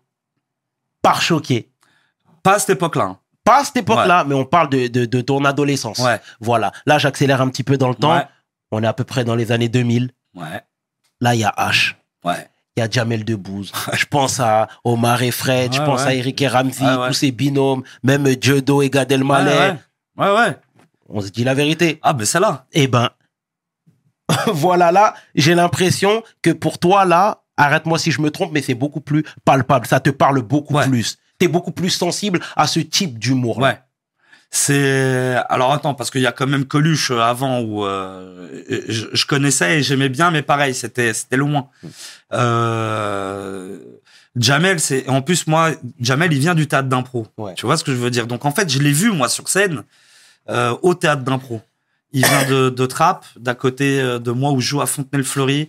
par 1.00 1.22
choqué. 1.22 1.70
Pas 2.42 2.56
à 2.56 2.58
cette 2.58 2.70
époque-là. 2.70 3.04
hein. 3.04 3.18
Pas 3.44 3.60
à 3.60 3.64
cette 3.64 3.78
époque-là, 3.78 4.24
mais 4.24 4.34
on 4.34 4.44
parle 4.44 4.68
de, 4.68 4.88
de, 4.88 5.06
de 5.06 5.20
ton 5.22 5.42
adolescence. 5.46 6.00
Ouais. 6.00 6.20
Voilà. 6.40 6.70
Là, 6.84 6.98
j'accélère 6.98 7.40
un 7.40 7.48
petit 7.48 7.62
peu 7.64 7.78
dans 7.78 7.88
le 7.88 7.94
temps. 7.94 8.14
Ouais. 8.14 8.26
On 8.70 8.82
est 8.82 8.86
à 8.86 8.92
peu 8.92 9.04
près 9.04 9.24
dans 9.24 9.34
les 9.34 9.52
années 9.52 9.68
2000. 9.68 10.10
Ouais. 10.34 10.62
Là, 11.20 11.34
il 11.34 11.40
y 11.40 11.44
a 11.44 11.54
H. 11.56 11.94
Ouais. 12.24 12.48
Il 12.76 12.80
y 12.80 12.82
a 12.82 12.90
Jamel 12.90 13.24
Debbouze. 13.24 13.72
je 13.94 14.04
pense 14.06 14.38
à 14.40 14.68
Omar 14.84 15.22
et 15.22 15.30
Fred. 15.30 15.72
je 15.74 15.82
pense 15.82 16.02
à 16.02 16.14
Eric 16.14 16.40
et 16.42 16.48
Ramsey, 16.48 16.84
tous 17.08 17.12
ces 17.14 17.32
binômes. 17.32 17.82
Même 18.02 18.26
Jodo 18.40 18.82
et 18.82 18.90
Gad 18.90 19.10
Elmaleh. 19.10 19.50
Ouais, 19.50 19.76
ouais. 20.16 20.30
ouais, 20.32 20.38
ouais. 20.38 20.56
On 21.08 21.20
se 21.20 21.30
dit 21.30 21.44
la 21.44 21.54
vérité. 21.54 21.98
Ah, 22.02 22.12
ben 22.12 22.24
c'est 22.26 22.38
là. 22.40 22.66
Eh 22.72 22.86
ben, 22.86 23.08
voilà, 24.46 24.92
là, 24.92 25.14
j'ai 25.34 25.54
l'impression 25.54 26.22
que 26.42 26.50
pour 26.50 26.78
toi, 26.78 27.04
là, 27.04 27.42
arrête-moi 27.56 27.98
si 27.98 28.10
je 28.10 28.20
me 28.20 28.30
trompe, 28.30 28.52
mais 28.52 28.62
c'est 28.62 28.74
beaucoup 28.74 29.00
plus 29.00 29.24
palpable. 29.44 29.86
Ça 29.86 30.00
te 30.00 30.10
parle 30.10 30.42
beaucoup 30.42 30.74
Ouais. 30.74 30.86
plus. 30.86 31.18
T'es 31.38 31.48
beaucoup 31.48 31.70
plus 31.72 31.90
sensible 31.90 32.40
à 32.56 32.66
ce 32.66 32.80
type 32.80 33.18
d'humour. 33.18 33.58
Ouais. 33.58 33.78
C'est 34.50 35.36
alors 35.50 35.74
attends 35.74 35.94
parce 35.94 36.10
qu'il 36.10 36.22
y 36.22 36.26
a 36.26 36.32
quand 36.32 36.46
même 36.46 36.64
Coluche 36.64 37.10
euh, 37.10 37.20
avant 37.20 37.60
où 37.60 37.84
euh, 37.84 38.48
je, 38.88 39.04
je 39.12 39.26
connaissais 39.26 39.78
et 39.78 39.82
j'aimais 39.82 40.08
bien 40.08 40.30
mais 40.30 40.40
pareil 40.40 40.74
c'était 40.74 41.12
c'était 41.12 41.36
loin. 41.36 41.68
Euh, 42.32 43.78
Jamel 44.36 44.80
c'est 44.80 45.06
en 45.08 45.20
plus 45.20 45.46
moi 45.46 45.72
Jamel 46.00 46.32
il 46.32 46.38
vient 46.38 46.54
du 46.54 46.66
théâtre 46.66 46.88
d'impro. 46.88 47.26
Ouais. 47.36 47.52
Tu 47.56 47.66
vois 47.66 47.76
ce 47.76 47.84
que 47.84 47.92
je 47.92 47.98
veux 47.98 48.10
dire? 48.10 48.26
Donc 48.26 48.46
en 48.46 48.50
fait 48.50 48.70
je 48.70 48.78
l'ai 48.78 48.92
vu 48.92 49.12
moi 49.12 49.28
sur 49.28 49.50
scène 49.50 49.82
euh, 50.48 50.74
au 50.80 50.94
théâtre 50.94 51.24
d'impro. 51.24 51.60
Il 52.12 52.24
vient 52.24 52.48
de, 52.48 52.70
de 52.70 52.86
Trappes 52.86 53.26
d'à 53.36 53.54
côté 53.54 54.00
euh, 54.00 54.18
de 54.18 54.30
moi 54.30 54.52
où 54.52 54.62
je 54.62 54.68
joue 54.68 54.80
à 54.80 54.86
Fontenay-le-Fleury. 54.86 55.68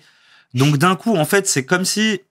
Donc 0.54 0.78
d'un 0.78 0.96
coup 0.96 1.18
en 1.18 1.26
fait 1.26 1.48
c'est 1.48 1.66
comme 1.66 1.84
si 1.84 2.22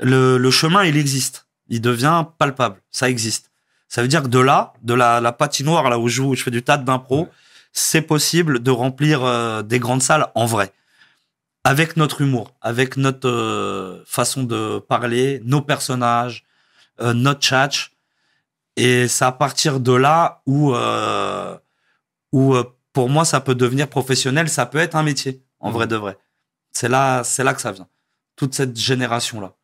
le, 0.00 0.36
le 0.36 0.50
chemin 0.50 0.84
il 0.84 0.96
existe. 0.96 1.46
Il 1.68 1.80
devient 1.80 2.24
palpable. 2.38 2.80
Ça 2.90 3.08
existe. 3.08 3.52
Ça 3.88 4.02
veut 4.02 4.08
dire 4.08 4.22
que 4.22 4.28
de 4.28 4.38
là, 4.38 4.72
de 4.82 4.94
la, 4.94 5.20
la 5.20 5.32
patinoire 5.32 5.88
là 5.88 5.98
où 5.98 6.08
je 6.08 6.16
joue, 6.16 6.30
où 6.30 6.34
je 6.34 6.42
fais 6.42 6.50
du 6.50 6.62
théâtre 6.62 6.84
d'impro, 6.84 7.28
c'est 7.76 8.00
possible 8.00 8.62
de 8.62 8.70
remplir 8.70 9.22
euh, 9.22 9.62
des 9.62 9.78
grandes 9.78 10.02
salles 10.02 10.28
en 10.34 10.46
vrai. 10.46 10.72
Avec 11.62 11.96
notre 11.98 12.22
humour, 12.22 12.54
avec 12.62 12.96
notre 12.96 13.28
euh, 13.28 14.02
façon 14.06 14.44
de 14.44 14.78
parler, 14.78 15.42
nos 15.44 15.60
personnages, 15.60 16.44
euh, 17.00 17.12
notre 17.12 17.42
chat. 17.42 17.90
Et 18.76 19.08
c'est 19.08 19.26
à 19.26 19.32
partir 19.32 19.78
de 19.78 19.92
là 19.92 20.42
où, 20.46 20.74
où 22.32 22.56
pour 22.92 23.08
moi, 23.08 23.24
ça 23.24 23.40
peut 23.40 23.54
devenir 23.54 23.88
professionnel, 23.88 24.48
ça 24.48 24.66
peut 24.66 24.78
être 24.78 24.96
un 24.96 25.02
métier, 25.02 25.42
en 25.60 25.70
vrai 25.70 25.86
de 25.86 25.96
vrai. 25.96 26.18
C'est 26.72 26.88
là, 26.88 27.24
c'est 27.24 27.44
là 27.44 27.54
que 27.54 27.60
ça 27.60 27.72
vient. 27.72 27.88
Toute 28.36 28.54
cette 28.54 28.76
génération-là. 28.76 29.54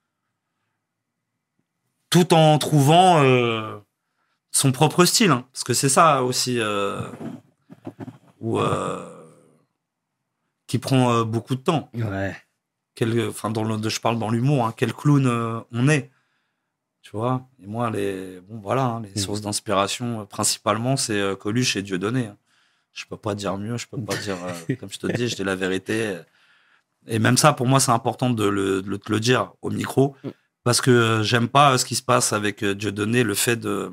Tout 2.08 2.32
en 2.32 2.58
trouvant 2.58 3.22
son 4.52 4.70
propre 4.70 5.04
style, 5.04 5.30
hein, 5.30 5.46
parce 5.52 5.64
que 5.64 5.72
c'est 5.74 5.88
ça 5.88 6.22
aussi 6.22 6.60
euh, 6.60 7.00
où, 8.40 8.58
euh, 8.60 9.08
qui 10.66 10.78
prend 10.78 11.12
euh, 11.12 11.24
beaucoup 11.24 11.54
de 11.54 11.60
temps. 11.60 11.90
Ouais. 11.94 12.36
Quel, 12.94 13.28
enfin, 13.28 13.50
dans 13.50 13.64
le, 13.64 13.88
je 13.88 14.00
parle 14.00 14.18
dans 14.18 14.30
l'humour, 14.30 14.66
hein, 14.66 14.74
quel 14.76 14.92
clown 14.92 15.26
on 15.72 15.88
est, 15.88 16.10
tu 17.00 17.12
vois. 17.16 17.48
Et 17.62 17.66
moi, 17.66 17.90
les, 17.90 18.40
bon, 18.40 18.58
voilà, 18.60 18.84
hein, 18.84 19.00
les 19.02 19.08
Mhm. 19.10 19.16
sources 19.16 19.40
d'inspiration 19.40 20.26
principalement, 20.26 20.96
c'est 20.98 21.36
Coluche 21.38 21.76
et 21.76 21.82
Dieudonné. 21.82 22.30
Je 22.92 23.06
peux 23.06 23.16
pas 23.16 23.34
dire 23.34 23.56
mieux, 23.56 23.78
je 23.78 23.86
peux 23.86 23.98
pas 24.00 24.16
dire, 24.16 24.36
comme 24.78 24.90
je 24.92 24.98
te 24.98 25.06
dis, 25.06 25.28
je 25.28 25.34
dis 25.36 25.44
la 25.44 25.56
vérité. 25.56 26.18
Et 27.06 27.18
même 27.18 27.38
ça, 27.38 27.54
pour 27.54 27.66
moi, 27.66 27.80
c'est 27.80 27.90
important 27.90 28.28
de, 28.28 28.44
le, 28.44 28.82
de 28.82 28.96
te 28.98 29.10
le 29.10 29.18
dire 29.18 29.52
au 29.62 29.70
micro, 29.70 30.14
Mhm. 30.22 30.32
parce 30.62 30.82
que 30.82 31.22
j'aime 31.22 31.48
pas 31.48 31.78
ce 31.78 31.86
qui 31.86 31.94
se 31.96 32.02
passe 32.02 32.34
avec 32.34 32.62
Dieudonné, 32.62 33.22
le 33.22 33.34
fait 33.34 33.56
de, 33.56 33.90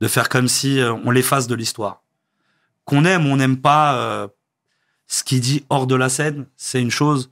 de 0.00 0.08
faire 0.08 0.28
comme 0.28 0.48
si 0.48 0.80
euh, 0.80 0.92
on 1.04 1.10
l'efface 1.10 1.46
de 1.46 1.54
l'histoire. 1.54 2.02
Qu'on 2.84 3.04
aime 3.04 3.26
ou 3.26 3.30
on 3.30 3.36
n'aime 3.36 3.60
pas 3.60 3.96
euh, 3.96 4.28
ce 5.06 5.24
qu'il 5.24 5.40
dit 5.40 5.64
hors 5.70 5.86
de 5.86 5.94
la 5.94 6.08
scène, 6.08 6.46
c'est 6.56 6.80
une 6.80 6.90
chose. 6.90 7.30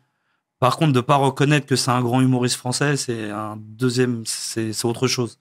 Par 0.59 0.77
contre, 0.77 0.93
de 0.93 1.01
pas 1.01 1.17
reconnaître 1.17 1.67
que 1.67 1.77
c'est 1.77 1.91
un 1.91 2.01
grand 2.01 2.21
humoriste 2.21 2.57
français, 2.57 2.97
c'est 2.97 3.31
un 3.31 3.57
deuxième, 3.59 4.23
c'est 4.25 4.85
autre 4.85 5.07
chose. 5.07 5.39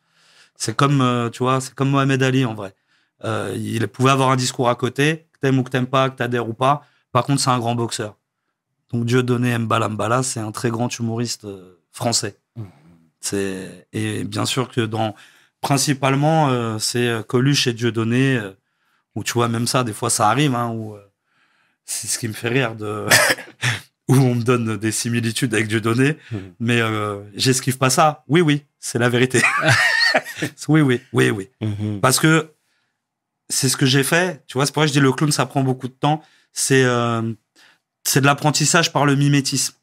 C'est 0.56 0.76
comme, 0.76 1.02
euh, 1.02 1.30
tu 1.30 1.44
vois, 1.44 1.62
c'est 1.62 1.74
comme 1.74 1.90
Mohamed 1.90 2.22
Ali 2.22 2.46
en 2.46 2.54
vrai. 2.54 2.76
Euh, 3.24 3.56
il 3.58 3.88
pouvait 3.88 4.12
avoir 4.12 4.32
un 4.32 4.36
discours 4.36 4.70
à 4.70 4.76
côté, 4.76 5.26
que 5.34 5.40
t'aimes 5.40 5.60
ou 5.60 5.64
que 5.64 5.70
t'aimes 5.70 5.88
pas, 5.88 6.10
que 6.10 6.18
t'adhères 6.18 6.50
ou 6.50 6.54
pas. 6.54 6.86
Par 7.12 7.24
contre, 7.24 7.42
c'est 7.42 7.50
un 7.50 7.60
grand 7.60 7.76
boxeur. 7.76 8.18
Donc 8.92 9.06
Dieu 9.06 9.24
donné 9.24 9.58
Mbala 9.58 9.90
Mbala, 9.90 10.24
c'est 10.24 10.40
un 10.40 10.52
très 10.52 10.70
grand 10.70 10.90
humoriste 11.00 11.48
français. 11.92 12.38
Mhm. 12.56 12.66
C'est 13.22 13.88
et 13.94 14.26
bien 14.26 14.46
sûr 14.46 14.68
que 14.68 14.82
dans 14.82 15.16
principalement 15.64 16.50
euh, 16.50 16.78
c'est 16.78 17.08
euh, 17.08 17.24
Coluche 17.24 17.66
et 17.66 17.74
Dieudonné 17.74 18.38
euh, 18.38 18.52
où 19.16 19.24
tu 19.24 19.34
vois 19.34 19.48
même 19.48 19.66
ça 19.66 19.84
des 19.84 19.94
fois 19.94 20.10
ça 20.12 20.30
arrive 20.30 20.54
hein, 20.54 20.70
où 20.70 20.94
euh, 20.96 21.02
c'est 21.86 22.08
ce 22.08 22.20
qui 22.20 22.28
me 22.28 22.34
fait 22.34 22.50
rire 22.50 22.76
de 22.76 23.08
où 24.10 24.16
on 24.16 24.36
me 24.36 24.44
donne 24.44 24.78
des 24.78 24.92
similitudes 24.92 25.54
avec 25.56 25.68
Dieudonné 25.68 26.18
Mhm. 26.32 26.54
mais 26.60 26.80
j'esquive 27.36 27.78
pas 27.78 27.90
ça. 27.90 28.24
Oui 28.28 28.42
oui, 28.42 28.64
c'est 28.80 29.00
la 29.00 29.10
vérité. 29.10 29.42
oui 30.68 30.82
oui, 30.82 31.02
oui 31.14 31.30
oui. 31.32 31.50
Mhm. 31.62 32.00
Parce 32.02 32.20
que 32.20 32.52
c'est 33.50 33.70
ce 33.70 33.78
que 33.78 33.86
j'ai 33.86 34.04
fait. 34.04 34.44
Tu 34.48 34.54
vois, 34.58 34.66
c'est 34.66 34.74
pour 34.74 34.84
ça 34.84 34.88
que 34.88 34.94
je 34.94 35.00
dis 35.00 35.04
le 35.04 35.12
clown, 35.14 35.32
ça 35.32 35.46
prend 35.46 35.64
beaucoup 35.64 35.88
de 35.88 35.94
temps. 35.94 36.22
C'est 36.52 36.84
c'est 38.04 38.20
de 38.22 38.26
l'apprentissage 38.26 38.92
par 38.92 39.06
le 39.06 39.16
mimétisme. 39.16 39.76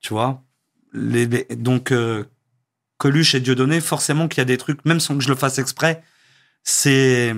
Tu 0.00 0.14
vois. 0.14 0.42
Les, 0.92 1.26
les- 1.26 1.44
donc 1.56 1.92
Coluche 2.98 3.34
et 3.34 3.40
Dieudonné, 3.40 3.80
forcément 3.80 4.28
qu'il 4.28 4.38
y 4.38 4.42
a 4.42 4.44
des 4.46 4.58
trucs, 4.58 4.84
même 4.84 5.00
sans 5.00 5.16
que 5.18 5.22
je 5.24 5.28
le 5.28 5.34
fasse 5.36 5.58
exprès, 5.58 6.02
c'est 6.62 7.34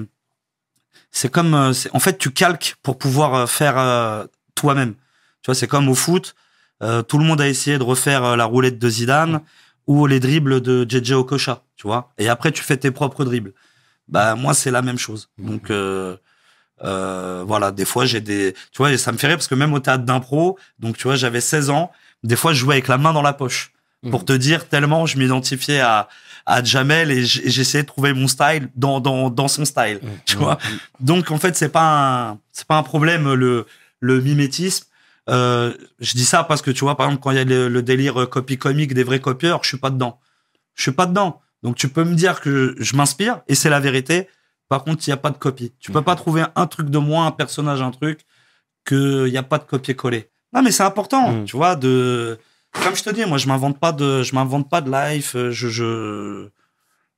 c'est 1.11 1.31
comme 1.31 1.55
euh, 1.55 1.73
c'est- 1.73 1.91
en 1.95 2.01
fait 2.01 2.19
tu 2.19 2.31
calques 2.31 2.77
pour 2.83 2.99
pouvoir 2.99 3.35
euh, 3.35 3.47
faire 3.47 3.79
euh, 3.79 4.25
toi-même. 4.55 4.95
Tu 5.43 5.47
vois, 5.47 5.55
c'est 5.55 5.69
comme 5.69 5.89
au 5.89 5.95
foot. 5.95 6.35
euh, 6.83 7.03
tout 7.03 7.19
le 7.19 7.25
monde 7.25 7.41
a 7.41 7.49
essayé 7.49 7.79
de 7.79 7.83
refaire 7.83 8.37
la 8.37 8.45
roulette 8.45 8.79
de 8.79 8.89
Zidane 8.91 9.41
ou 9.87 10.07
les 10.07 10.21
dribbles 10.21 10.61
de 10.61 10.85
JJ 10.89 11.13
Okocha, 11.13 11.63
tu 11.77 11.87
vois. 11.87 12.13
Et 12.19 12.29
après, 12.29 12.53
tu 12.53 12.63
fais 12.63 12.77
tes 12.77 12.91
propres 12.91 13.25
dribbles. 13.25 13.55
Bah, 14.09 14.35
moi, 14.37 14.55
c'est 14.55 14.71
la 14.71 14.83
même 14.83 14.99
chose. 14.99 15.31
Mhm. 15.39 15.47
Donc, 15.51 15.71
euh, 15.71 16.17
euh, 16.85 17.45
voilà, 17.47 17.73
des 17.73 17.85
fois, 17.87 18.05
j'ai 18.07 18.21
des... 18.21 18.55
Tu 18.73 18.79
vois, 18.79 18.97
ça 18.99 19.13
me 19.13 19.19
fait 19.19 19.29
rire 19.29 19.37
parce 19.37 19.49
que 19.49 19.55
même 19.55 19.73
au 19.75 19.81
théâtre 19.81 20.05
d'impro, 20.05 20.59
donc, 20.81 20.97
tu 20.99 21.05
vois, 21.05 21.17
j'avais 21.17 21.41
16 21.41 21.71
ans, 21.71 21.93
des 22.25 22.37
fois, 22.37 22.53
je 22.53 22.61
jouais 22.61 22.75
avec 22.77 22.89
la 22.89 22.99
main 22.99 23.13
dans 23.15 23.23
la 23.23 23.33
poche. 23.33 23.73
Pour 24.11 24.25
te 24.25 24.33
dire, 24.33 24.69
tellement 24.69 25.07
je 25.07 25.19
m'identifiais 25.19 25.81
à, 25.81 26.09
à 26.47 26.63
Jamel 26.63 27.11
et 27.11 27.25
j'essayais 27.25 27.83
de 27.83 27.89
trouver 27.89 28.13
mon 28.13 28.29
style 28.29 28.69
dans, 28.77 29.01
dans, 29.01 29.31
dans 29.31 29.49
son 29.49 29.65
style. 29.65 29.99
Mhm. 30.03 30.11
Tu 30.27 30.37
vois 30.37 30.59
donc 31.01 31.31
en 31.31 31.39
fait 31.39 31.57
c'est 31.57 31.69
pas 31.71 32.31
un 32.31 32.39
c'est 32.53 32.67
pas 32.67 32.77
un 32.77 32.83
problème 32.83 33.33
le 33.35 33.67
le 34.01 34.21
mimétisme. 34.21 34.87
Euh, 35.29 35.75
je 35.99 36.13
dis 36.13 36.25
ça 36.25 36.45
parce 36.45 36.63
que 36.63 36.71
tu 36.71 36.85
vois 36.85 36.97
par 36.97 37.07
exemple 37.07 37.23
quand 37.23 37.31
il 37.33 37.37
y 37.37 37.41
a 37.41 37.45
le, 37.45 37.69
le 37.69 37.83
délire 37.83 38.29
copie 38.31 38.59
comique 38.59 38.95
des 38.95 39.03
vrais 39.03 39.19
copieurs, 39.21 39.61
je 39.65 39.69
suis 39.69 39.79
pas 39.79 39.91
dedans. 39.91 40.21
Je 40.75 40.83
suis 40.83 40.93
pas 40.93 41.07
dedans. 41.07 41.41
Donc 41.63 41.75
tu 41.77 41.89
peux 41.89 42.05
me 42.05 42.15
dire 42.15 42.41
que 42.41 42.77
je 42.79 42.95
m'inspire 42.97 43.41
et 43.49 43.55
c'est 43.55 43.71
la 43.71 43.81
vérité. 43.81 44.29
Par 44.69 44.85
contre, 44.85 45.07
il 45.07 45.11
y 45.11 45.13
a 45.13 45.17
pas 45.17 45.31
de 45.31 45.39
copie. 45.39 45.73
Tu 45.81 45.91
peux 45.93 45.99
Mhm. 46.01 46.05
pas 46.05 46.15
trouver 46.17 46.45
un 46.55 46.67
truc 46.67 46.91
de 46.91 46.99
moi, 46.99 47.25
un 47.25 47.31
personnage, 47.33 47.81
un 47.83 47.91
truc 47.93 48.21
que 48.85 49.27
il 49.27 49.33
y 49.33 49.39
a 49.39 49.43
pas 49.43 49.59
de 49.59 49.65
copier-coller. 49.65 50.29
Non 50.53 50.63
mais 50.63 50.71
c'est 50.71 50.85
important, 50.85 51.45
tu 51.45 51.57
vois 51.57 51.75
de 51.77 52.39
comme 52.83 52.97
je 52.97 53.03
te 53.03 53.11
dis, 53.11 53.25
moi 53.25 53.39
je 53.39 53.47
m'invente 53.49 53.79
pas 53.79 53.93
de 53.93 54.23
je 54.23 54.35
m'invente 54.35 54.69
pas 54.71 54.81
de 54.81 54.91
life, 54.91 55.35
euh, 55.37 55.51
je 55.51 55.69
je 55.69 56.49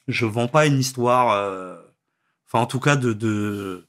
je 0.09 0.27
vends 0.27 0.49
pas 0.49 0.67
une 0.67 0.79
histoire 0.79 1.33
euh, 1.33 1.77
enfin 2.47 2.63
en 2.63 2.67
tout 2.67 2.81
cas 2.81 2.97
de 2.97 3.13
de 3.13 3.87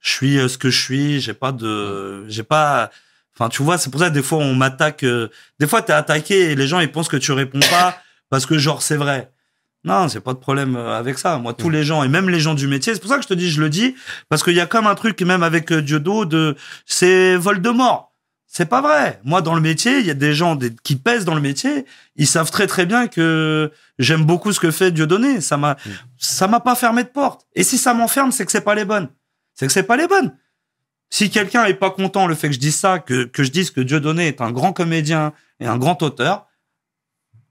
je 0.00 0.10
suis 0.10 0.38
euh, 0.38 0.48
ce 0.48 0.56
que 0.58 0.70
je 0.70 0.80
suis 0.80 1.20
j'ai 1.20 1.34
pas 1.34 1.52
de 1.52 2.24
j'ai 2.28 2.42
pas 2.42 2.90
enfin 3.34 3.48
tu 3.50 3.62
vois 3.62 3.76
c'est 3.78 3.90
pour 3.90 4.00
ça 4.00 4.08
que 4.08 4.14
des 4.14 4.22
fois 4.22 4.38
on 4.38 4.54
m'attaque 4.54 5.02
euh, 5.04 5.28
des 5.58 5.66
fois 5.66 5.82
t'es 5.82 5.92
attaqué 5.92 6.50
et 6.52 6.54
les 6.54 6.66
gens 6.66 6.80
ils 6.80 6.90
pensent 6.90 7.08
que 7.08 7.18
tu 7.18 7.32
réponds 7.32 7.60
pas 7.70 7.98
parce 8.30 8.46
que 8.46 8.56
genre 8.58 8.80
c'est 8.82 8.96
vrai. 8.96 9.30
Non 9.84 10.08
c'est 10.08 10.20
pas 10.20 10.34
de 10.34 10.38
problème 10.38 10.76
euh, 10.76 10.98
avec 10.98 11.18
ça. 11.18 11.38
Moi 11.38 11.52
tous 11.54 11.68
Mm. 11.68 11.72
les 11.72 11.84
gens 11.84 12.02
et 12.04 12.08
même 12.08 12.28
les 12.30 12.40
gens 12.40 12.54
du 12.54 12.66
métier 12.66 12.94
c'est 12.94 13.00
pour 13.00 13.10
ça 13.10 13.16
que 13.16 13.22
je 13.22 13.28
te 13.28 13.34
dis 13.34 13.50
je 13.50 13.60
le 13.60 13.68
dis 13.70 13.94
parce 14.28 14.42
qu'il 14.42 14.54
y 14.54 14.60
a 14.60 14.66
comme 14.66 14.86
un 14.86 14.94
truc 14.94 15.20
même 15.22 15.42
avec 15.42 15.72
Dieudo 15.72 16.24
de 16.24 16.56
c'est 16.86 17.36
Voldemort 17.36 18.09
c'est 18.52 18.66
pas 18.66 18.80
vrai. 18.80 19.20
Moi, 19.22 19.42
dans 19.42 19.54
le 19.54 19.60
métier, 19.60 20.00
il 20.00 20.06
y 20.06 20.10
a 20.10 20.14
des 20.14 20.34
gens 20.34 20.56
des- 20.56 20.74
qui 20.82 20.96
pèsent 20.96 21.24
dans 21.24 21.36
le 21.36 21.40
métier. 21.40 21.84
Ils 22.16 22.26
savent 22.26 22.50
très 22.50 22.66
très 22.66 22.84
bien 22.84 23.06
que 23.06 23.70
j'aime 24.00 24.24
beaucoup 24.24 24.52
ce 24.52 24.58
que 24.58 24.72
fait 24.72 24.90
Dieudonné. 24.90 25.40
Ça 25.40 25.56
m'a, 25.56 25.74
Mm. 25.74 25.90
ça 26.18 26.48
m'a 26.48 26.58
pas 26.58 26.74
fermé 26.74 27.04
de 27.04 27.08
porte. 27.08 27.46
Et 27.54 27.62
si 27.62 27.78
ça 27.78 27.94
m'enferme, 27.94 28.32
c'est 28.32 28.44
que 28.44 28.50
c'est 28.52 28.60
pas 28.62 28.74
les 28.74 28.84
bonnes. 28.84 29.08
C'est 29.54 29.66
que 29.68 29.72
c'est 29.72 29.84
pas 29.84 29.96
les 29.96 30.08
bonnes. 30.08 30.36
Si 31.10 31.30
quelqu'un 31.30 31.64
est 31.66 31.74
pas 31.74 31.90
content 31.90 32.26
le 32.26 32.34
fait 32.34 32.48
que 32.48 32.54
je 32.54 32.58
dise 32.60 32.74
ça, 32.76 32.98
que, 32.98 33.24
que 33.24 33.44
je 33.44 33.50
dise 33.52 33.70
que 33.70 33.80
Dieudonné 33.80 34.26
est 34.28 34.40
un 34.40 34.50
grand 34.50 34.72
comédien 34.72 35.32
et 35.60 35.66
un 35.66 35.78
grand 35.78 36.02
auteur, 36.02 36.46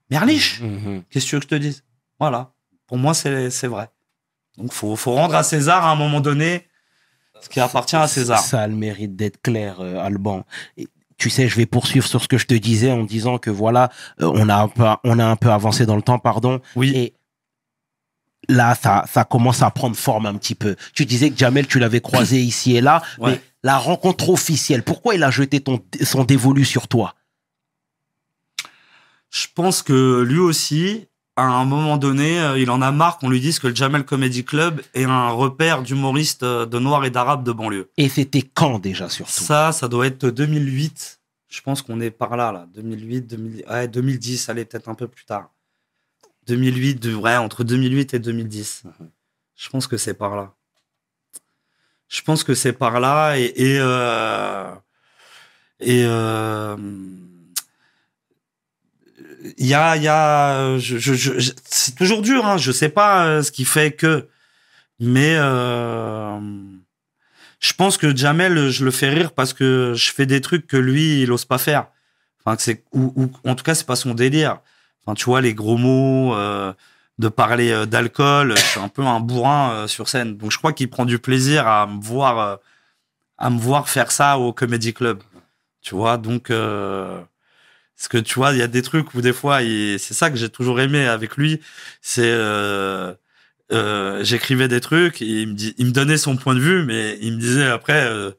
merliche. 0.10 0.62
Mhm. 0.62 1.04
Qu'est-ce 1.10 1.26
que 1.26 1.30
tu 1.30 1.36
veux 1.36 1.40
que 1.40 1.46
je 1.46 1.50
te 1.50 1.56
dise? 1.56 1.84
Voilà. 2.20 2.52
Pour 2.88 2.98
moi, 2.98 3.14
c'est, 3.14 3.50
c'est 3.50 3.68
vrai. 3.68 3.90
Donc, 4.58 4.74
faut, 4.74 4.96
faut 4.96 5.14
rendre 5.14 5.36
à 5.36 5.44
César 5.44 5.86
à 5.86 5.92
un 5.92 5.96
moment 5.96 6.20
donné 6.22 6.68
ce 7.42 7.50
qui 7.50 7.60
appartient 7.60 7.96
à 7.96 8.08
César. 8.08 8.40
Ça 8.40 8.62
a 8.62 8.68
le 8.68 8.76
mérite 8.76 9.16
d'être 9.16 9.42
clair, 9.42 9.78
euh, 9.80 10.00
Alban. 10.04 10.46
Et 10.78 10.88
tu 11.18 11.30
sais, 11.30 11.48
je 11.48 11.56
vais 11.56 11.66
poursuivre 11.66 12.06
sur 12.08 12.22
ce 12.22 12.28
que 12.28 12.38
je 12.38 12.46
te 12.46 12.54
disais 12.54 12.92
en 12.92 13.04
disant 13.04 13.38
que 13.38 13.50
voilà, 13.50 13.90
euh, 14.22 14.32
on 14.34 14.48
a 14.50 14.56
un 14.56 14.68
peu, 14.68 14.86
on 15.04 15.20
a 15.20 15.26
un 15.26 15.36
peu 15.36 15.50
avancé 15.52 15.86
dans 15.86 15.96
le 15.96 16.02
temps, 16.02 16.20
pardon. 16.20 16.62
Oui. 16.76 16.92
Et 16.96 17.14
là, 18.48 18.76
ça, 18.76 19.06
ça 19.12 19.24
commence 19.26 19.62
à 19.62 19.70
prendre 19.70 19.96
forme 19.96 20.26
un 20.26 20.36
petit 20.36 20.56
peu. 20.56 20.76
Tu 20.94 21.06
disais 21.06 21.30
que 21.30 21.38
Jamel, 21.38 21.68
tu 21.68 21.80
l'avais 21.80 22.02
croisé 22.02 22.38
ici 22.42 22.76
et 22.76 22.82
là, 22.82 23.02
Ouais. 23.18 23.32
mais 23.32 23.42
la 23.64 23.78
rencontre 23.78 24.30
officielle, 24.30 24.84
pourquoi 24.84 25.16
il 25.16 25.24
a 25.24 25.32
jeté 25.32 25.60
ton, 25.60 25.82
son 26.04 26.24
dévolu 26.24 26.64
sur 26.64 26.88
toi? 26.88 27.16
Je 29.30 29.46
pense 29.54 29.82
que 29.84 30.22
lui 30.22 30.40
aussi, 30.40 31.08
à 31.36 31.44
un 31.44 31.66
moment 31.66 31.98
donné, 31.98 32.40
euh, 32.40 32.60
il 32.60 32.70
en 32.70 32.82
a 32.82 32.92
marre 32.92 33.18
qu'on 33.18 33.30
lui 33.30 33.40
dise 33.40 33.60
que 33.60 33.68
le 33.68 33.76
Jamel 33.76 34.04
Comedy 34.04 34.44
Club 34.44 34.82
est 34.94 35.06
un 35.06 35.30
repère 35.30 35.84
d'humoristes 35.84 36.44
euh, 36.44 36.66
de 36.66 36.80
noirs 36.80 37.06
et 37.06 37.10
d'arabes 37.10 37.44
de 37.44 37.52
banlieue. 37.52 37.90
Et 37.98 38.10
c'était 38.10 38.42
quand 38.42 38.80
déjà 38.80 39.10
surtout? 39.10 39.32
Ça, 39.32 39.72
ça 39.72 39.88
doit 39.88 40.08
être 40.08 40.28
2008. 40.28 41.20
Je 41.48 41.62
pense 41.62 41.82
qu'on 41.82 42.00
est 42.02 42.12
par 42.12 42.36
là, 42.36 42.52
là. 42.52 42.68
2008, 42.76 43.22
2000, 43.22 43.66
ouais, 43.70 43.88
2010, 43.88 44.50
allez, 44.50 44.66
peut-être 44.66 44.90
un 44.90 44.96
peu 44.96 45.08
plus 45.08 45.26
tard. 45.26 45.50
2008, 46.48 46.96
de, 46.96 47.16
ouais, 47.16 47.38
entre 47.38 47.64
2008 47.64 48.14
et 48.16 48.20
2010. 48.20 48.84
Je 49.56 49.70
pense 49.70 49.88
que 49.88 49.98
c'est 49.98 50.14
par 50.14 50.36
là. 50.36 50.54
Je 52.08 52.22
pense 52.22 52.44
que 52.44 52.56
c'est 52.56 52.74
par 52.74 53.00
là 53.00 53.38
et, 53.38 53.54
et, 53.56 53.78
euh, 53.80 54.74
et 55.80 56.04
euh, 56.06 56.76
il 59.58 59.68
y 59.68 59.74
a, 59.74 59.96
il 59.98 60.04
y 60.04 60.08
a, 60.08 60.78
je, 60.78 60.98
je, 60.98 61.14
je- 61.14 61.52
c'est 61.66 61.96
toujours 61.96 62.22
dur, 62.22 62.46
hein. 62.46 62.58
Je 62.58 62.72
sais 62.72 62.90
pas 62.90 63.26
euh, 63.26 63.42
ce 63.44 63.52
qui 63.52 63.66
fait 63.66 63.92
que, 63.94 64.28
mais 65.00 65.36
euh, 65.38 66.40
je 67.60 67.74
pense 67.74 67.98
que 67.98 68.16
Jamel, 68.16 68.70
je 68.70 68.86
le 68.86 68.92
fais 68.92 69.10
rire 69.10 69.32
parce 69.34 69.54
que 69.54 69.94
je 69.96 70.12
fais 70.12 70.26
des 70.26 70.42
trucs 70.42 70.68
que 70.68 70.78
lui, 70.78 71.22
il 71.24 71.32
ose 71.32 71.46
pas 71.46 71.58
faire. 71.58 71.88
Enfin, 72.44 72.56
c'est 72.60 72.84
ou, 72.94 73.14
ou 73.16 73.32
en 73.50 73.56
tout 73.56 73.64
cas, 73.64 73.76
c'est 73.76 73.86
pas 73.88 73.96
son 73.98 74.14
délire. 74.14 74.60
Enfin, 75.06 75.14
tu 75.16 75.26
vois 75.26 75.42
les 75.42 75.54
gros 75.54 75.78
mots, 75.78 76.36
euh, 76.36 76.74
de 77.20 77.28
parler 77.30 77.72
euh, 77.72 77.86
d'alcool. 77.86 78.56
Je 78.58 78.62
suis 78.64 78.80
un 78.80 78.88
peu 78.90 79.04
un 79.04 79.20
bourrin 79.20 79.72
euh, 79.72 79.88
sur 79.88 80.08
scène, 80.10 80.38
donc 80.38 80.52
je 80.52 80.58
crois 80.58 80.74
qu'il 80.74 80.90
prend 80.90 81.06
du 81.06 81.20
plaisir 81.20 81.68
à 81.68 81.88
me 81.88 82.02
voir, 82.02 82.60
à 83.38 83.50
me 83.50 83.60
voir 83.60 83.90
faire 83.90 84.12
ça 84.12 84.38
au 84.40 84.54
comedy 84.54 84.94
club. 84.94 85.22
Tu 85.82 85.96
vois, 85.96 86.18
donc. 86.18 86.50
Euh, 86.52 87.22
parce 88.00 88.08
que 88.08 88.18
tu 88.18 88.36
vois, 88.36 88.54
il 88.54 88.60
y 88.60 88.62
a 88.62 88.68
des 88.68 88.82
trucs 88.82 89.14
où 89.14 89.20
des 89.20 89.34
fois, 89.34 89.60
c'est 89.60 90.14
ça 90.14 90.30
que 90.30 90.38
j'ai 90.38 90.48
toujours 90.48 90.80
aimé 90.80 91.06
avec 91.06 91.36
lui, 91.36 91.60
c'est 92.02 92.22
euh, 92.24 93.14
euh, 93.74 94.24
j'écrivais 94.24 94.70
des 94.70 94.80
trucs, 94.80 95.22
et 95.22 95.26
il 95.26 95.50
me 95.50 95.54
dit, 95.54 95.76
il 95.78 95.88
me 95.88 95.92
donnait 95.92 96.18
son 96.18 96.38
point 96.38 96.56
de 96.56 96.62
vue, 96.62 96.86
mais 96.86 97.18
il 97.20 97.34
me 97.34 97.38
disait 97.38 97.68
après, 97.68 98.06
euh, 98.06 98.32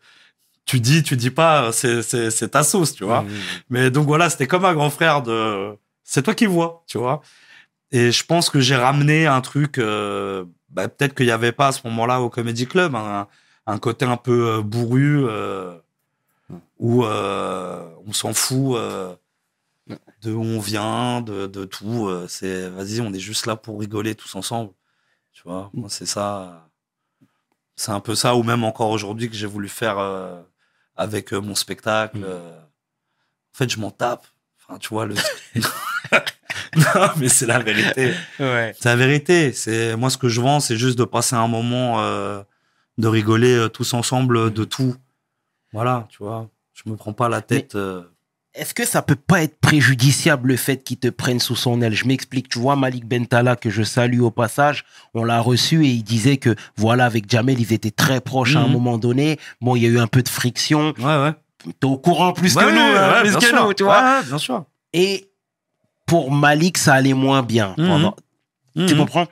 tu 0.65 0.81
dis, 0.81 1.03
tu 1.03 1.15
dis 1.15 1.29
pas, 1.29 1.73
c'est 1.73 2.49
ta 2.51 2.63
sauce, 2.63 2.95
tu 2.95 3.05
vois. 3.05 3.21
Mhm. 3.21 3.29
Mais 3.69 3.91
donc 3.91 4.07
voilà, 4.07 4.31
c'était 4.31 4.47
comme 4.47 4.65
un 4.65 4.73
grand 4.73 4.89
frère 4.89 5.21
de, 5.21 5.77
c'est 6.05 6.23
toi 6.23 6.35
qui 6.35 6.47
vois, 6.47 6.83
tu 6.87 6.97
vois. 6.97 7.21
Et 7.93 8.13
je 8.13 8.25
pense 8.25 8.49
que 8.49 8.61
j'ai 8.61 8.77
ramené 8.77 9.27
un 9.27 9.43
truc, 9.43 9.77
euh, 9.77 10.47
bah, 10.71 10.89
peut-être 10.89 11.15
qu'il 11.15 11.27
y 11.27 11.33
avait 11.33 11.53
pas 11.53 11.67
à 11.67 11.73
ce 11.73 11.81
moment-là 11.85 12.23
au 12.23 12.31
Comedy 12.31 12.67
Club, 12.67 12.95
un, 12.95 13.29
un 13.67 13.79
côté 13.79 14.07
un 14.07 14.17
peu 14.17 14.53
euh, 14.53 14.63
bourru, 14.63 15.27
euh, 15.29 15.75
où 16.79 17.05
euh, 17.05 17.85
on 18.07 18.15
s'en 18.15 18.33
fout 18.33 18.77
euh, 18.77 19.15
de 20.23 20.33
où 20.33 20.43
on 20.43 20.61
vient, 20.61 21.21
de, 21.23 21.47
de 21.47 21.65
tout. 21.65 22.09
euh, 22.09 22.27
c'est, 22.29 22.69
vas-y, 22.69 23.01
on 23.01 23.13
est 23.13 23.21
juste 23.21 23.47
là 23.47 23.57
pour 23.57 23.81
rigoler 23.81 24.15
tous 24.15 24.35
ensemble, 24.35 24.73
tu 25.33 25.43
vois. 25.45 25.71
Moi, 25.73 25.89
c'est 25.89 26.07
ça. 26.07 26.69
C'est 27.77 27.93
un 27.93 28.01
peu 28.01 28.15
ça, 28.15 28.37
ou 28.37 28.43
même 28.43 28.65
encore 28.65 28.91
aujourd'hui 28.91 29.31
que 29.31 29.37
j'ai 29.37 29.47
voulu 29.47 29.69
faire 29.69 29.99
euh, 29.99 30.41
avec 30.97 31.33
euh, 31.33 31.41
mon 31.41 31.55
spectacle. 31.55 32.19
Mm. 32.19 32.25
euh. 32.25 32.61
En 32.61 33.57
fait, 33.57 33.71
je 33.71 33.81
m'en 33.81 33.91
tape. 33.91 34.27
Enfin, 34.59 34.79
tu 34.79 34.91
vois, 34.91 35.07
le. 35.07 35.15
non, 36.77 37.09
mais 37.17 37.29
c'est 37.29 37.47
la 37.47 37.59
vérité. 37.59 38.13
Ouais. 38.39 38.75
C'est 38.79 38.89
la 38.89 38.97
vérité. 38.97 39.53
C'est 39.53 39.97
moi 39.97 40.11
ce 40.11 40.19
que 40.19 40.29
je 40.29 40.41
vends, 40.41 40.61
c'est 40.61 40.77
juste 40.77 40.99
de 40.99 41.05
passer 41.05 41.37
un 41.37 41.49
moment 41.49 42.01
euh, 42.01 42.43
de 42.99 43.09
rigoler 43.09 43.55
euh, 43.55 43.69
tous 43.69 43.95
ensemble 43.95 44.37
euh, 44.37 44.51
de 44.51 44.65
tout. 44.65 44.95
Voilà, 45.73 46.07
tu 46.11 46.19
vois. 46.19 46.49
Je 46.73 46.89
me 46.91 46.97
prends 46.97 47.13
pas 47.13 47.29
la 47.29 47.43
tête. 47.43 47.77
Est-ce 48.55 48.75
que 48.75 48.85
ça 48.85 49.01
peut 49.03 49.15
pas 49.17 49.43
être 49.43 49.59
préjudiciable 49.61 50.49
le 50.49 50.57
fait 50.57 50.79
qu'il 50.83 50.97
te 50.99 51.09
prenne 51.09 51.39
sous 51.39 51.55
son 51.57 51.81
aile? 51.83 51.95
Je 51.95 52.05
m'explique. 52.07 52.49
Tu 52.49 52.59
vois, 52.59 52.75
Malik 52.77 53.07
Bentala, 53.07 53.55
que 53.57 53.71
je 53.71 53.83
salue 53.83 54.21
au 54.21 54.31
passage, 54.31 54.85
on 55.15 55.25
l'a 55.25 55.41
reçu 55.41 55.85
et 55.87 55.91
il 55.91 56.03
disait 56.03 56.37
que, 56.37 56.55
voilà, 56.77 57.05
avec 57.07 57.31
Jamel, 57.31 57.61
ils 57.61 57.73
étaient 57.73 57.91
très 57.93 58.21
proches 58.21 58.57
à 58.57 58.61
un 58.61 58.67
Mhm. 58.67 58.73
moment 58.73 58.99
donné. 58.99 59.39
Bon, 59.61 59.77
il 59.77 59.83
y 59.83 59.87
a 59.87 59.89
eu 59.89 59.99
un 60.01 60.07
peu 60.09 60.23
de 60.23 60.29
friction. 60.29 60.93
Ouais, 60.99 61.05
ouais. 61.23 61.33
T'es 61.79 61.87
au 61.87 61.99
courant 61.99 62.33
plus 62.33 62.57
Ouais, 62.57 62.65
que 62.65 62.71
nous, 62.71 62.79
hein, 62.81 63.13
ouais, 63.13 63.21
plus 63.21 63.37
que 63.37 63.47
sûr. 63.47 63.65
nous, 63.67 63.75
tu 63.75 63.85
vois. 63.85 64.23
Bien 64.23 64.39
sûr. 64.39 64.65
Et 64.93 65.29
pour 66.07 66.33
Malik, 66.33 66.77
ça 66.79 66.95
allait 66.95 67.13
moins 67.15 67.43
bien. 67.43 67.75
Mhm. 67.79 68.11
Tu 68.87 68.95
Mhm. 68.95 68.97
comprends? 68.99 69.27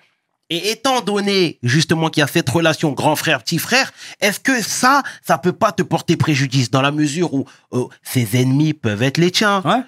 Et 0.51 0.71
étant 0.71 1.03
donné 1.03 1.59
justement 1.63 2.09
qu'il 2.09 2.23
y 2.23 2.25
a 2.25 2.27
cette 2.27 2.49
relation 2.49 2.93
grand 2.93 3.17
frère 3.17 3.43
petit 3.43 3.59
frère, 3.59 3.93
est-ce 4.21 4.41
que 4.41 4.63
ça, 4.63 5.03
ça 5.27 5.37
peut 5.37 5.53
pas 5.53 5.73
te 5.73 5.83
porter 5.83 6.17
préjudice 6.17 6.71
dans 6.71 6.81
la 6.81 6.91
mesure 6.91 7.35
où 7.35 7.45
euh, 7.75 7.85
ses 8.03 8.41
ennemis 8.41 8.73
peuvent 8.73 9.03
être 9.03 9.19
les 9.19 9.31
tiens? 9.31 9.61
Ouais. 9.65 9.83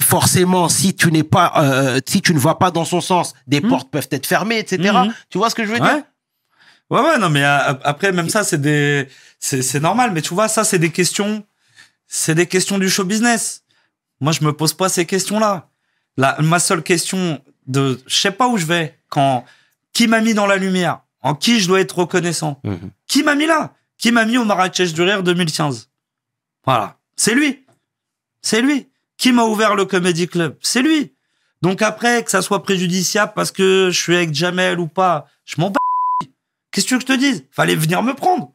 Forcément, 0.00 0.68
si 0.68 0.94
tu 0.94 1.10
n'es 1.10 1.24
pas, 1.24 1.52
euh, 1.56 2.00
si 2.06 2.22
tu 2.22 2.32
ne 2.32 2.38
vas 2.38 2.54
pas 2.54 2.70
dans 2.70 2.84
son 2.84 3.00
sens, 3.00 3.34
des 3.46 3.60
Mhm. 3.60 3.68
portes 3.68 3.90
peuvent 3.90 4.08
être 4.12 4.26
fermées, 4.26 4.58
etc. 4.58 4.92
Mhm. 5.06 5.14
Tu 5.28 5.38
vois 5.38 5.50
ce 5.50 5.54
que 5.54 5.64
je 5.64 5.72
veux 5.72 5.80
Ouais. 5.80 5.94
dire? 5.94 6.02
Ouais, 6.90 7.00
ouais, 7.00 7.18
non, 7.18 7.28
mais 7.28 7.42
euh, 7.44 7.74
après, 7.84 8.12
même 8.12 8.28
ça, 8.28 8.44
c'est 8.44 8.60
des, 8.60 9.08
c'est, 9.40 9.60
c'est 9.62 9.80
normal. 9.80 10.12
Mais 10.12 10.22
tu 10.22 10.32
vois, 10.34 10.48
ça, 10.48 10.62
c'est 10.64 10.78
des 10.78 10.90
questions, 10.90 11.44
c'est 12.06 12.34
des 12.34 12.46
questions 12.46 12.78
du 12.78 12.88
show 12.88 13.04
business. 13.04 13.62
Moi, 14.20 14.32
je 14.32 14.44
me 14.44 14.52
pose 14.52 14.72
pas 14.72 14.88
ces 14.88 15.04
questions-là. 15.04 15.68
La, 16.16 16.36
ma 16.40 16.58
seule 16.60 16.82
question 16.82 17.42
de, 17.68 18.00
je 18.06 18.16
sais 18.16 18.32
pas 18.32 18.48
où 18.48 18.56
je 18.56 18.66
vais 18.66 18.98
quand, 19.08 19.44
qui 19.92 20.08
m'a 20.08 20.20
mis 20.20 20.34
dans 20.34 20.46
la 20.46 20.56
lumière, 20.56 21.00
en 21.22 21.34
qui 21.34 21.60
je 21.60 21.68
dois 21.68 21.80
être 21.80 21.98
reconnaissant. 21.98 22.60
Mhm. 22.64 22.90
Qui 23.06 23.22
m'a 23.22 23.34
mis 23.34 23.46
là? 23.46 23.74
Qui 23.98 24.12
m'a 24.12 24.24
mis 24.24 24.38
au 24.38 24.44
Marrakech 24.44 24.92
du 24.92 25.02
Rire 25.02 25.22
2015? 25.22 25.90
Voilà. 26.64 26.98
C'est 27.16 27.34
lui. 27.34 27.64
C'est 28.42 28.62
lui. 28.62 28.88
Qui 29.16 29.32
m'a 29.32 29.44
ouvert 29.44 29.74
le 29.74 29.84
Comedy 29.84 30.28
Club? 30.28 30.56
C'est 30.60 30.82
lui. 30.82 31.12
Donc 31.62 31.82
après, 31.82 32.22
que 32.22 32.30
ça 32.30 32.42
soit 32.42 32.62
préjudiciable 32.62 33.32
parce 33.34 33.50
que 33.50 33.90
je 33.90 33.98
suis 33.98 34.14
avec 34.14 34.32
Jamel 34.32 34.78
ou 34.78 34.86
pas, 34.86 35.26
je 35.44 35.60
m'en 35.60 35.70
bats. 35.70 35.80
Qu'est-ce 36.70 36.86
que 36.86 36.88
tu 36.88 36.94
veux 36.94 37.00
que 37.00 37.06
je 37.08 37.12
te 37.14 37.18
dise? 37.18 37.44
Fallait 37.50 37.74
venir 37.74 38.02
me 38.02 38.14
prendre. 38.14 38.52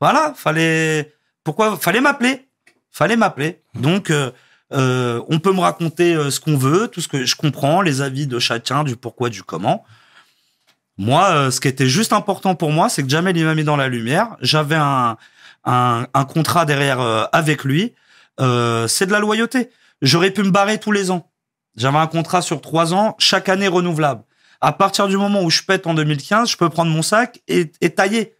Voilà, 0.00 0.34
fallait. 0.36 1.14
Pourquoi? 1.44 1.76
Fallait 1.76 2.00
m'appeler. 2.00 2.48
Fallait 2.90 3.16
m'appeler. 3.16 3.62
Donc, 3.74 4.10
euh, 4.10 4.32
euh, 4.72 5.20
on 5.28 5.38
peut 5.38 5.52
me 5.52 5.60
raconter 5.60 6.14
euh, 6.14 6.30
ce 6.30 6.40
qu'on 6.40 6.56
veut, 6.56 6.88
tout 6.88 7.00
ce 7.00 7.08
que 7.08 7.24
je 7.24 7.36
comprends, 7.36 7.82
les 7.82 8.00
avis 8.00 8.26
de 8.26 8.38
chacun, 8.38 8.84
du 8.84 8.96
pourquoi, 8.96 9.28
du 9.28 9.42
comment. 9.42 9.84
Moi, 10.98 11.30
euh, 11.30 11.50
ce 11.50 11.60
qui 11.60 11.68
était 11.68 11.88
juste 11.88 12.12
important 12.12 12.54
pour 12.54 12.70
moi, 12.70 12.88
c'est 12.88 13.02
que 13.02 13.08
Jamel 13.08 13.36
il 13.36 13.44
m'a 13.44 13.54
mis 13.54 13.64
dans 13.64 13.76
la 13.76 13.88
lumière. 13.88 14.36
J'avais 14.40 14.76
un, 14.76 15.16
un, 15.64 16.06
un 16.12 16.24
contrat 16.24 16.64
derrière 16.64 17.00
euh, 17.00 17.24
avec 17.32 17.64
lui. 17.64 17.94
Euh, 18.40 18.86
c'est 18.88 19.06
de 19.06 19.12
la 19.12 19.18
loyauté. 19.18 19.70
J'aurais 20.02 20.30
pu 20.30 20.42
me 20.42 20.50
barrer 20.50 20.78
tous 20.78 20.92
les 20.92 21.10
ans. 21.10 21.30
J'avais 21.76 21.98
un 21.98 22.06
contrat 22.06 22.42
sur 22.42 22.60
trois 22.60 22.92
ans, 22.92 23.16
chaque 23.18 23.48
année 23.48 23.68
renouvelable. 23.68 24.22
À 24.60 24.72
partir 24.72 25.08
du 25.08 25.16
moment 25.16 25.42
où 25.42 25.50
je 25.50 25.62
pète 25.62 25.86
en 25.86 25.94
2015, 25.94 26.50
je 26.50 26.56
peux 26.56 26.68
prendre 26.68 26.90
mon 26.90 27.02
sac 27.02 27.40
et, 27.48 27.72
et 27.80 27.90
tailler. 27.90 28.34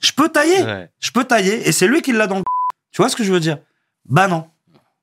Je 0.00 0.12
peux 0.12 0.28
tailler. 0.28 0.62
Ouais. 0.62 0.90
Je 1.00 1.10
peux 1.10 1.24
tailler. 1.24 1.66
Et 1.68 1.72
c'est 1.72 1.86
lui 1.86 2.02
qui 2.02 2.12
l'a 2.12 2.26
dans 2.26 2.38
le 2.38 2.44
Tu 2.92 3.02
vois 3.02 3.08
ce 3.08 3.16
que 3.16 3.24
je 3.24 3.32
veux 3.32 3.40
dire? 3.40 3.58
Bah 4.04 4.28
non. 4.28 4.46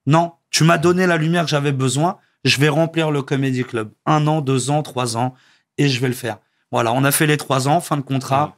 Non. 0.05 0.33
Tu 0.51 0.63
m'as 0.63 0.77
donné 0.77 1.07
la 1.07 1.17
lumière 1.17 1.45
que 1.45 1.49
j'avais 1.49 1.71
besoin. 1.71 2.19
Je 2.43 2.59
vais 2.59 2.69
remplir 2.69 3.09
le 3.09 3.21
Comedy 3.21 3.63
Club. 3.63 3.91
Un 4.05 4.27
an, 4.27 4.41
deux 4.41 4.69
ans, 4.69 4.83
trois 4.83 5.17
ans. 5.17 5.33
Et 5.77 5.87
je 5.87 5.99
vais 5.99 6.07
le 6.07 6.13
faire. 6.13 6.37
Voilà. 6.71 6.93
On 6.93 7.03
a 7.03 7.11
fait 7.11 7.25
les 7.25 7.37
trois 7.37 7.67
ans, 7.67 7.81
fin 7.81 7.97
de 7.97 8.01
contrat. 8.01 8.57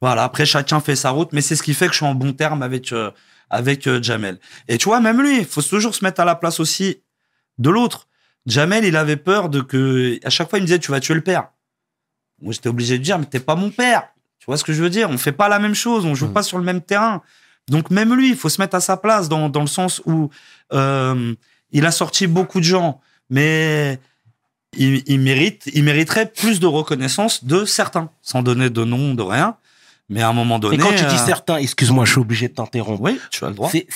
Voilà. 0.00 0.24
Après, 0.24 0.46
chacun 0.46 0.80
fait 0.80 0.96
sa 0.96 1.10
route. 1.10 1.32
Mais 1.32 1.40
c'est 1.40 1.56
ce 1.56 1.62
qui 1.62 1.74
fait 1.74 1.86
que 1.86 1.92
je 1.92 1.98
suis 1.98 2.06
en 2.06 2.14
bon 2.14 2.32
terme 2.32 2.62
avec, 2.62 2.92
euh, 2.92 3.10
avec 3.50 3.86
euh, 3.86 4.00
Jamel. 4.00 4.38
Et 4.68 4.78
tu 4.78 4.84
vois, 4.84 5.00
même 5.00 5.20
lui, 5.20 5.38
il 5.38 5.44
faut 5.44 5.62
toujours 5.62 5.94
se 5.94 6.04
mettre 6.04 6.20
à 6.20 6.24
la 6.24 6.36
place 6.36 6.60
aussi 6.60 7.02
de 7.58 7.70
l'autre. 7.70 8.08
Jamel, 8.46 8.84
il 8.84 8.96
avait 8.96 9.16
peur 9.16 9.48
de 9.48 9.60
que, 9.60 10.18
à 10.24 10.30
chaque 10.30 10.48
fois, 10.48 10.58
il 10.58 10.62
me 10.62 10.66
disait, 10.66 10.78
tu 10.78 10.92
vas 10.92 11.00
tuer 11.00 11.14
le 11.14 11.20
père. 11.20 11.48
Moi, 12.40 12.52
j'étais 12.52 12.68
obligé 12.68 12.98
de 12.98 13.02
dire, 13.02 13.18
mais 13.18 13.26
t'es 13.26 13.40
pas 13.40 13.56
mon 13.56 13.70
père. 13.70 14.08
Tu 14.38 14.46
vois 14.46 14.56
ce 14.56 14.64
que 14.64 14.72
je 14.72 14.82
veux 14.82 14.88
dire? 14.88 15.10
On 15.10 15.18
fait 15.18 15.32
pas 15.32 15.48
la 15.48 15.58
même 15.58 15.74
chose. 15.74 16.06
On 16.06 16.14
joue 16.14 16.32
pas 16.32 16.42
sur 16.42 16.56
le 16.56 16.64
même 16.64 16.80
terrain. 16.80 17.22
Donc, 17.70 17.90
même 17.90 18.14
lui, 18.14 18.28
il 18.30 18.36
faut 18.36 18.48
se 18.48 18.60
mettre 18.60 18.74
à 18.76 18.80
sa 18.80 18.96
place 18.96 19.28
dans, 19.28 19.48
dans 19.48 19.60
le 19.62 19.66
sens 19.66 20.02
où, 20.04 20.28
euh, 20.72 21.34
il 21.72 21.86
a 21.86 21.90
sorti 21.90 22.26
beaucoup 22.26 22.58
de 22.58 22.64
gens, 22.64 23.00
mais 23.30 23.98
il, 24.76 25.02
il 25.06 25.20
mérite, 25.20 25.70
il 25.72 25.84
mériterait 25.84 26.26
plus 26.26 26.60
de 26.60 26.66
reconnaissance 26.66 27.44
de 27.44 27.64
certains, 27.64 28.10
sans 28.22 28.42
donner 28.42 28.70
de 28.70 28.84
nom, 28.84 29.14
de 29.14 29.22
rien. 29.22 29.56
Mais 30.08 30.22
à 30.22 30.28
un 30.28 30.32
moment 30.32 30.58
donné. 30.58 30.74
Et 30.74 30.78
quand 30.78 30.90
tu 30.90 31.04
dis 31.04 31.14
euh, 31.14 31.24
certains, 31.26 31.56
excuse-moi, 31.58 32.04
je 32.04 32.10
suis 32.10 32.20
obligé 32.20 32.48
de 32.48 32.54
t'interrompre. 32.54 33.00
Oui, 33.00 33.20
tu 33.30 33.44
as 33.44 33.48
le 33.48 33.54
droit. 33.54 33.70
C'est 33.70 33.86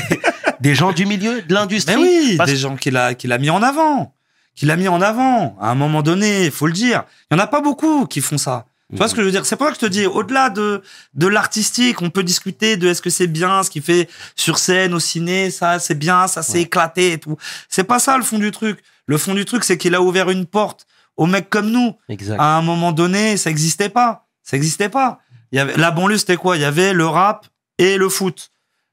des 0.60 0.74
gens 0.74 0.92
du 0.92 1.06
milieu, 1.06 1.40
de 1.40 1.54
l'industrie. 1.54 1.96
Mais 1.96 2.02
oui, 2.02 2.34
Parce- 2.36 2.50
des 2.50 2.56
gens 2.58 2.76
qu'il 2.76 2.96
a, 2.98 3.14
qu'il 3.14 3.32
a 3.32 3.38
mis 3.38 3.48
en 3.48 3.62
avant. 3.62 4.14
Qu'il 4.54 4.70
a 4.70 4.76
mis 4.76 4.88
en 4.88 5.00
avant. 5.00 5.56
À 5.58 5.70
un 5.70 5.74
moment 5.74 6.02
donné, 6.02 6.44
il 6.44 6.50
faut 6.50 6.66
le 6.66 6.74
dire. 6.74 7.04
Il 7.30 7.34
y 7.34 7.40
en 7.40 7.42
a 7.42 7.46
pas 7.46 7.62
beaucoup 7.62 8.04
qui 8.04 8.20
font 8.20 8.36
ça. 8.36 8.66
Tu 8.92 8.98
vois 8.98 9.08
ce 9.08 9.14
que 9.14 9.20
je 9.22 9.26
veux 9.26 9.32
dire? 9.32 9.46
C'est 9.46 9.56
pour 9.56 9.66
ça 9.66 9.72
que 9.72 9.78
je 9.80 9.86
te 9.86 9.90
dis, 9.90 10.06
au-delà 10.06 10.50
de, 10.50 10.82
de 11.14 11.26
l'artistique, 11.26 12.02
on 12.02 12.10
peut 12.10 12.22
discuter 12.22 12.76
de 12.76 12.88
est-ce 12.88 13.00
que 13.02 13.08
c'est 13.10 13.26
bien 13.26 13.62
ce 13.62 13.70
qu'il 13.70 13.82
fait 13.82 14.08
sur 14.36 14.58
scène, 14.58 14.92
au 14.94 15.00
ciné, 15.00 15.50
ça 15.50 15.78
c'est 15.78 15.94
bien, 15.94 16.26
ça 16.28 16.42
s'est 16.42 16.52
Ouais. 16.54 16.60
éclaté 16.62 17.12
et 17.12 17.18
tout. 17.18 17.36
C'est 17.68 17.84
pas 17.84 17.98
ça 17.98 18.16
le 18.18 18.22
fond 18.22 18.38
du 18.38 18.50
truc. 18.50 18.80
Le 19.06 19.16
fond 19.18 19.34
du 19.34 19.44
truc, 19.44 19.64
c'est 19.64 19.78
qu'il 19.78 19.94
a 19.94 20.02
ouvert 20.02 20.30
une 20.30 20.46
porte 20.46 20.86
aux 21.16 21.26
mecs 21.26 21.48
comme 21.50 21.70
nous. 21.70 21.94
Exact. 22.08 22.36
À 22.38 22.56
un 22.56 22.62
moment 22.62 22.92
donné, 22.92 23.36
ça 23.36 23.50
existait 23.50 23.88
pas. 23.88 24.26
Ça 24.42 24.56
existait 24.56 24.88
pas. 24.88 25.20
Il 25.52 25.56
y 25.56 25.58
avait, 25.58 25.76
la 25.76 25.90
banlieue, 25.90 26.18
c'était 26.18 26.36
quoi? 26.36 26.56
Il 26.56 26.62
y 26.62 26.64
avait 26.66 26.92
le 26.92 27.06
rap 27.06 27.46
et 27.78 27.96
le 27.96 28.08
foot. 28.08 28.50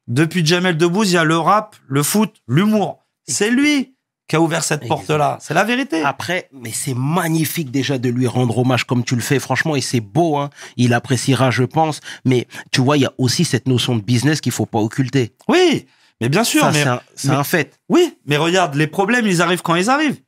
Depuis 0.08 0.46
Jamel 0.46 0.78
Debbouze, 0.78 1.12
il 1.12 1.16
y 1.16 1.18
a 1.18 1.24
le 1.24 1.38
rap, 1.38 1.76
le 1.88 2.04
foot, 2.04 2.34
l'humour. 2.48 3.06
C'est 3.28 3.50
lui 3.52 3.96
qui 4.30 4.36
a 4.38 4.42
ouvert 4.42 4.64
cette 4.64 4.88
porte-là. 4.88 5.38
C'est 5.42 5.54
la 5.56 5.64
vérité. 5.66 6.04
Après, 6.04 6.48
mais 6.54 6.72
c'est 6.72 6.94
magnifique 6.94 7.72
déjà 7.72 7.98
de 7.98 8.08
lui 8.10 8.28
rendre 8.28 8.58
hommage 8.60 8.86
comme 8.86 9.04
tu 9.04 9.16
le 9.16 9.22
fais, 9.22 9.40
franchement, 9.40 9.76
et 9.76 9.82
c'est 9.82 10.00
beau, 10.00 10.38
hein. 10.38 10.52
Il 10.78 10.94
appréciera, 10.94 11.50
je 11.52 11.64
pense. 11.64 12.00
Mais 12.24 12.48
tu 12.72 12.80
vois, 12.82 12.96
il 12.98 13.02
y 13.02 13.06
a 13.06 13.14
aussi 13.18 13.44
cette 13.44 13.68
notion 13.68 13.96
de 13.96 14.02
business 14.02 14.40
qu'il 14.40 14.52
faut 14.52 14.68
pas 14.68 14.80
occulter. 14.80 15.34
Oui, 15.50 15.88
mais 16.22 16.30
bien 16.30 16.44
sûr. 16.44 16.62
C'est 16.72 16.84
un, 16.88 17.02
c'est 17.16 17.30
mais- 17.30 17.36
un 17.36 17.44
fait. 17.44 17.80
Oui, 17.90 18.16
mais 18.28 18.38
regarde, 18.38 18.76
les 18.76 18.88
problèmes, 18.88 19.26
ils 19.26 19.42
arrivent 19.42 19.64
quand 19.64 19.76
ils 19.76 19.90
arrivent. 19.90 20.22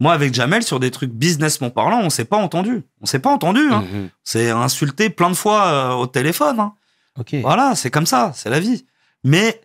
Moi, 0.00 0.12
avec 0.12 0.32
Jamel, 0.32 0.62
sur 0.62 0.78
des 0.78 0.92
trucs 0.92 1.10
businessment 1.10 1.70
parlant, 1.70 1.98
on 2.00 2.10
s'est 2.10 2.24
pas 2.24 2.36
entendu. 2.36 2.82
On 3.00 3.06
s'est 3.06 3.18
pas 3.18 3.30
entendu. 3.30 3.62
Hein. 3.72 3.84
Mhm. 3.92 4.08
C'est 4.22 4.50
insulté 4.50 5.10
plein 5.10 5.30
de 5.30 5.34
fois 5.34 5.66
euh, 5.66 5.92
au 5.94 6.06
téléphone. 6.06 6.60
Hein. 6.60 6.74
Ok. 7.18 7.34
Voilà, 7.42 7.74
c'est 7.74 7.90
comme 7.90 8.06
ça, 8.06 8.30
c'est 8.36 8.50
la 8.50 8.60
vie. 8.60 8.86
Mais 9.24 9.60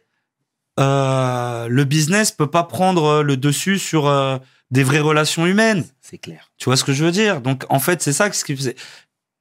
euh, 0.80 1.67
le 1.69 1.84
business 1.84 2.32
peut 2.32 2.47
pas 2.47 2.63
prendre 2.63 3.05
euh, 3.05 3.24
le 3.24 3.38
dessus 3.38 3.78
sur 3.80 4.07
euh, 4.07 4.38
des 4.71 4.84
vraies 4.84 4.99
relations 4.99 5.45
humaines. 5.45 5.86
C'est 6.01 6.17
clair. 6.17 6.49
Tu 6.57 6.65
vois 6.65 6.78
ce 6.78 6.84
que 6.84 6.93
je 6.93 7.03
veux 7.05 7.11
dire? 7.11 7.41
Donc, 7.41 7.63
en 7.69 7.80
fait, 7.80 8.01
c'est 8.01 8.13
ça 8.13 8.32
ce 8.32 8.43
qui 8.43 8.55
faisait. 8.55 8.76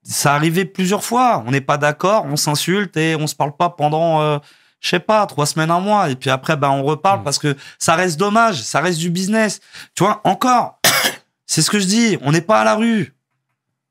Ça 0.02 0.34
arrivait 0.34 0.64
plusieurs 0.64 1.04
fois. 1.04 1.42
On 1.46 1.50
n'est 1.52 1.60
pas 1.60 1.78
d'accord, 1.78 2.24
on 2.26 2.36
s'insulte 2.36 2.96
et 2.96 3.16
on 3.16 3.26
se 3.26 3.34
parle 3.34 3.56
pas 3.56 3.70
pendant, 3.70 4.20
euh, 4.20 4.38
je 4.80 4.88
sais 4.90 5.00
pas, 5.00 5.24
trois 5.26 5.46
semaines, 5.46 5.70
un 5.70 5.80
mois. 5.80 6.10
Et 6.10 6.16
puis 6.16 6.28
après, 6.28 6.56
ben, 6.56 6.70
on 6.70 6.82
reparle 6.82 7.20
Mm. 7.20 7.24
parce 7.24 7.38
que 7.38 7.56
ça 7.78 7.94
reste 7.94 8.18
dommage, 8.18 8.60
ça 8.62 8.80
reste 8.80 8.98
du 8.98 9.10
business. 9.10 9.60
Tu 9.94 10.04
vois, 10.04 10.20
encore, 10.24 10.80
c'est 11.46 11.62
ce 11.62 11.70
que 11.70 11.78
je 11.78 11.86
dis. 11.86 12.18
On 12.22 12.32
n'est 12.32 12.40
pas 12.42 12.60
à 12.60 12.64
la 12.64 12.74
rue. 12.74 13.14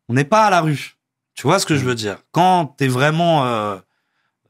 On 0.09 0.13
n'est 0.13 0.25
pas 0.25 0.45
à 0.45 0.49
la 0.49 0.61
rue. 0.61 0.97
Tu 1.33 1.43
vois 1.43 1.57
ce 1.59 1.65
que 1.65 1.75
je 1.75 1.85
veux 1.85 1.95
dire? 1.95 2.17
Quand 2.31 2.75
t'es 2.77 2.87
vraiment 2.89 3.79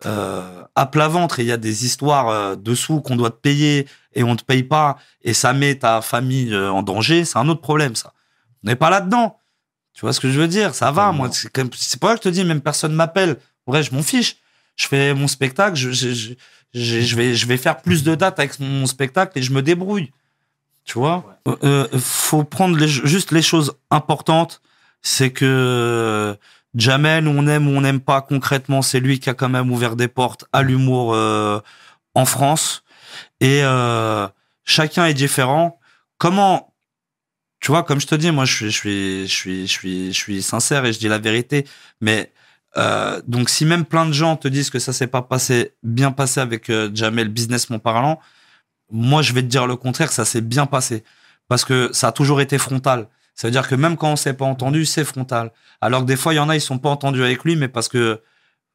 euh, 0.05 0.63
à 0.75 0.85
plat 0.85 1.07
ventre 1.07 1.39
et 1.39 1.43
il 1.43 1.47
y 1.47 1.51
a 1.51 1.57
des 1.57 1.85
histoires 1.85 2.29
euh, 2.29 2.55
dessous 2.55 3.01
qu'on 3.01 3.15
doit 3.15 3.29
te 3.31 3.35
payer 3.41 3.87
et 4.13 4.23
on 4.23 4.35
te 4.35 4.43
paye 4.43 4.63
pas 4.63 4.97
et 5.21 5.33
ça 5.33 5.53
met 5.53 5.75
ta 5.75 6.01
famille 6.01 6.53
euh, 6.53 6.71
en 6.71 6.81
danger, 6.83 7.25
c'est 7.25 7.37
un 7.37 7.47
autre 7.49 7.61
problème, 7.61 7.95
ça. 7.95 8.13
On 8.63 8.67
n'est 8.67 8.75
pas 8.75 8.89
là-dedans. 8.89 9.37
Tu 9.93 10.01
vois 10.01 10.13
ce 10.13 10.19
que 10.19 10.29
je 10.31 10.39
veux 10.39 10.47
dire? 10.47 10.73
Ça 10.75 10.91
va, 10.91 11.11
moi. 11.11 11.29
C'est 11.31 11.51
comme- 11.51 11.69
c'est 11.75 11.99
pour 11.99 12.09
ça 12.09 12.15
que 12.15 12.21
je 12.23 12.29
te 12.29 12.33
dis, 12.33 12.43
même 12.45 12.61
personne 12.61 12.93
m'appelle. 12.93 13.37
En 13.65 13.71
vrai, 13.73 13.83
je 13.83 13.93
m'en 13.93 14.01
fiche. 14.03 14.37
Je 14.77 14.87
fais 14.87 15.13
mon 15.13 15.27
spectacle, 15.27 15.75
je, 15.75 15.91
je, 15.91 16.09
je, 16.13 16.33
je- 16.73 17.01
je 17.01 17.15
vais, 17.15 17.35
je 17.35 17.45
vais 17.45 17.57
faire 17.57 17.81
plus 17.81 18.03
de 18.03 18.15
dates 18.15 18.39
avec 18.39 18.57
mon 18.59 18.85
spectacle 18.87 19.37
et 19.37 19.41
je 19.41 19.51
me 19.51 19.61
débrouille. 19.61 20.11
Tu 20.85 20.97
vois? 20.97 21.37
Faut 21.99 22.43
prendre 22.43 22.77
les- 22.77 22.87
juste 22.87 23.31
les 23.31 23.41
choses 23.41 23.73
importantes. 23.91 24.61
C'est 25.01 25.31
que 25.31 26.37
Jamel, 26.75 27.27
on 27.27 27.47
aime 27.47 27.67
ou 27.67 27.71
on 27.71 27.81
n'aime 27.81 27.99
pas 27.99 28.21
concrètement, 28.21 28.81
c'est 28.81 28.99
lui 28.99 29.19
qui 29.19 29.29
a 29.29 29.33
quand 29.33 29.49
même 29.49 29.71
ouvert 29.71 29.95
des 29.95 30.07
portes 30.07 30.45
à 30.53 30.61
l'humour 30.61 31.13
euh, 31.13 31.59
en 32.15 32.25
France. 32.25 32.83
Et 33.39 33.61
euh, 33.63 34.27
chacun 34.63 35.05
est 35.05 35.13
différent. 35.13 35.79
Comment, 36.17 36.73
tu 37.59 37.71
vois, 37.71 37.83
comme 37.83 37.99
je 37.99 38.07
te 38.07 38.15
dis, 38.15 38.31
moi, 38.31 38.45
je 38.45 38.67
suis, 38.67 38.71
je 38.71 38.77
suis, 38.77 39.27
je 39.27 39.33
suis, 39.33 39.67
je 39.67 39.71
suis, 39.71 40.13
je 40.13 40.17
suis 40.17 40.41
sincère 40.41 40.85
et 40.85 40.93
je 40.93 40.99
dis 40.99 41.07
la 41.07 41.17
vérité. 41.19 41.67
Mais 41.99 42.31
euh, 42.77 43.21
donc, 43.27 43.49
si 43.49 43.65
même 43.65 43.85
plein 43.85 44.05
de 44.05 44.13
gens 44.13 44.37
te 44.37 44.47
disent 44.47 44.69
que 44.69 44.79
ça 44.79 44.93
s'est 44.93 45.07
pas 45.07 45.21
passé 45.21 45.73
bien 45.83 46.11
passé 46.11 46.39
avec 46.39 46.69
euh, 46.69 46.89
Jamel, 46.93 47.29
businessment 47.29 47.79
parlant, 47.79 48.19
moi, 48.91 49.21
je 49.21 49.33
vais 49.33 49.41
te 49.41 49.47
dire 49.47 49.67
le 49.67 49.75
contraire, 49.75 50.11
ça 50.11 50.25
s'est 50.25 50.41
bien 50.41 50.65
passé 50.65 51.03
parce 51.47 51.65
que 51.65 51.89
ça 51.93 52.09
a 52.09 52.11
toujours 52.11 52.41
été 52.41 52.57
frontal. 52.57 53.09
Ça 53.35 53.47
veut 53.47 53.51
dire 53.51 53.67
que 53.67 53.75
même 53.75 53.97
quand 53.97 54.11
on 54.11 54.15
s'est 54.15 54.33
pas 54.33 54.45
entendu, 54.45 54.85
c'est 54.85 55.03
frontal. 55.05 55.51
Alors 55.79 56.01
que 56.01 56.05
des 56.05 56.15
fois, 56.17 56.33
il 56.33 56.37
y 56.37 56.39
en 56.39 56.49
a, 56.49 56.55
ils 56.55 56.61
sont 56.61 56.77
pas 56.79 56.89
entendus 56.89 57.23
avec 57.23 57.43
lui, 57.43 57.55
mais 57.55 57.67
parce 57.67 57.87
que 57.87 58.21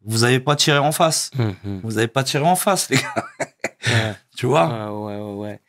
vous 0.05 0.25
avez 0.25 0.41
pas 0.41 0.57
tiré 0.57 0.79
en 0.79 0.93
face. 0.93 1.31
Mhm. 1.37 1.81
Vous 1.83 1.99
avez 1.99 2.09
pas 2.09 2.25
tiré 2.25 2.45
en 2.45 2.57
face, 2.57 2.89
les 2.91 2.97
gars. 2.97 3.15
Ouais. 3.87 4.15
Tu 4.37 4.47
vois 4.47 4.69
Ah, 4.71 4.93
ouais, 4.93 5.17
ouais, 5.17 5.33
ouais. 5.35 5.61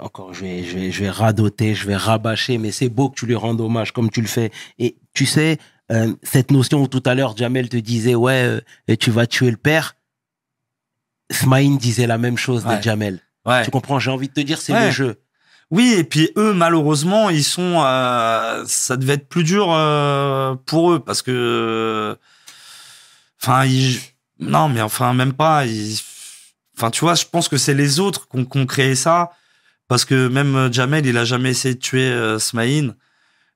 Encore, 0.00 0.32
je 0.34 0.42
vais, 0.42 0.62
je, 0.62 0.76
vais, 0.78 0.90
je 0.92 1.00
vais 1.00 1.10
radoter, 1.10 1.74
je 1.74 1.86
vais 1.86 1.96
rabâcher, 1.96 2.58
mais 2.58 2.70
c'est 2.70 2.88
beau 2.88 3.08
que 3.10 3.16
tu 3.18 3.26
lui 3.26 3.34
rendes 3.34 3.60
hommage 3.60 3.92
comme 3.92 4.10
tu 4.10 4.20
le 4.20 4.28
fais. 4.28 4.52
Et 4.78 4.96
tu 5.14 5.26
sais, 5.26 5.58
euh, 5.90 6.14
cette 6.22 6.50
notion 6.52 6.82
où 6.82 6.86
tout 6.86 7.02
à 7.06 7.14
l'heure, 7.14 7.36
Jamel 7.36 7.68
te 7.68 7.76
disait, 7.76 8.14
ouais, 8.14 8.60
euh, 8.88 8.96
tu 9.00 9.10
vas 9.10 9.26
tuer 9.26 9.50
le 9.50 9.56
père. 9.56 9.96
Smaïn 11.32 11.76
disait 11.76 12.06
la 12.06 12.18
même 12.18 12.36
chose 12.36 12.64
Ouais. 12.66 12.76
de 12.78 12.82
Jamel. 12.82 13.20
Ouais. 13.46 13.64
Tu 13.64 13.70
comprends 13.70 13.98
J'ai 13.98 14.10
envie 14.10 14.28
de 14.28 14.32
te 14.32 14.40
dire, 14.40 14.60
c'est 14.60 14.78
le 14.78 14.90
jeu. 14.90 15.20
Oui, 15.70 15.94
et 15.96 16.04
puis 16.04 16.30
eux, 16.36 16.52
malheureusement, 16.52 17.30
ils 17.30 17.44
sont. 17.44 17.82
euh, 17.84 18.64
ça 18.66 18.96
devait 18.96 19.14
être 19.14 19.28
plus 19.28 19.44
dur 19.44 19.68
euh, 19.70 20.54
pour 20.66 20.92
eux 20.92 21.00
parce 21.00 21.22
que. 21.22 22.16
Enfin, 23.40 23.64
ils. 23.64 24.00
Non, 24.40 24.68
mais 24.68 24.80
enfin, 24.80 25.12
même 25.14 25.32
pas. 25.32 25.66
Ils, 25.66 26.00
enfin, 26.76 26.90
tu 26.90 27.00
vois, 27.00 27.14
je 27.14 27.24
pense 27.30 27.48
que 27.48 27.56
c'est 27.56 27.74
les 27.74 28.00
autres 28.00 28.28
qui 28.28 28.58
ont, 28.58 28.66
créé 28.66 28.94
ça 28.94 29.30
parce 29.86 30.04
que 30.04 30.28
même 30.28 30.56
euh, 30.56 30.72
Jamel, 30.72 31.06
il 31.06 31.18
a 31.18 31.24
jamais 31.24 31.50
essayé 31.50 31.74
de 31.74 31.80
tuer 31.80 32.08
euh, 32.08 32.38
Smaïn. 32.38 32.94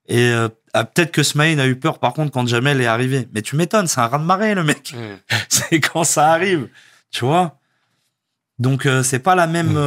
Et 0.06 0.30
euh, 0.30 0.48
ah, 0.74 0.84
peut-être 0.84 1.12
que 1.12 1.22
Smaïn 1.22 1.58
a 1.58 1.66
eu 1.66 1.76
peur, 1.76 1.98
par 1.98 2.12
contre, 2.12 2.32
quand 2.32 2.46
Jamel 2.46 2.80
est 2.80 2.86
arrivé. 2.86 3.28
Mais 3.32 3.40
tu 3.40 3.56
m'étonnes, 3.56 3.86
c'est 3.86 4.00
un 4.00 4.08
raz 4.08 4.18
de 4.18 4.24
marée, 4.24 4.54
le 4.54 4.64
mec. 4.64 4.94
c'est 5.48 5.80
quand 5.80 6.04
ça 6.04 6.32
arrive, 6.32 6.68
tu 7.10 7.24
vois. 7.24 7.58
Donc 8.58 8.86
euh, 8.86 9.02
c'est 9.02 9.20
pas 9.20 9.34
la 9.34 9.46
même. 9.46 9.78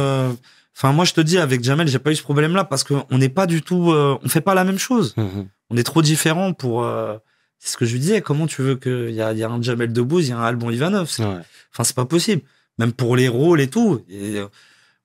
Enfin, 0.80 0.92
moi 0.92 1.04
je 1.04 1.12
te 1.12 1.20
dis 1.20 1.38
avec 1.38 1.64
Jamel, 1.64 1.88
j'ai 1.88 1.98
pas 1.98 2.12
eu 2.12 2.16
ce 2.16 2.22
problème-là 2.22 2.62
parce 2.62 2.84
qu'on 2.84 3.04
n'est 3.18 3.28
pas 3.28 3.46
du 3.46 3.62
tout, 3.62 3.90
euh, 3.90 4.16
on 4.22 4.28
fait 4.28 4.40
pas 4.40 4.54
la 4.54 4.62
même 4.62 4.78
chose. 4.78 5.12
Mhm. 5.16 5.48
On 5.70 5.76
est 5.76 5.82
trop 5.82 6.02
différents 6.02 6.52
pour. 6.52 6.84
euh, 6.84 7.16
c'est 7.58 7.72
ce 7.72 7.76
que 7.76 7.84
je 7.84 7.92
lui 7.94 7.98
disais. 7.98 8.20
Comment 8.20 8.46
tu 8.46 8.62
veux 8.62 8.76
qu'il 8.76 9.10
y 9.10 9.20
a, 9.20 9.32
y 9.32 9.42
a 9.42 9.48
un 9.50 9.60
Jamel 9.60 9.92
Debbouze, 9.92 10.28
il 10.28 10.30
y 10.30 10.32
a 10.32 10.38
un 10.38 10.44
Albon 10.44 10.70
Ivanov 10.70 11.08
c'est- 11.10 11.24
Ouais. 11.24 11.40
Enfin, 11.74 11.82
c'est 11.82 11.96
pas 11.96 12.04
possible. 12.04 12.42
Même 12.78 12.92
pour 12.92 13.16
les 13.16 13.26
rôles 13.26 13.60
et 13.60 13.66
tout, 13.68 14.04
Et, 14.08 14.36
euh, 14.38 14.46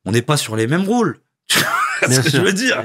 on 0.06 0.12
n'est 0.12 0.22
pas 0.22 0.38
sur 0.38 0.56
les 0.56 0.68
mêmes 0.68 0.84
rôles. 0.86 1.18
Bien 2.08 2.12
ce 2.18 2.22
que 2.22 2.30
sûr, 2.30 2.40
je 2.42 2.46
veux 2.46 2.54
dire? 2.54 2.84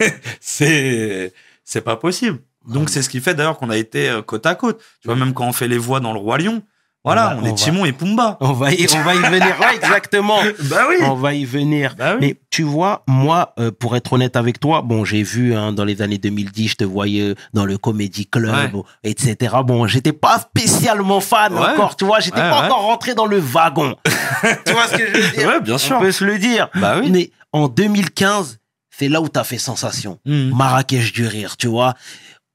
C'est 0.40 1.32
c'est 1.64 1.80
pas 1.80 1.96
possible. 1.96 2.38
Donc 2.68 2.82
Ouais. 2.84 2.88
c'est 2.92 3.02
ce 3.02 3.08
qui 3.08 3.20
fait 3.20 3.34
d'ailleurs 3.34 3.58
qu'on 3.58 3.70
a 3.70 3.76
été 3.76 4.20
côte 4.26 4.44
à 4.46 4.54
côte. 4.54 4.78
Tu 5.00 5.08
vois 5.08 5.16
même 5.16 5.32
quand 5.34 5.46
on 5.48 5.52
fait 5.52 5.68
les 5.68 5.78
voix 5.78 6.00
dans 6.00 6.12
le 6.12 6.18
roi 6.18 6.38
lion, 6.38 6.62
voilà, 7.06 7.38
On 7.40 7.44
est 7.44 7.48
va- 7.50 7.54
Timon 7.54 7.84
et 7.86 7.92
Pumba. 7.92 8.36
On 8.40 8.52
va 8.52 8.72
y, 8.72 8.86
on 8.94 9.02
va 9.02 9.14
y 9.14 9.18
venir. 9.18 9.54
Ouais, 9.60 9.76
exactement. 9.76 10.38
Bah 10.70 10.82
oui. 10.88 10.96
On 11.02 11.14
va 11.14 11.32
y 11.34 11.44
venir. 11.44 11.94
Bah 11.96 12.12
oui. 12.14 12.18
Mais 12.20 12.36
tu 12.50 12.62
vois, 12.64 13.02
moi, 13.06 13.54
euh, 13.58 13.70
pour 13.70 13.96
être 13.96 14.12
honnête 14.12 14.36
avec 14.36 14.60
toi, 14.60 14.82
bon, 14.82 15.04
j'ai 15.04 15.22
vu 15.22 15.54
hein, 15.54 15.72
dans 15.72 15.84
les 15.84 16.02
années 16.02 16.18
2010, 16.18 16.68
je 16.68 16.74
te 16.76 16.84
voyais 16.84 17.34
dans 17.54 17.64
le 17.64 17.78
Comedy 17.78 18.26
Club, 18.26 18.74
Ouais. 18.74 18.82
etc. 19.04 19.54
Bon, 19.64 19.86
j'étais 19.86 20.12
pas 20.12 20.38
spécialement 20.40 21.20
fan 21.20 21.54
Ouais. 21.54 21.60
encore, 21.60 21.96
tu 21.96 22.04
vois, 22.04 22.20
j'étais 22.20 22.40
Ouais, 22.40 22.50
pas 22.50 22.64
encore 22.66 22.82
rentré 22.82 23.14
dans 23.14 23.26
le 23.26 23.38
wagon. 23.38 23.94
tu 24.64 24.72
vois 24.72 24.86
ce 24.88 24.96
que 24.96 25.06
je 25.06 25.12
veux 25.20 25.30
dire? 25.36 25.48
Ouais, 25.48 25.60
bien 25.60 25.78
sûr. 25.78 25.96
On 25.96 26.00
peut 26.00 26.12
se 26.12 26.24
le 26.24 26.38
dire. 26.38 26.68
Bah 26.74 26.96
oui. 27.00 27.10
Mais 27.10 27.30
en 27.52 27.68
2015, 27.68 28.58
c'est 28.90 29.08
là 29.08 29.20
où 29.20 29.28
t'as 29.28 29.44
fait 29.44 29.58
sensation. 29.58 30.18
Mhm. 30.26 30.54
Marrakech 30.56 31.12
du 31.12 31.26
rire, 31.26 31.56
tu 31.56 31.66
vois. 31.68 31.94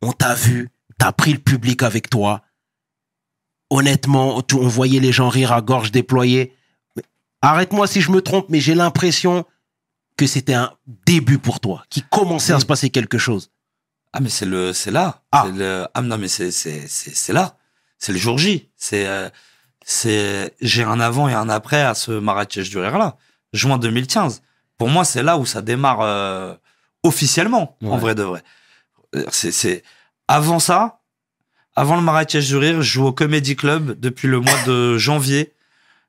On 0.01 0.11
t'a 0.11 0.33
vu, 0.33 0.69
t'as 0.97 1.11
pris 1.11 1.31
le 1.33 1.39
public 1.39 1.83
avec 1.83 2.09
toi. 2.09 2.41
Honnêtement, 3.71 4.43
on 4.53 4.67
voyait 4.67 4.99
les 4.99 5.13
gens 5.13 5.29
rire 5.29 5.53
à 5.53 5.61
gorge 5.61 5.91
déployée. 5.91 6.53
Arrête-moi 7.41 7.87
si 7.87 8.01
je 8.01 8.11
me 8.11 8.21
trompe, 8.21 8.47
mais 8.49 8.59
j'ai 8.59 8.75
l'impression 8.75 9.45
que 10.17 10.27
c'était 10.27 10.53
un 10.53 10.73
début 11.05 11.39
pour 11.39 11.61
toi, 11.61 11.85
qui 11.89 12.03
commençait 12.03 12.51
à 12.51 12.59
se 12.59 12.65
passer 12.65 12.89
quelque 12.89 13.17
chose. 13.17 13.49
Ah 14.11 14.19
mais 14.19 14.27
c'est 14.27 14.45
le 14.45 14.73
c'est 14.73 14.91
là. 14.91 15.21
Ah. 15.31 15.47
Le 15.47 15.87
ah 15.93 16.01
non 16.01 16.17
mais 16.17 16.27
c'est 16.27 16.51
c'est 16.51 16.85
c'est 16.87 17.31
là. 17.31 17.55
C'est 17.97 18.11
le 18.11 18.17
jour 18.17 18.37
J. 18.37 18.69
C'est 18.75 19.07
euh, 19.07 19.29
c'est 19.85 20.53
j'ai 20.59 20.83
un 20.83 20.99
avant 20.99 21.29
et 21.29 21.33
un 21.33 21.47
après 21.47 21.81
à 21.81 21.95
ce 21.95 22.11
Marrakech 22.11 22.69
du 22.69 22.77
rire 22.77 22.97
là. 22.97 23.15
Juin 23.53 23.77
2015. 23.77 24.41
Pour 24.77 24.89
moi, 24.89 25.05
c'est 25.05 25.23
là 25.23 25.37
où 25.37 25.45
ça 25.45 25.61
démarre 25.61 26.01
euh, 26.01 26.53
officiellement 27.03 27.77
en 27.85 27.97
vrai 27.97 28.15
de 28.15 28.23
vrai. 28.23 28.43
C'est 29.29 29.51
c'est 29.51 29.83
avant 30.27 30.59
ça, 30.59 31.00
avant 31.75 31.95
le 31.95 32.01
Marrakech 32.01 32.47
du 32.47 32.57
rire, 32.57 32.81
je 32.81 32.93
joue 32.93 33.05
au 33.05 33.13
Comedy 33.13 33.55
Club 33.55 33.99
depuis 33.99 34.27
le 34.27 34.39
mois 34.39 34.63
de 34.65 34.97
janvier. 34.97 35.53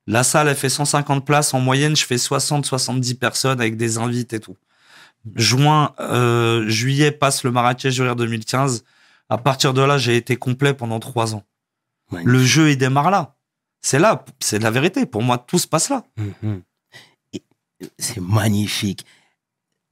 La 0.07 0.25
salle 0.25 0.49
elle 0.49 0.57
fait 0.57 0.69
150 0.69 1.25
places 1.25 1.55
en 1.55 1.61
moyenne, 1.61 1.95
je 1.95 2.05
fais 2.05 2.19
60 2.19 2.67
70 2.67 3.15
personnes 3.15 3.61
avec 3.61 3.77
des 3.77 3.99
invités 3.99 4.37
et 4.37 4.41
tout. 4.41 4.57
Juin, 5.37 5.95
euh, 6.01 6.69
juillet 6.69 7.13
passe 7.13 7.45
le 7.45 7.53
Marrakech 7.53 7.95
du 7.95 8.03
Rire 8.03 8.17
2015. 8.17 8.85
À 9.29 9.39
partir 9.39 9.73
de 9.73 9.81
là, 9.81 9.97
j'ai 9.97 10.17
été 10.17 10.37
complet 10.37 10.75
pendant 10.75 10.99
trois 10.99 11.35
ans. 11.35 11.45
Le 12.11 12.45
jeu, 12.45 12.71
il 12.71 12.77
démarre 12.77 13.11
là. 13.11 13.37
C'est 13.81 13.99
là, 13.99 14.25
c'est 14.41 14.59
la 14.59 14.71
vérité. 14.71 15.07
Pour 15.07 15.23
moi, 15.23 15.39
tout 15.39 15.59
se 15.59 15.67
passe 15.67 15.89
là. 15.89 16.05
Mhm. 16.17 16.63
Et 17.33 17.43
C'est 17.99 18.21
magnifique. 18.21 19.07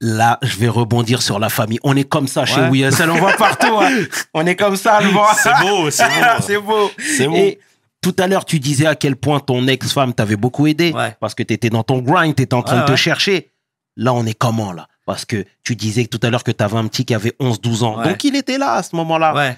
Là, 0.03 0.39
je 0.41 0.57
vais 0.57 0.67
rebondir 0.67 1.21
sur 1.21 1.37
la 1.37 1.49
famille. 1.49 1.79
On 1.83 1.95
est 1.95 2.03
comme 2.03 2.27
ça 2.27 2.43
chez 2.45 2.59
Ouais. 2.59 2.91
On 3.07 3.15
voit 3.15 3.33
partout. 3.33 3.77
hein. 3.79 3.89
On 4.33 4.45
est 4.47 4.55
comme 4.55 4.75
ça, 4.75 4.99
le 4.99 5.09
voir. 5.09 5.35
C'est 5.37 5.53
beau, 5.61 5.91
c'est 5.91 6.03
beau. 6.07 6.11
c'est 6.41 6.57
beau. 6.57 6.91
C'est 6.97 7.27
beau. 7.27 7.35
Et 7.35 7.59
tout 8.01 8.15
à 8.17 8.25
l'heure, 8.25 8.43
tu 8.45 8.57
disais 8.59 8.87
à 8.87 8.95
quel 8.95 9.15
point 9.15 9.39
ton 9.39 9.67
ex-femme 9.67 10.13
t'avait 10.15 10.37
beaucoup 10.37 10.65
aidé. 10.65 10.91
Ouais. 10.91 11.15
Parce 11.19 11.35
que 11.35 11.43
tu 11.43 11.53
étais 11.53 11.69
dans 11.69 11.83
ton 11.83 11.99
grind, 11.99 12.35
tu 12.35 12.41
étais 12.41 12.55
en 12.55 12.63
train 12.63 12.77
Ouais, 12.81 12.87
de 12.87 12.91
te 12.91 12.95
chercher. 12.95 13.51
Là, 13.95 14.11
on 14.13 14.25
est 14.25 14.33
comment, 14.33 14.71
là? 14.73 14.87
Parce 15.05 15.23
que 15.25 15.45
tu 15.63 15.75
disais 15.75 16.05
tout 16.05 16.19
à 16.23 16.31
l'heure 16.31 16.43
que 16.43 16.51
tu 16.51 16.63
avais 16.63 16.77
un 16.77 16.87
petit 16.87 17.05
qui 17.05 17.13
avait 17.13 17.33
11-12 17.39 17.83
ans. 17.83 18.01
Donc, 18.01 18.23
il 18.23 18.35
était 18.35 18.57
là 18.57 18.73
à 18.73 18.83
ce 18.83 18.95
moment-là. 18.95 19.35
Ouais. 19.35 19.57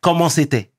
Comment 0.00 0.28
c'était? 0.28 0.72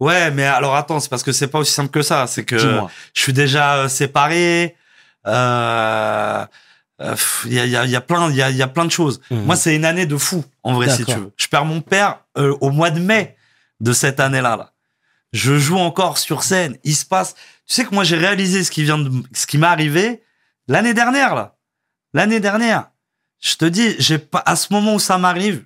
Ouais, 0.00 0.30
mais 0.32 0.44
alors 0.44 0.74
attends, 0.76 1.00
c'est 1.00 1.08
parce 1.08 1.22
que 1.22 1.32
c'est 1.32 1.46
pas 1.48 1.60
aussi 1.60 1.72
simple 1.72 1.90
que 1.90 2.02
ça. 2.02 2.26
C'est 2.26 2.44
que 2.44 2.58
je 2.58 3.22
suis 3.22 3.32
déjà 3.32 3.76
euh, 3.76 3.88
séparé. 3.88 4.76
Euh, 5.26 6.44
Il 7.00 7.52
y, 7.52 7.58
a, 7.58 7.64
il 7.64 7.70
y, 7.70 7.76
a, 7.76 7.84
y 7.86 7.96
a 7.96 8.00
plein, 8.00 8.30
il 8.30 8.36
y 8.36 8.42
a, 8.42 8.50
y 8.50 8.62
a 8.62 8.68
plein 8.68 8.84
de 8.84 8.90
choses. 8.90 9.20
Mhm. 9.30 9.44
Moi, 9.44 9.56
c'est 9.56 9.74
une 9.74 9.84
année 9.84 10.06
de 10.06 10.16
fou, 10.16 10.44
en 10.62 10.74
vrai, 10.74 10.88
si 10.94 11.04
tu 11.04 11.14
veux. 11.14 11.32
Je 11.36 11.48
perds 11.48 11.64
mon 11.64 11.80
père 11.80 12.20
euh, 12.38 12.56
au 12.60 12.70
mois 12.70 12.90
de 12.90 13.00
mai 13.00 13.36
de 13.80 13.92
cette 13.92 14.20
année-là. 14.20 14.56
Là. 14.56 14.72
Je 15.32 15.58
joue 15.58 15.78
encore 15.78 16.18
sur 16.18 16.44
scène. 16.44 16.78
Il 16.84 16.94
se 16.94 17.04
passe. 17.04 17.34
Tu 17.66 17.74
sais 17.74 17.84
que 17.84 17.94
moi, 17.94 18.04
j'ai 18.04 18.16
réalisé 18.16 18.62
ce 18.62 18.70
qui 18.70 18.84
vient 18.84 18.98
de, 18.98 19.10
ce 19.32 19.46
qui 19.46 19.58
m'est 19.58 19.66
arrivé 19.66 20.22
l'année 20.68 20.94
dernière, 20.94 21.34
là. 21.34 21.56
L'année 22.12 22.38
dernière. 22.38 22.90
Je 23.40 23.56
te 23.56 23.64
dis, 23.64 23.96
j'ai 23.98 24.18
pas, 24.18 24.42
à 24.46 24.54
ce 24.54 24.72
moment 24.72 24.94
où 24.94 25.00
ça 25.00 25.18
m'arrive, 25.18 25.64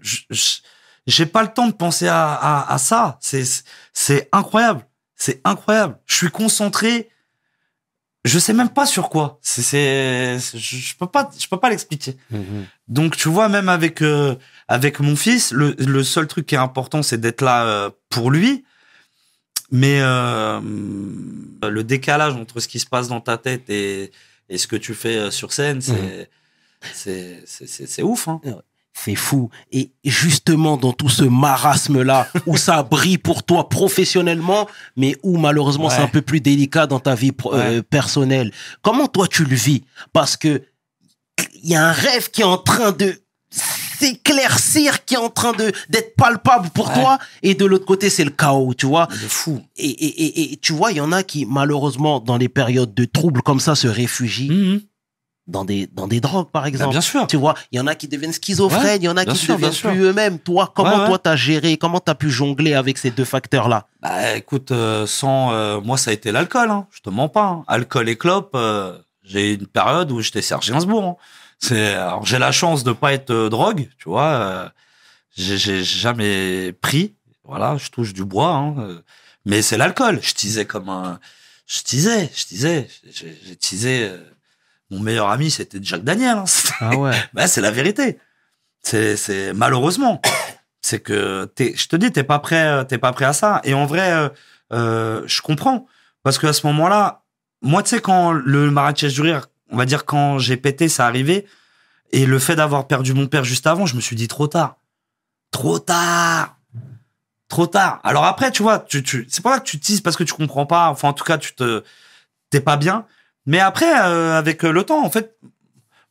j'ai 1.07 1.27
pas 1.27 1.43
le 1.43 1.49
temps 1.49 1.67
de 1.67 1.73
penser 1.73 2.09
à, 2.09 2.33
à, 2.33 2.73
à 2.73 2.79
ça. 2.79 3.19
C'est, 3.21 3.45
c'est 3.93 4.29
incroyable. 4.33 4.87
C'est 5.15 5.43
incroyable. 5.45 5.99
Je 6.07 6.15
suis 6.17 6.31
concentré. 6.31 7.11
Je 8.25 8.39
sais 8.39 8.53
même 8.53 8.69
pas 8.71 8.85
sur 8.85 9.09
quoi. 9.11 9.39
C'est, 9.43 9.63
c'est, 9.63 10.39
je, 10.59 10.97
peux 10.97 11.07
pas, 11.07 11.31
je 11.39 11.47
peux 11.49 11.59
pas 11.59 11.71
l'expliquer. 11.71 12.17
Mhm. 12.31 12.67
Donc 12.89 13.17
tu 13.17 13.29
vois 13.29 13.49
même 13.49 13.69
avec 13.69 14.03
euh, 14.03 14.35
avec 14.67 15.01
mon 15.01 15.17
fils, 15.17 15.53
le, 15.53 15.75
le 15.79 16.03
seul 16.03 16.27
truc 16.27 16.45
qui 16.47 16.55
est 16.55 16.59
important 16.59 17.03
c'est 17.03 17.19
d'être 17.19 17.41
là 17.43 17.65
euh, 17.65 17.91
pour 18.11 18.31
lui. 18.31 18.65
Mais 19.71 20.01
euh, 20.01 20.61
le 20.61 21.83
décalage 21.85 22.35
entre 22.35 22.59
ce 22.61 22.69
qui 22.69 22.79
se 22.81 22.87
passe 22.87 23.09
dans 23.09 23.21
ta 23.21 23.37
tête 23.39 23.69
et, 23.71 24.11
et 24.49 24.59
ce 24.59 24.67
que 24.67 24.77
tu 24.77 24.95
fais 24.95 25.17
euh, 25.17 25.31
sur 25.31 25.53
scène, 25.53 25.81
c'est 25.81 25.93
Mhm. 25.93 26.27
c'est 26.95 27.43
c'est 27.47 27.67
c'est 27.69 27.87
c'est 27.87 28.03
ouf 28.03 28.29
hein. 28.29 28.41
C'est 29.05 29.15
fou. 29.15 29.49
Et 29.71 29.91
justement, 30.05 30.77
dans 30.77 30.93
tout 30.93 31.09
ce 31.09 31.23
marasme-là, 31.25 32.29
où 32.47 32.57
ça 32.57 32.83
brille 32.83 33.19
pour 33.19 33.43
toi 33.45 33.69
professionnellement, 33.69 34.69
mais 34.97 35.17
où 35.23 35.37
malheureusement 35.39 35.87
Ouais. 35.89 35.95
c'est 35.97 36.03
un 36.03 36.09
peu 36.09 36.23
plus 36.23 36.41
délicat 36.41 36.87
dans 36.87 37.01
ta 37.01 37.15
vie 37.15 37.33
euh, 37.47 37.77
Ouais. 37.77 37.83
personnelle, 37.83 38.53
comment 38.83 39.07
toi 39.07 39.27
tu 39.29 39.45
le 39.45 39.55
vis? 39.55 39.83
Parce 40.13 40.37
que 40.37 40.63
il 41.63 41.71
y 41.71 41.77
a 41.77 41.87
un 41.89 41.93
rêve 41.93 42.31
qui 42.31 42.41
est 42.41 42.45
en 42.45 42.59
train 42.59 42.93
de 42.93 43.15
s'éclaircir, 43.99 45.05
qui 45.05 45.15
est 45.15 45.19
en 45.19 45.29
train 45.31 45.53
de 45.53 45.73
d'être 45.89 46.15
palpable 46.17 46.71
pour 46.71 46.89
Ouais. 46.89 46.95
toi, 46.95 47.19
et 47.43 47.55
de 47.55 47.65
l'autre 47.65 47.85
côté 47.87 48.11
c'est 48.11 48.25
le 48.25 48.31
chaos, 48.31 48.75
tu 48.75 48.87
vois? 48.87 49.07
de 49.07 49.15
fou. 49.29 49.61
Et, 49.77 49.87
et, 49.89 50.25
et, 50.25 50.53
et 50.53 50.57
tu 50.57 50.73
vois, 50.73 50.93
il 50.93 50.99
y 50.99 51.01
en 51.01 51.13
a 51.13 51.23
qui 51.23 51.47
malheureusement 51.47 52.21
dans 52.21 52.37
les 52.37 52.49
périodes 52.49 52.95
de 52.95 53.05
troubles 53.05 53.43
comme 53.43 53.61
ça 53.61 53.75
se 53.75 53.89
réfugient 53.89 54.51
Mhm. 54.51 54.81
Dans 55.49 55.65
des 55.65 55.89
dans 55.89 56.07
des 56.07 56.21
drogues 56.21 56.51
par 56.51 56.63
Bah, 56.63 56.69
exemple. 56.69 56.91
bien 56.91 57.01
sûr. 57.01 57.27
Tu 57.27 57.37
vois, 57.37 57.55
il 57.73 57.79
y 57.79 57.81
en 57.81 57.87
a 57.89 57.95
qui 57.95 58.07
deviennent 58.07 58.33
schizophrènes, 58.33 58.85
Ouais, 58.85 58.97
il 58.99 59.03
y 59.05 59.09
en 59.09 59.17
a 59.17 59.25
qui 59.25 59.37
sûr, 59.37 59.55
deviennent 59.57 59.73
plus 59.73 60.03
eux-mêmes. 60.03 60.39
Toi, 60.39 60.71
comment 60.77 61.01
Ouais, 61.01 61.07
toi 61.07 61.19
t'as 61.19 61.35
géré, 61.37 61.77
comment 61.79 61.99
t'as 62.01 62.15
pu 62.15 62.31
jongler 62.31 62.75
avec 62.75 62.99
ces 62.99 63.11
deux 63.11 63.25
facteurs-là? 63.25 63.87
Bah 64.03 64.37
écoute, 64.37 64.71
euh, 64.71 65.07
sans 65.07 65.53
euh, 65.53 65.81
moi 65.81 65.97
ça 65.97 66.11
a 66.11 66.15
été 66.15 66.31
l'alcool. 66.33 66.71
Hein. 66.71 66.87
Je 66.93 67.01
te 67.01 67.11
mens 67.11 67.29
pas. 67.29 67.47
hein. 67.47 67.65
Alcool 67.67 68.09
et 68.09 68.17
clope. 68.17 68.53
euh, 68.55 68.97
j'ai 69.25 69.53
eu 69.53 69.55
une 69.57 69.67
période 69.67 70.13
où 70.13 70.21
j'étais 70.21 70.43
Serge 70.43 70.71
Gainsbourg. 70.71 71.05
hein. 71.05 71.17
C'est 71.59 71.97
j'ai 72.25 72.39
la 72.39 72.53
chance 72.53 72.85
de 72.85 72.93
pas 72.93 73.13
être 73.15 73.31
euh, 73.31 73.49
drogue, 73.49 73.89
tu 73.99 74.09
vois. 74.09 74.23
euh, 74.25 74.69
j'ai 75.37 75.83
jamais 75.83 76.73
pris. 76.73 77.15
Voilà, 77.45 77.77
je 77.79 77.89
touche 77.89 78.13
du 78.13 78.25
bois. 78.25 78.51
Hein, 78.55 78.75
euh, 78.79 79.01
mais 79.47 79.63
c'est 79.63 79.77
l'alcool. 79.79 80.19
Je 80.23 80.35
tisais 80.35 80.67
comme 80.67 80.89
un. 80.89 81.19
Je 81.67 81.83
tisais, 81.83 82.31
je 82.35 82.45
tisais. 82.45 82.89
J'ai 83.11 83.39
j'ai 83.47 83.57
tisé. 83.57 84.11
Mon 84.91 85.01
meilleur 85.01 85.29
ami 85.29 85.51
c'était 85.51 85.79
Jack 85.83 86.03
Daniel. 86.03 86.39
Hein. 86.39 86.45
Ah 86.81 86.97
ouais. 86.97 87.13
bah, 87.33 87.47
c'est 87.47 87.61
la 87.61 87.71
vérité. 87.71 88.19
C'est, 88.83 89.17
c'est 89.17 89.53
malheureusement, 89.53 90.21
c'est 90.81 91.01
que 91.01 91.45
t'es, 91.55 91.75
je 91.77 91.89
te 91.89 91.97
dis, 91.97 92.13
t'es 92.13 92.25
pas 92.25 92.39
prêt, 92.39 92.67
euh, 92.67 92.85
t'es 92.85 92.99
pas 92.99 93.13
prêt 93.13 93.25
à 93.25 93.33
ça. 93.33 93.61
Et 93.65 93.75
en 93.75 93.87
vrai, 93.87 94.13
euh, 94.13 94.29
euh, 94.73 95.23
je 95.27 95.43
comprends 95.43 95.87
parce 96.23 96.39
qu'à 96.39 96.53
ce 96.53 96.67
moment-là, 96.69 97.25
moi, 97.63 97.83
tu 97.83 97.91
sais, 97.91 98.01
quand 98.01 98.33
le 98.33 98.71
Marrakech 98.71 99.13
du 99.13 99.23
rire, 99.23 99.49
on 99.71 99.77
va 99.77 99.85
dire 99.85 100.05
quand 100.05 100.39
j'ai 100.39 100.57
pété, 100.57 100.89
ça 100.89 101.07
arrivé. 101.07 101.47
Et 102.13 102.25
le 102.25 102.39
fait 102.39 102.57
d'avoir 102.57 102.87
perdu 102.87 103.13
mon 103.13 103.27
père 103.27 103.45
juste 103.45 103.67
avant, 103.67 103.85
je 103.85 103.95
me 103.95 104.01
suis 104.01 104.17
dit 104.17 104.29
trop 104.29 104.47
tard. 104.47 104.77
Trop 105.51 105.79
tard. 105.79 106.57
Trop 107.49 107.67
tard. 107.67 108.01
Alors 108.03 108.25
après, 108.25 108.51
tu 108.51 108.63
vois, 108.63 108.79
tu, 108.79 109.03
tu, 109.03 109.27
c'est 109.29 109.43
pas 109.43 109.51
là 109.51 109.61
que 109.61 109.65
tu 109.65 109.79
te 109.79 109.85
dises 109.85 110.01
parce 110.01 110.17
que 110.17 110.25
tu 110.25 110.35
comprends 110.35 110.67
pas. 110.67 110.89
Enfin, 110.89 111.09
en 111.09 111.13
tout 111.13 111.25
cas, 111.25 111.39
tu 111.39 111.55
te, 111.55 111.83
t'es 112.51 112.61
pas 112.61 112.77
bien. 112.77 113.05
Mais 113.49 113.59
après, 113.61 113.91
euh, 114.07 114.39
avec 114.39 114.63
le 114.63 114.85
temps, 114.85 115.03
en 115.05 115.11
fait, 115.11 115.37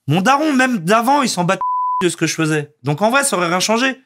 mon 0.08 0.22
daron, 0.22 0.52
même 0.54 0.80
d'avant, 0.80 1.22
il 1.22 1.30
s'en 1.30 1.44
bat 1.46 1.58
de 2.04 2.10
ce 2.10 2.18
que 2.18 2.26
je 2.28 2.34
faisais. 2.36 2.74
Donc 2.84 3.02
en 3.02 3.10
vrai, 3.12 3.24
ça 3.24 3.38
aurait 3.38 3.48
rien 3.48 3.60
changé. 3.62 4.02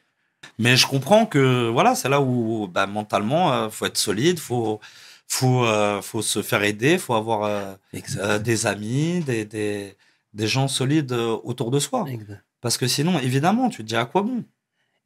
Mais 0.58 0.76
je 0.76 0.86
comprends 0.86 1.24
que, 1.24 1.68
voilà, 1.70 1.94
c'est 1.94 2.08
là 2.08 2.20
où, 2.20 2.68
bah, 2.68 2.86
mentalement, 2.86 3.52
euh, 3.52 3.70
faut 3.70 3.86
être 3.86 3.96
solide, 3.96 4.38
faut, 4.38 4.80
faut, 5.28 5.64
euh, 5.64 6.02
faut 6.02 6.20
se 6.20 6.42
faire 6.42 6.62
aider, 6.62 6.98
faut 6.98 7.14
avoir 7.14 7.44
euh, 7.44 7.72
euh, 8.18 8.38
des 8.38 8.66
amis, 8.66 9.20
des, 9.20 9.44
des, 9.46 9.96
des 10.34 10.46
gens 10.46 10.68
solides 10.68 11.12
euh, 11.12 11.38
autour 11.44 11.70
de 11.70 11.78
soi. 11.78 12.04
Exact. 12.08 12.44
Parce 12.60 12.76
que 12.76 12.86
sinon, 12.86 13.18
évidemment, 13.18 13.70
tu 13.70 13.78
te 13.78 13.82
dis 13.88 13.96
à 13.96 14.04
quoi 14.04 14.22
bon? 14.22 14.44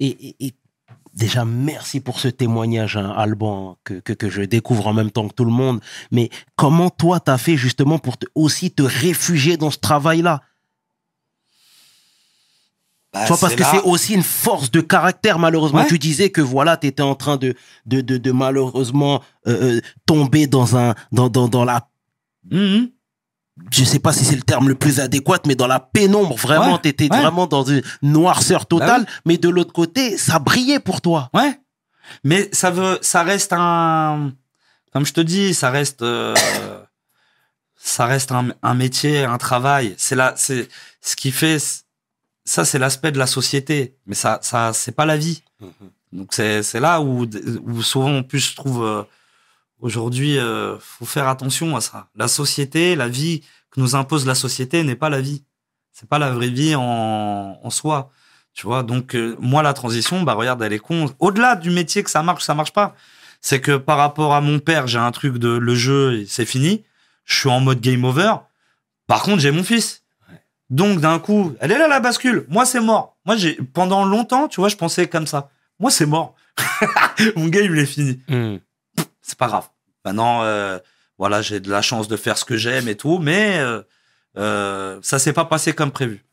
Et, 0.00 0.08
et- 0.28 0.36
et 0.48 0.54
déjà, 1.16 1.44
merci 1.44 2.00
pour 2.00 2.20
ce 2.20 2.28
témoignage, 2.28 2.96
hein, 2.96 3.12
Alban, 3.16 3.78
que, 3.82 3.94
que, 3.94 4.12
que 4.12 4.30
je 4.30 4.42
découvre 4.42 4.86
en 4.86 4.92
même 4.92 5.10
temps 5.10 5.26
que 5.26 5.34
tout 5.34 5.44
le 5.44 5.50
monde. 5.50 5.80
Mais 6.12 6.30
comment 6.54 6.90
toi, 6.90 7.18
t'as 7.18 7.38
fait 7.38 7.56
justement 7.56 7.98
pour 7.98 8.16
te- 8.18 8.26
aussi 8.34 8.70
te 8.70 8.82
réfugier 8.82 9.56
dans 9.56 9.70
ce 9.72 9.78
travail-là? 9.78 10.42
Bah, 13.12 13.22
Tu 13.22 13.28
vois, 13.28 13.38
parce 13.38 13.54
que 13.54 13.64
c'est 13.64 13.82
aussi 13.82 14.14
une 14.14 14.22
force 14.22 14.70
de 14.70 14.80
caractère, 14.80 15.38
malheureusement. 15.38 15.80
Ouais. 15.80 15.86
Tu 15.88 15.98
disais 15.98 16.30
que 16.30 16.40
voilà, 16.42 16.76
tu 16.76 16.86
étais 16.86 17.02
en 17.02 17.14
train 17.14 17.36
de, 17.38 17.54
de, 17.86 18.00
de, 18.02 18.18
de 18.18 18.32
malheureusement 18.32 19.22
euh, 19.46 19.76
euh, 19.76 19.80
tomber 20.04 20.46
dans, 20.46 20.76
un, 20.76 20.94
dans, 21.12 21.28
dans, 21.28 21.48
dans 21.48 21.64
la 21.64 21.88
Mhm. 22.48 22.90
Je 23.72 23.84
sais 23.84 23.98
pas 23.98 24.12
si 24.12 24.24
c'est 24.24 24.36
le 24.36 24.42
terme 24.42 24.68
le 24.68 24.74
plus 24.74 25.00
adéquat, 25.00 25.40
mais 25.46 25.54
dans 25.54 25.66
la 25.66 25.80
pénombre, 25.80 26.36
vraiment, 26.36 26.74
Ouais, 26.74 26.78
t'étais 26.80 27.10
ouais. 27.10 27.20
vraiment 27.20 27.46
dans 27.46 27.64
une 27.64 27.82
noirceur 28.02 28.66
totale. 28.66 29.04
Bah 29.04 29.10
Mais 29.24 29.38
de 29.38 29.48
l'autre 29.48 29.72
côté, 29.72 30.16
ça 30.18 30.38
brillait 30.38 30.80
pour 30.80 31.00
toi. 31.00 31.30
Ouais. 31.32 31.58
Mais 32.22 32.48
ça 32.52 32.70
veut, 32.70 32.98
ça 33.02 33.22
reste 33.22 33.52
un, 33.52 34.32
comme 34.92 35.06
je 35.06 35.12
te 35.12 35.20
dis, 35.20 35.54
ça 35.54 35.70
reste, 35.70 36.02
euh, 36.02 36.34
ça 37.76 38.06
reste 38.06 38.32
un, 38.32 38.48
un 38.62 38.74
métier, 38.74 39.24
un 39.24 39.38
travail. 39.38 39.94
C'est 39.96 40.16
là, 40.16 40.34
c'est 40.36 40.68
ce 41.00 41.16
qui 41.16 41.30
fait, 41.32 41.58
ça 42.44 42.64
c'est 42.64 42.78
l'aspect 42.78 43.12
de 43.12 43.18
la 43.18 43.26
société. 43.26 43.96
Mais 44.06 44.14
ça, 44.14 44.38
ça, 44.42 44.72
c'est 44.72 44.92
pas 44.92 45.06
la 45.06 45.16
vie. 45.16 45.42
Donc 46.12 46.28
c'est, 46.32 46.62
c'est 46.62 46.80
là 46.80 47.00
où, 47.00 47.26
où 47.64 47.82
souvent 47.82 48.10
on 48.10 48.22
plus 48.22 48.40
se 48.40 48.54
trouve 48.56 48.84
euh, 48.84 49.02
aujourd'hui. 49.80 50.38
Euh, 50.38 50.78
faut 50.78 51.06
faire 51.06 51.28
attention 51.28 51.76
à 51.76 51.80
ça. 51.80 52.08
La 52.14 52.28
société, 52.28 52.96
la 52.96 53.08
vie 53.08 53.42
que 53.70 53.80
nous 53.80 53.94
impose 53.94 54.26
la 54.26 54.34
société 54.34 54.82
n'est 54.82 54.96
pas 54.96 55.10
la 55.10 55.20
vie. 55.20 55.44
C'est 55.92 56.08
pas 56.08 56.18
la 56.18 56.30
vraie 56.30 56.50
vie 56.50 56.74
en, 56.74 57.58
en 57.62 57.70
soi. 57.70 58.10
Tu 58.52 58.66
vois, 58.66 58.82
donc 58.82 59.14
euh, 59.14 59.36
moi 59.38 59.62
la 59.62 59.74
transition, 59.74 60.22
bah 60.22 60.32
regarde, 60.32 60.62
elle 60.62 60.72
est 60.72 60.78
con. 60.78 61.12
Au-delà 61.18 61.56
du 61.56 61.70
métier 61.70 62.02
que 62.02 62.10
ça 62.10 62.22
marche, 62.22 62.42
ça 62.42 62.54
marche 62.54 62.72
pas. 62.72 62.94
C'est 63.42 63.60
que 63.60 63.76
par 63.76 63.98
rapport 63.98 64.34
à 64.34 64.40
mon 64.40 64.58
père, 64.60 64.86
j'ai 64.86 64.98
un 64.98 65.10
truc 65.10 65.36
de 65.36 65.48
le 65.48 65.74
jeu, 65.74 66.24
c'est 66.26 66.46
fini. 66.46 66.82
Je 67.26 67.38
suis 67.38 67.50
en 67.50 67.60
mode 67.60 67.80
game 67.80 68.02
over. 68.04 68.34
Par 69.06 69.22
contre, 69.22 69.40
j'ai 69.40 69.50
mon 69.50 69.62
fils. 69.62 70.04
Donc 70.70 71.00
d'un 71.00 71.18
coup, 71.18 71.54
elle 71.60 71.70
est 71.70 71.78
là 71.78 71.86
la 71.86 72.00
bascule. 72.00 72.46
Moi 72.48 72.64
c'est 72.64 72.80
mort. 72.80 73.16
Moi 73.26 73.36
j'ai 73.36 73.54
pendant 73.74 74.04
longtemps, 74.06 74.48
tu 74.48 74.60
vois, 74.60 74.70
je 74.70 74.76
pensais 74.76 75.06
comme 75.06 75.26
ça. 75.26 75.50
Moi 75.78 75.90
c'est 75.90 76.06
mort. 76.06 76.34
mon 77.36 77.46
game 77.48 77.74
il 77.74 77.78
est 77.78 77.86
fini. 77.86 78.20
C'est 79.26 79.36
pas 79.36 79.48
grave. 79.48 79.68
Maintenant, 80.04 80.44
euh, 80.44 80.78
voilà, 81.18 81.42
j'ai 81.42 81.58
de 81.58 81.68
la 81.68 81.82
chance 81.82 82.06
de 82.06 82.16
faire 82.16 82.38
ce 82.38 82.44
que 82.44 82.56
j'aime 82.56 82.86
et 82.86 82.94
tout, 82.94 83.18
mais 83.18 83.58
euh, 83.58 83.82
euh, 84.38 85.00
ça 85.02 85.18
s'est 85.18 85.32
pas 85.32 85.44
passé 85.44 85.72
comme 85.72 85.90
prévu. 85.90 86.24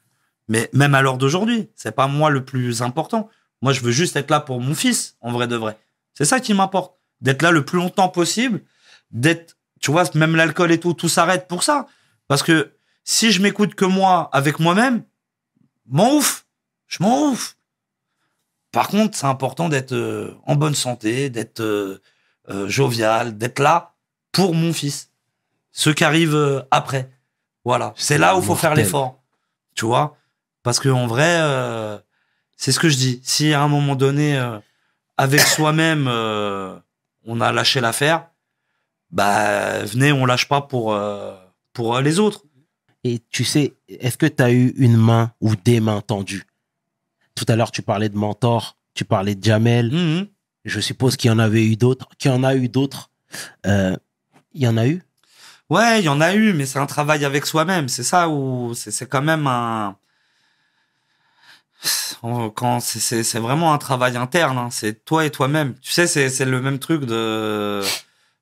Mais 0.47 0.69
même 0.73 0.93
à 0.93 1.01
l'heure 1.01 1.17
d'aujourd'hui, 1.17 1.69
c'est 1.75 1.95
pas 1.95 2.07
moi 2.07 2.29
le 2.29 2.45
plus 2.45 2.83
important. 2.83 3.29
Moi, 3.63 3.73
je 3.73 3.81
veux 3.81 3.91
juste 3.91 4.15
être 4.15 4.29
là 4.29 4.39
pour 4.39 4.59
mon 4.61 4.75
fils, 4.75 5.17
en 5.21 5.31
vrai 5.31 5.47
de 5.47 5.55
vrai. 5.55 5.79
C'est 6.13 6.25
ça 6.25 6.39
qui 6.39 6.53
m'importe. 6.53 6.95
D'être 7.19 7.41
là 7.41 7.49
le 7.49 7.65
plus 7.65 7.79
longtemps 7.79 8.09
possible, 8.09 8.61
d'être, 9.09 9.57
tu 9.81 9.89
vois, 9.89 10.03
même 10.13 10.35
l'alcool 10.35 10.71
et 10.71 10.79
tout, 10.79 10.93
tout 10.93 11.09
s'arrête 11.09 11.47
pour 11.47 11.63
ça. 11.63 11.87
Parce 12.27 12.43
que 12.43 12.73
si 13.05 13.31
je 13.31 13.41
m'écoute 13.41 13.73
que 13.73 13.85
moi, 13.85 14.29
avec 14.33 14.59
moi-même, 14.59 15.03
m'en 15.87 16.13
ouf. 16.13 16.45
Je 16.87 17.01
m'en 17.01 17.29
ouf. 17.29 17.57
Par 18.71 18.87
contre, 18.87 19.17
c'est 19.17 19.25
important 19.25 19.67
d'être 19.67 19.93
euh, 19.93 20.35
en 20.45 20.55
bonne 20.55 20.75
santé, 20.75 21.31
d'être 21.31 21.61
euh, 22.49 22.67
jovial, 22.67 23.37
d'être 23.37 23.59
là 23.59 23.93
pour 24.31 24.53
mon 24.53 24.73
fils. 24.73 25.09
Ceux 25.71 25.93
qui 25.93 26.03
arrivent 26.03 26.35
euh, 26.35 26.61
après. 26.71 27.09
Voilà. 27.65 27.93
C'est 27.95 28.17
là 28.17 28.35
où 28.35 28.39
il 28.39 28.45
faut 28.45 28.55
faire 28.55 28.75
l'effort. 28.75 29.21
Tu 29.75 29.85
vois? 29.85 30.17
Parce 30.61 30.79
que 30.79 30.89
en 30.89 31.07
vrai, 31.07 31.39
euh, 31.39 31.97
c'est 32.55 32.71
ce 32.71 32.79
que 32.79 32.89
je 32.89 32.97
dis. 32.97 33.21
Si 33.23 33.53
à 33.53 33.61
un 33.61 33.67
moment 33.67 33.95
donné, 33.95 34.37
euh, 34.37 34.59
avec 35.17 35.41
soi-même, 35.55 36.07
on 37.25 37.41
a 37.41 37.51
lâché 37.51 37.81
l'affaire, 37.81 38.27
bah 39.11 39.83
venez, 39.85 40.11
on 40.11 40.25
lâche 40.25 40.47
pas 40.47 40.61
pour, 40.61 40.97
pour 41.73 41.99
les 41.99 42.19
autres. 42.19 42.43
Et 43.03 43.19
tu 43.29 43.43
sais, 43.43 43.73
est-ce 43.87 44.17
que 44.17 44.25
tu 44.25 44.41
as 44.41 44.51
eu 44.51 44.73
une 44.77 44.97
main 44.97 45.31
ou 45.41 45.55
des 45.55 45.79
mains 45.79 46.01
tendues? 46.01 46.45
Tout 47.35 47.45
à 47.47 47.55
l'heure, 47.55 47.71
tu 47.71 47.81
parlais 47.81 48.09
de 48.09 48.17
mentor, 48.17 48.77
tu 48.93 49.05
parlais 49.05 49.35
de 49.35 49.43
Jamel. 49.43 49.91
Mhm. 49.91 50.27
Je 50.65 50.79
suppose 50.79 51.17
qu'il 51.17 51.29
y 51.29 51.33
en 51.33 51.39
avait 51.39 51.65
eu 51.65 51.75
d'autres. 51.75 52.07
Qu'il 52.17 52.31
y 52.31 52.33
en 52.33 52.43
a 52.43 52.55
eu 52.55 52.69
d'autres. 52.69 53.09
Euh, 53.65 53.95
Il 54.53 54.61
y 54.61 54.67
en 54.67 54.77
a 54.77 54.87
eu? 54.87 55.01
Ouais, 55.69 55.99
il 55.99 56.05
y 56.05 56.09
en 56.09 56.21
a 56.21 56.35
eu, 56.35 56.53
mais 56.53 56.65
c'est 56.67 56.77
un 56.79 56.85
travail 56.85 57.25
avec 57.25 57.45
soi-même. 57.45 57.87
C'est 57.89 58.03
ça 58.03 58.29
où 58.29 58.73
c'est 58.75 58.91
c'est 58.91 59.07
quand 59.07 59.21
même 59.23 59.47
un. 59.47 59.97
Quand 62.55 62.79
c'est- 62.79 62.99
c'est 62.99 63.23
c'est 63.23 63.39
vraiment 63.39 63.73
un 63.73 63.77
travail 63.77 64.15
interne. 64.15 64.57
hein. 64.57 64.69
C'est 64.71 65.03
toi 65.03 65.25
et 65.25 65.31
toi-même. 65.31 65.73
Tu 65.81 65.91
sais, 65.91 66.07
c'est 66.07 66.29
c'est 66.29 66.45
le 66.45 66.61
même 66.61 66.79
truc 66.79 67.03
de. 67.05 67.81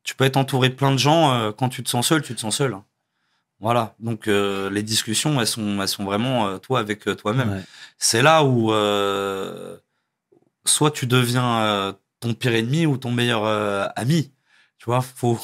Tu 0.03 0.15
peux 0.15 0.25
être 0.25 0.37
entouré 0.37 0.69
de 0.69 0.75
plein 0.75 0.91
de 0.91 0.97
gens. 0.99 1.33
euh, 1.33 1.51
Quand 1.51 1.69
tu 1.69 1.81
te 1.83 1.89
sens 1.89 2.07
seul, 2.07 2.21
tu 2.21 2.35
te 2.35 2.39
sens 2.41 2.57
seul. 2.57 2.73
hein. 2.73 2.83
Voilà. 3.59 3.95
Donc 3.99 4.27
euh, 4.27 4.69
les 4.69 4.83
discussions, 4.83 5.39
elles 5.39 5.47
sont 5.47 5.81
elles 5.81 5.87
sont 5.87 6.03
vraiment 6.03 6.47
euh, 6.47 6.57
toi 6.57 6.79
avec 6.79 7.03
toi-même. 7.17 7.49
Ouais. 7.51 7.61
C'est 7.97 8.21
là 8.21 8.43
où 8.43 8.71
euh, 8.73 9.77
soit 10.65 10.91
tu 10.91 11.07
deviens 11.07 11.95
ton 12.21 12.33
pire 12.33 12.53
ennemi 12.55 12.85
ou 12.85 12.95
ton 12.97 13.11
meilleur 13.11 13.43
euh, 13.45 13.85
ami. 13.97 14.31
Tu 14.77 14.85
vois, 14.85 15.01
faut 15.01 15.37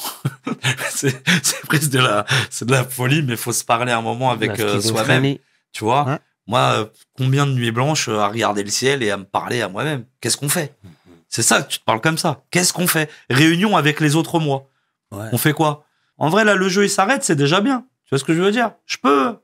c'est 0.90 1.22
c'est 1.42 1.60
presque 1.66 1.90
de 1.90 1.98
la 1.98 2.24
c'est 2.50 2.64
de 2.64 2.72
la 2.72 2.84
folie, 2.84 3.22
mais 3.22 3.36
faut 3.36 3.52
se 3.52 3.64
parler 3.64 3.92
un 3.92 4.00
moment 4.00 4.30
avec 4.30 4.58
euh, 4.58 4.80
soi-même. 4.80 5.36
Tu 5.72 5.84
vois, 5.84 6.18
moi, 6.46 6.60
euh, 6.78 6.86
combien 7.16 7.46
de 7.46 7.52
nuits 7.52 7.70
blanches 7.70 8.08
euh, 8.08 8.18
à 8.20 8.28
regarder 8.28 8.64
le 8.64 8.70
ciel 8.70 9.02
et 9.02 9.10
à 9.10 9.16
me 9.18 9.24
parler 9.24 9.60
à 9.60 9.68
moi-même? 9.68 10.04
Qu'est-ce 10.20 10.36
qu'on 10.38 10.48
fait? 10.48 10.74
C'est 11.28 11.42
ça 11.42 11.62
tu 11.62 11.78
te 11.78 11.84
parles 11.84 12.00
comme 12.00 12.16
ça. 12.18 12.42
Qu'est-ce 12.50 12.72
qu'on 12.72 12.86
fait? 12.86 13.10
Réunion 13.28 13.76
avec 13.76 14.00
les 14.00 14.16
autres 14.16 14.38
moi. 14.40 14.66
Ouais. 15.12 15.26
On 15.32 15.38
fait 15.38 15.52
quoi? 15.52 15.84
En 16.16 16.30
vrai, 16.30 16.44
là, 16.44 16.54
le 16.56 16.68
jeu 16.68 16.84
il 16.84 16.90
s'arrête, 16.90 17.22
c'est 17.22 17.36
déjà 17.36 17.60
bien. 17.60 17.84
Tu 18.06 18.10
vois 18.10 18.18
ce 18.18 18.24
que 18.24 18.34
je 18.34 18.40
veux 18.40 18.50
dire? 18.50 18.72
Je 18.86 18.96
peux, 18.96 19.36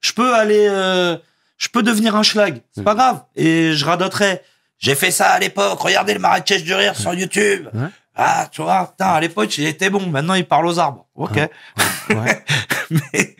je 0.00 0.12
peux 0.12 0.34
aller, 0.34 0.66
euh, 0.68 1.16
je 1.58 1.68
peux 1.68 1.82
devenir 1.84 2.16
un 2.16 2.22
schlag. 2.24 2.62
C'est 2.72 2.80
Mm. 2.80 2.84
pas 2.84 2.94
grave. 2.94 3.22
Et 3.36 3.74
je 3.74 3.84
radoterai. 3.84 4.42
J'ai 4.78 4.94
fait 4.94 5.10
ça 5.10 5.30
à 5.30 5.38
l'époque. 5.38 5.78
Regardez 5.80 6.14
le 6.14 6.20
Marrakech 6.20 6.62
du 6.62 6.74
rire 6.74 6.96
sur 6.96 7.14
YouTube. 7.14 7.68
Ouais. 7.72 7.88
Ah, 8.14 8.48
tu 8.50 8.62
vois, 8.62 8.86
putain, 8.86 9.08
à 9.08 9.20
l'époque, 9.20 9.56
il 9.58 9.66
était 9.66 9.90
bon. 9.90 10.06
Maintenant, 10.06 10.34
il 10.34 10.46
parle 10.46 10.66
aux 10.66 10.78
arbres. 10.78 11.06
Ok. 11.14 11.36
Ouais. 12.10 12.44
Mais- 12.90 13.36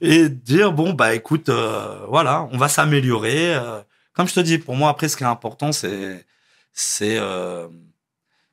et 0.00 0.28
dire 0.28 0.72
bon 0.72 0.94
bah 0.94 1.14
écoute, 1.14 1.48
euh, 1.50 2.06
voilà, 2.08 2.48
on 2.50 2.56
va 2.56 2.68
s'améliorer. 2.68 3.54
euh. 3.54 3.80
comme 4.14 4.26
je 4.26 4.34
te 4.34 4.40
dis, 4.40 4.58
pour 4.58 4.74
moi 4.74 4.88
après, 4.90 5.08
ce 5.08 5.16
qui 5.16 5.22
est 5.22 5.26
important, 5.26 5.70
c'est 5.72 6.24
c'est 6.72 7.18
euh, 7.18 7.68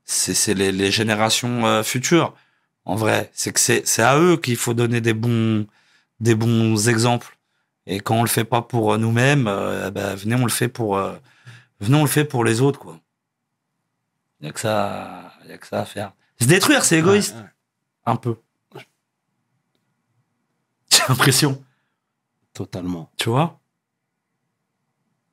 c'est 0.04 0.54
les, 0.54 0.72
les 0.72 0.92
générations 0.92 1.82
futures. 1.84 2.34
En 2.86 2.96
vrai, 2.96 3.30
c'est 3.34 3.52
que 3.54 3.60
c'est 3.60 3.88
c'est 3.88 4.04
à 4.04 4.18
eux 4.20 4.38
qu'il 4.38 4.58
faut 4.58 4.74
donner 4.74 5.02
des 5.02 5.14
bons 5.14 5.66
des 6.20 6.36
bons 6.36 6.88
exemples. 6.90 7.38
Et 7.86 8.00
quand 8.02 8.16
on 8.16 8.24
le 8.24 8.30
fait 8.30 8.44
pas 8.44 8.62
pour 8.62 8.98
nous-mêmes, 8.98 9.48
euh, 9.48 9.90
ben, 9.92 10.14
venez 10.16 10.36
on 10.36 10.44
le 10.46 10.52
fait 10.52 10.68
pour 10.68 10.98
venez 11.80 11.96
on 11.96 12.02
le 12.04 12.08
fait 12.10 12.26
pour 12.26 12.44
les 12.44 12.62
autres 12.62 12.80
quoi. 12.80 13.00
Y 14.42 14.48
a 14.48 14.52
que 14.52 14.60
ça, 14.60 15.34
y 15.48 15.52
a 15.52 15.58
que 15.58 15.66
ça 15.68 15.82
à 15.82 15.86
faire. 15.86 16.14
Se 16.40 16.46
détruire, 16.46 16.84
c'est 16.86 17.00
égoïste 17.00 17.36
Ouais, 17.36 17.42
ouais. 17.42 17.48
un 18.06 18.16
peu. 18.16 18.36
J'ai 20.90 21.00
l'impression, 21.10 21.64
Totalement. 22.54 23.10
tu 23.18 23.30
vois? 23.30 23.60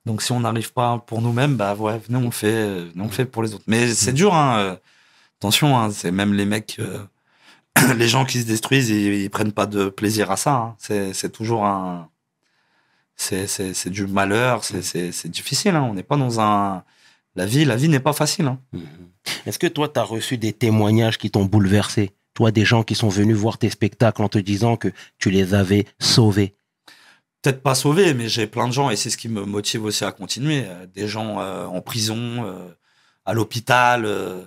Donc 0.06 0.20
si 0.22 0.32
on 0.32 0.40
n'arrive 0.40 0.72
pas 0.72 0.98
pour 0.98 1.22
nous-mêmes, 1.22 1.56
bah 1.56 1.74
ouais, 1.74 1.98
venez 1.98 2.18
on 2.18 2.24
le 2.26 2.30
fait, 2.30 2.46
euh, 2.52 2.88
venez, 2.92 3.02
on 3.02 3.06
le 3.06 3.12
fait 3.12 3.24
pour 3.24 3.42
les 3.42 3.54
autres. 3.54 3.64
Mais 3.66 3.92
c'est 3.94 4.12
dur, 4.12 4.34
hein. 4.34 4.58
euh, 4.58 4.76
Attention, 5.40 5.76
hein, 5.78 5.90
c'est 5.90 6.10
même 6.10 6.32
les 6.34 6.44
mecs, 6.46 6.76
euh, 6.78 7.04
les 7.96 8.08
gens 8.08 8.24
qui 8.24 8.40
se 8.42 8.46
détruisent, 8.46 8.88
ils, 8.90 9.14
ils 9.14 9.30
prennent 9.30 9.52
pas 9.52 9.66
de 9.66 9.88
plaisir 9.88 10.30
à 10.30 10.36
ça. 10.36 10.54
hein. 10.54 10.76
C'est 10.78 11.12
c'est 11.14 11.30
toujours 11.30 11.64
un, 11.66 12.08
c'est 13.16 13.90
du 13.90 14.06
malheur, 14.06 14.64
c'est 14.64 14.82
c'est 14.82 15.28
difficile. 15.28 15.74
Hein. 15.76 15.86
On 15.90 15.94
n'est 15.94 16.02
pas 16.02 16.16
dans 16.16 16.40
un, 16.40 16.84
la 17.36 17.46
vie, 17.46 17.64
la 17.64 17.76
vie 17.76 17.88
n'est 17.88 18.00
pas 18.00 18.12
facile. 18.12 18.46
Hein. 18.46 18.58
Mhm. 18.72 18.82
Est-ce 19.46 19.58
que 19.58 19.66
toi, 19.66 19.88
tu 19.88 19.98
as 19.98 20.02
reçu 20.02 20.36
des 20.38 20.52
témoignages 20.52 21.18
qui 21.18 21.30
t'ont 21.30 21.44
bouleversé? 21.44 22.12
Toi, 22.34 22.50
des 22.50 22.64
gens 22.64 22.82
qui 22.82 22.94
sont 22.94 23.08
venus 23.08 23.36
voir 23.36 23.58
tes 23.58 23.70
spectacles 23.70 24.22
en 24.22 24.28
te 24.28 24.38
disant 24.38 24.76
que 24.76 24.88
tu 25.18 25.30
les 25.30 25.54
avais 25.54 25.86
sauvés? 26.00 26.56
Peut-être 27.42 27.62
pas 27.62 27.74
sauvés, 27.74 28.14
mais 28.14 28.28
j'ai 28.28 28.46
plein 28.46 28.66
de 28.68 28.72
gens 28.72 28.90
et 28.90 28.96
c'est 28.96 29.10
ce 29.10 29.16
qui 29.16 29.28
me 29.28 29.44
motive 29.44 29.84
aussi 29.84 30.04
à 30.04 30.12
continuer. 30.12 30.64
Euh, 30.66 30.86
Des 30.86 31.06
gens 31.08 31.40
euh, 31.40 31.66
en 31.66 31.80
prison, 31.80 32.44
euh, 32.44 32.68
à 33.24 33.34
l'hôpital, 33.34 34.04
euh, 34.04 34.42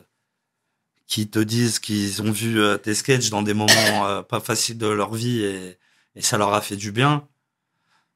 qui 1.08 1.30
te 1.30 1.40
disent 1.40 1.80
qu'ils 1.80 2.22
ont 2.22 2.32
vu 2.32 2.60
tes 2.84 2.94
sketchs 2.94 3.30
dans 3.30 3.42
des 3.42 3.54
moments 3.54 4.24
pas 4.28 4.42
faciles 4.42 4.78
de 4.78 4.88
leur 4.88 5.14
vie 5.14 5.42
et, 5.42 5.78
et 6.16 6.22
ça 6.22 6.38
leur 6.38 6.54
a 6.54 6.60
fait 6.60 6.76
du 6.76 6.92
bien. 6.92 7.26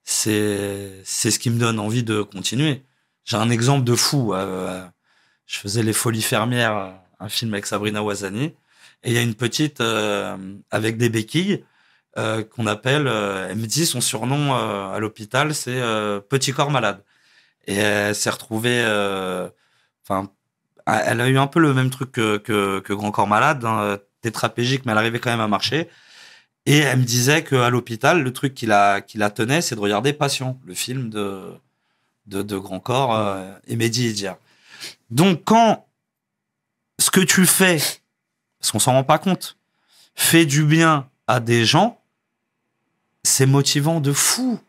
C'est 0.04 1.02
c'est 1.06 1.32
ce 1.32 1.40
qui 1.40 1.50
me 1.50 1.60
donne 1.60 1.80
envie 1.80 2.04
de 2.04 2.22
continuer. 2.22 2.84
J'ai 3.26 3.38
un 3.38 3.50
exemple 3.50 3.84
de 3.86 3.96
fou. 3.96 4.34
euh, 4.34 4.86
je 5.46 5.58
faisais 5.58 5.84
Les 5.84 5.94
Folies 5.94 6.22
fermières, 6.22 6.94
un 7.20 7.30
film 7.30 7.54
avec 7.54 7.66
Sabrina 7.66 8.04
Ouazani, 8.04 8.46
et 8.46 8.56
il 9.06 9.14
y 9.14 9.18
a 9.18 9.22
une 9.22 9.36
petite 9.36 9.82
euh, 9.82 10.38
avec 10.72 10.98
des 10.98 11.10
béquilles 11.10 11.66
euh, 12.18 12.44
qu'on 12.44 12.68
appelle. 12.68 13.08
euh, 13.08 13.48
elle 13.50 13.58
me 13.58 13.68
dit 13.68 13.86
son 13.86 14.02
surnom 14.02 14.54
euh, 14.56 14.94
à 14.96 15.00
l'hôpital, 15.00 15.54
c'est 15.56 15.82
Petit 16.30 16.54
corps 16.54 16.72
malade. 16.72 17.04
Et 17.68 17.76
elle 17.76 18.16
s'est 18.16 18.30
retrouvée. 18.32 18.82
Enfin, 20.04 20.32
elle 20.88 21.22
a 21.22 21.30
eu 21.30 21.38
un 21.38 21.48
peu 21.48 21.60
le 21.60 21.74
même 21.74 21.90
truc 21.90 22.12
que, 22.12 22.38
que, 22.38 22.80
que 22.80 22.94
Grand 22.94 23.12
Corps 23.12 23.28
Malade, 23.28 23.64
hein, 23.66 24.00
tétraplégique, 24.22 24.86
mais 24.86 24.92
elle 24.94 24.98
arrivait 24.98 25.20
quand 25.20 25.32
même 25.32 25.42
à 25.42 25.48
marcher. 25.48 25.90
Et 26.66 26.78
elle 26.80 27.00
me 27.00 27.04
disait 27.04 27.44
qu'à 27.44 27.70
l'hôpital, 27.70 28.22
le 28.22 28.34
truc 28.34 28.54
qui 28.54 28.66
la, 28.66 29.02
tenait, 29.34 29.62
c'est 29.62 29.76
de 29.76 29.80
regarder 29.80 30.14
Patient, 30.14 30.60
le 30.66 30.74
film 30.74 31.10
de, 31.10 31.54
de, 32.28 32.58
Grand 32.58 32.80
Corps 32.80 33.16
euh, 33.16 33.52
et 33.68 33.76
Mehdi 33.76 34.08
Edia. 34.08 34.38
Donc, 35.10 35.42
quand 35.44 35.88
ce 37.00 37.10
que 37.10 37.20
tu 37.20 37.46
fais, 37.46 37.82
parce 38.60 38.72
qu'on 38.72 38.80
s'en 38.80 38.94
rend 38.94 39.04
pas 39.04 39.18
compte, 39.18 39.58
fait 40.14 40.46
du 40.46 40.64
bien 40.64 41.10
à 41.28 41.40
des 41.40 41.66
gens, 41.66 42.00
c'est 43.24 43.46
motivant 43.48 44.00
de 44.00 44.14
fou. 44.14 44.60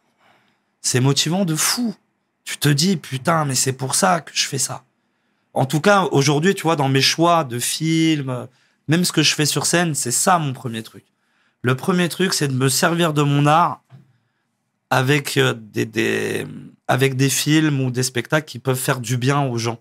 C'est 0.81 1.01
motivant 1.01 1.45
de 1.45 1.55
fou. 1.55 1.95
Tu 2.45 2.57
te 2.57 2.69
dis, 2.69 2.97
putain, 2.97 3.45
mais 3.45 3.55
c'est 3.55 3.73
pour 3.73 3.95
ça 3.95 4.21
que 4.21 4.33
je 4.35 4.47
fais 4.47 4.59
ça. 4.59 4.85
En 5.55 5.67
tout 5.67 5.81
cas, 5.81 6.05
aujourd'hui, 6.11 6.55
tu 6.55 6.63
vois, 6.63 6.77
dans 6.77 6.89
mes 6.89 7.03
choix 7.03 7.45
de 7.45 7.59
films, 7.59 8.49
même 8.89 9.05
ce 9.05 9.13
que 9.13 9.23
je 9.23 9.35
fais 9.35 9.47
sur 9.47 9.67
scène, 9.67 9.95
c'est 9.95 10.11
ça 10.11 10.39
mon 10.39 10.53
premier 10.53 10.83
truc. 10.83 11.05
Le 11.63 11.77
premier 11.77 12.09
truc, 12.09 12.35
c'est 12.35 12.49
de 12.49 12.55
me 12.55 12.69
servir 12.69 13.13
de 13.13 13.23
mon 13.23 13.47
art 13.47 13.83
avec 14.91 15.37
euh, 15.37 15.55
des, 15.55 15.87
des, 15.87 16.47
avec 16.89 17.17
des 17.17 17.31
films 17.31 17.81
ou 17.81 17.91
des 17.91 18.03
spectacles 18.03 18.47
qui 18.47 18.59
peuvent 18.59 18.79
faire 18.79 19.01
du 19.01 19.17
bien 19.17 19.43
aux 19.43 19.59
gens. 19.59 19.81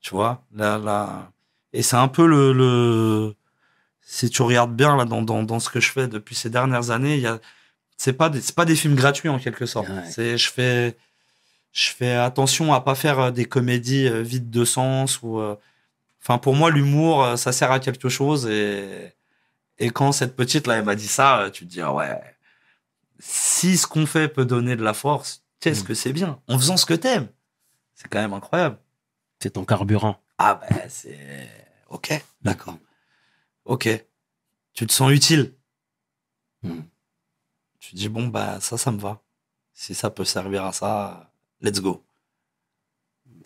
Tu 0.00 0.10
vois, 0.10 0.44
là, 0.54 0.78
là. 0.78 1.32
Et 1.72 1.82
c'est 1.82 1.96
un 1.96 2.08
peu 2.08 2.26
le, 2.26 2.52
le, 2.52 3.34
si 4.02 4.30
tu 4.30 4.42
regardes 4.42 4.76
bien 4.76 4.96
là 4.96 5.04
dans, 5.06 5.22
dans, 5.22 5.42
dans 5.42 5.60
ce 5.60 5.70
que 5.70 5.80
je 5.80 5.90
fais 5.90 6.08
depuis 6.08 6.34
ces 6.34 6.50
dernières 6.50 6.90
années, 6.90 7.16
il 7.16 7.22
y 7.22 7.26
a, 7.26 7.40
c'est 7.96 8.12
pas 8.12 8.28
des, 8.28 8.40
c'est 8.40 8.54
pas 8.54 8.64
des 8.64 8.76
films 8.76 8.94
gratuits 8.94 9.28
en 9.28 9.38
quelque 9.38 9.66
sorte. 9.66 9.88
Ouais. 9.88 10.04
C'est, 10.08 10.38
je 10.38 10.50
fais, 10.50 10.96
je 11.72 11.90
fais 11.90 12.12
attention 12.12 12.72
à 12.72 12.80
pas 12.80 12.94
faire 12.94 13.18
euh, 13.18 13.30
des 13.30 13.46
comédies 13.46 14.06
euh, 14.06 14.22
vides 14.22 14.50
de 14.50 14.64
sens 14.64 15.20
ou, 15.22 15.40
enfin 16.22 16.38
pour 16.38 16.54
moi 16.54 16.70
l'humour 16.70 17.36
ça 17.36 17.52
sert 17.52 17.70
à 17.72 17.80
quelque 17.80 18.08
chose 18.08 18.46
et 18.46 19.12
et 19.78 19.90
quand 19.90 20.12
cette 20.12 20.36
petite 20.36 20.66
là 20.66 20.76
elle 20.78 20.84
m'a 20.84 20.94
dit 20.96 21.08
ça, 21.08 21.40
euh, 21.40 21.50
tu 21.50 21.64
te 21.66 21.70
dis 21.70 21.80
ah 21.80 21.92
ouais, 21.92 22.20
si 23.18 23.76
ce 23.78 23.86
qu'on 23.86 24.06
fait 24.06 24.28
peut 24.28 24.44
donner 24.44 24.76
de 24.76 24.82
la 24.82 24.94
force, 24.94 25.44
qu'est-ce 25.60 25.82
Mm. 25.82 25.86
que 25.86 25.94
c'est 25.94 26.12
bien? 26.12 26.40
En 26.48 26.58
faisant 26.58 26.76
ce 26.76 26.86
que 26.86 26.94
t'aimes, 26.94 27.28
c'est 27.94 28.08
quand 28.08 28.20
même 28.20 28.32
incroyable. 28.34 28.78
C'est 29.42 29.50
ton 29.50 29.64
carburant. 29.64 30.20
Ah 30.38 30.54
ben 30.56 30.88
c'est 30.88 31.48
ok, 31.88 32.24
d'accord, 32.42 32.78
ok, 33.64 33.88
tu 34.74 34.86
te 34.86 34.92
sens 34.92 35.10
utile. 35.12 35.54
Mm. 36.62 36.80
Tu 37.80 37.90
te 37.92 37.96
dis 37.96 38.08
bon 38.08 38.26
bah 38.28 38.60
ça 38.60 38.76
ça 38.78 38.90
me 38.92 38.98
va. 38.98 39.22
Si 39.72 39.94
ça 39.94 40.10
peut 40.10 40.24
servir 40.24 40.64
à 40.64 40.72
ça, 40.72 41.32
let's 41.60 41.80
go. 41.80 42.04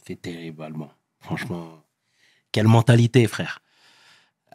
C'est 0.07 0.21
terrible, 0.21 0.63
allemand. 0.65 0.91
Franchement, 1.21 1.85
quelle 2.51 2.67
mentalité, 2.67 3.27
frère. 3.29 3.62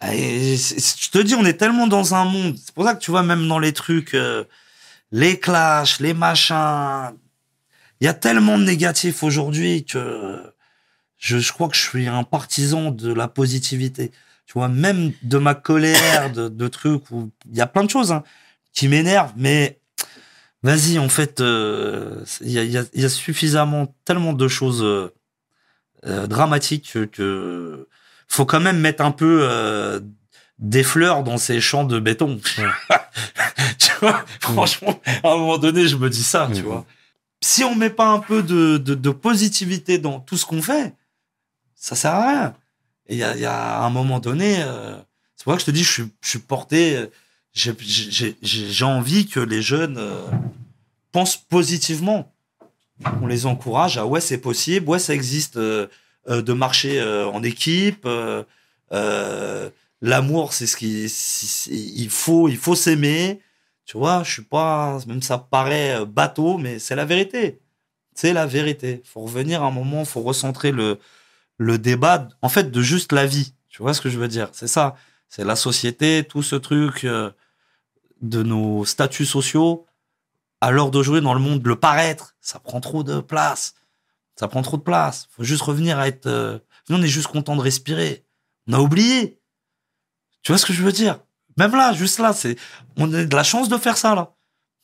C'est- 0.02 1.04
je 1.06 1.10
te 1.12 1.18
dis, 1.20 1.36
on 1.36 1.46
est 1.46 1.54
tellement 1.58 1.88
dans 1.88 2.14
un 2.14 2.26
monde. 2.26 2.56
C'est 2.64 2.74
pour 2.74 2.84
ça 2.86 2.94
que 2.96 3.00
tu 3.00 3.12
vois, 3.12 3.24
même 3.24 3.48
dans 3.48 3.60
les 3.60 3.74
trucs, 3.74 4.14
euh, 4.14 4.44
les 5.12 5.40
clashs, 5.40 6.00
les 6.00 6.14
machins, 6.14 7.12
il 8.02 8.06
y 8.06 8.08
a 8.08 8.14
tellement 8.14 8.58
de 8.60 8.64
négatifs 8.64 9.24
aujourd'hui 9.24 9.86
que 9.86 10.42
je, 11.18 11.40
je 11.40 11.52
crois 11.54 11.68
que 11.70 11.76
je 11.76 11.82
suis 11.82 12.08
un 12.08 12.24
partisan 12.24 12.92
de 12.92 13.12
la 13.14 13.28
positivité. 13.28 14.12
Tu 14.46 14.54
vois, 14.54 14.68
même 14.70 15.12
de 15.24 15.38
ma 15.40 15.56
colère, 15.56 16.32
de, 16.32 16.48
de 16.48 16.68
trucs 16.68 17.10
où 17.12 17.32
il 17.52 17.58
y 17.58 17.62
a 17.62 17.68
plein 17.68 17.84
de 17.84 17.90
choses 17.90 18.12
hein, 18.12 18.24
qui 18.74 18.88
m'énervent, 18.88 19.34
mais 19.36 19.80
vas-y, 20.64 21.00
en 21.00 21.10
fait, 21.10 21.42
euh, 21.42 22.24
il 22.42 22.52
y, 22.52 22.60
a, 22.60 22.64
y 22.64 22.78
a- 22.78 22.86
y 22.94 23.06
a 23.06 23.10
suffisamment, 23.10 23.96
tellement 24.06 24.34
de 24.34 24.48
choses 24.48 24.84
euh, 24.84 25.14
euh, 26.06 26.28
dramatiques 26.28 26.92
que, 26.94 27.06
que 27.06 27.88
faut 28.28 28.46
quand 28.46 28.60
même 28.60 28.80
mettre 28.80 29.04
un 29.04 29.12
peu 29.12 29.40
euh, 29.42 30.00
des 30.60 30.84
fleurs 30.84 31.24
dans 31.24 31.38
ces 31.38 31.60
champs 31.62 31.84
de 31.84 32.00
béton. 32.00 32.40
tu 33.80 33.92
vois, 34.02 34.24
franchement, 34.42 35.00
à 35.24 35.32
un 35.32 35.38
moment 35.38 35.58
donné, 35.58 35.88
je 35.88 35.96
me 35.96 36.10
dis 36.10 36.24
ça, 36.24 36.50
tu 36.54 36.62
vois. 36.62 36.86
Si 37.42 37.64
on 37.64 37.76
met 37.76 37.90
pas 37.92 38.08
un 38.10 38.20
peu 38.20 38.42
de, 38.44 38.78
de, 38.78 38.96
de 38.96 39.10
positivité 39.12 39.98
dans 40.00 40.20
tout 40.20 40.38
ce 40.38 40.46
qu'on 40.46 40.62
fait, 40.62 40.94
ça 41.76 41.96
sert 41.96 42.14
à 42.14 42.28
rien. 42.28 42.56
Et 43.08 43.14
il 43.16 43.20
y 43.20 43.24
a, 43.24 43.38
y 43.38 43.46
a 43.46 43.82
un 43.84 43.90
moment 43.90 44.20
donné, 44.20 44.58
euh, 44.60 44.96
c'est 45.36 45.44
pour 45.44 45.54
ça 45.54 45.58
que 45.58 45.62
je 45.62 45.66
te 45.68 45.72
dis, 45.72 45.84
je 45.84 45.92
suis, 45.92 46.04
je 46.22 46.30
suis 46.30 46.40
porté, 46.40 47.06
j'ai- 47.54 48.84
envie 48.84 49.28
que 49.28 49.40
les 49.40 49.62
jeunes 49.62 49.98
euh, 49.98 50.22
pensent 51.12 51.38
positivement. 51.38 52.34
On 53.22 53.28
les 53.28 53.46
encourage 53.46 53.98
à 54.00 54.06
ouais, 54.08 54.20
c'est 54.22 54.40
possible, 54.40 54.90
ouais, 54.90 55.00
ça 55.00 55.14
existe 55.14 55.58
euh, 55.58 55.88
de 56.28 56.54
marcher 56.54 57.00
euh, 57.00 57.28
en 57.28 57.44
équipe. 57.44 58.06
euh, 58.06 58.44
euh, 58.92 59.70
L'amour, 60.02 60.54
c'est 60.54 60.68
ce 60.68 60.78
qui, 60.78 61.06
il 61.72 62.10
faut, 62.10 62.48
il 62.50 62.58
faut 62.58 62.76
s'aimer. 62.76 63.42
Tu 63.86 63.98
vois, 63.98 64.22
je 64.24 64.32
suis 64.34 64.44
pas, 64.44 65.00
même 65.08 65.24
ça 65.24 65.40
paraît 65.40 66.02
euh, 66.02 66.06
bateau, 66.06 66.58
mais 66.60 66.78
c'est 66.78 66.96
la 66.96 67.06
vérité. 67.06 67.60
C'est 68.14 68.34
la 68.34 68.46
vérité. 68.46 69.02
Faut 69.06 69.22
revenir 69.22 69.64
à 69.64 69.68
un 69.68 69.72
moment, 69.72 70.06
faut 70.06 70.22
recentrer 70.22 70.72
le, 70.72 71.00
le 71.58 71.78
débat, 71.80 72.28
en 72.44 72.50
fait, 72.50 72.70
de 72.70 72.82
juste 72.82 73.12
la 73.12 73.26
vie. 73.26 73.54
Tu 73.70 73.82
vois 73.82 73.96
ce 73.96 74.02
que 74.02 74.10
je 74.10 74.20
veux 74.20 74.28
dire? 74.28 74.50
C'est 74.52 74.68
ça. 74.68 74.96
C'est 75.30 75.44
la 75.44 75.56
société, 75.56 76.24
tout 76.24 76.44
ce 76.44 76.56
truc 76.56 77.04
euh, 77.04 77.32
de 78.22 78.44
nos 78.44 78.86
statuts 78.86 79.26
sociaux. 79.26 79.86
À 80.62 80.70
l'heure 80.72 80.92
d'aujourd'hui, 80.92 81.24
dans 81.24 81.34
le 81.34 81.40
monde, 81.40 81.66
le 81.66 81.76
paraître, 81.76 82.36
ça 82.40 82.60
prend 82.60 82.82
trop 82.82 83.04
de 83.04 83.20
place. 83.20 83.74
Ça 84.40 84.48
prend 84.48 84.62
trop 84.62 84.78
de 84.78 84.84
place. 84.84 85.28
Faut 85.32 85.44
juste 85.44 85.64
revenir 85.64 85.98
à 86.00 86.08
être. 86.08 86.28
euh, 86.28 86.60
Nous, 86.90 86.98
on 86.98 87.02
est 87.02 87.08
juste 87.08 87.28
content 87.28 87.56
de 87.56 87.62
respirer. 87.62 88.26
On 88.68 88.74
a 88.74 88.80
oublié. 88.80 89.40
Tu 90.44 90.52
vois 90.52 90.58
ce 90.60 90.66
que 90.66 90.74
je 90.74 90.84
veux 90.84 90.92
dire? 90.92 91.20
Même 91.58 91.72
là, 91.76 91.92
juste 91.94 92.20
là, 92.20 92.34
c'est 92.34 92.56
on 92.98 93.12
a 93.14 93.24
de 93.26 93.36
la 93.36 93.44
chance 93.44 93.68
de 93.70 93.78
faire 93.78 93.98
ça 93.98 94.14
là. 94.16 94.34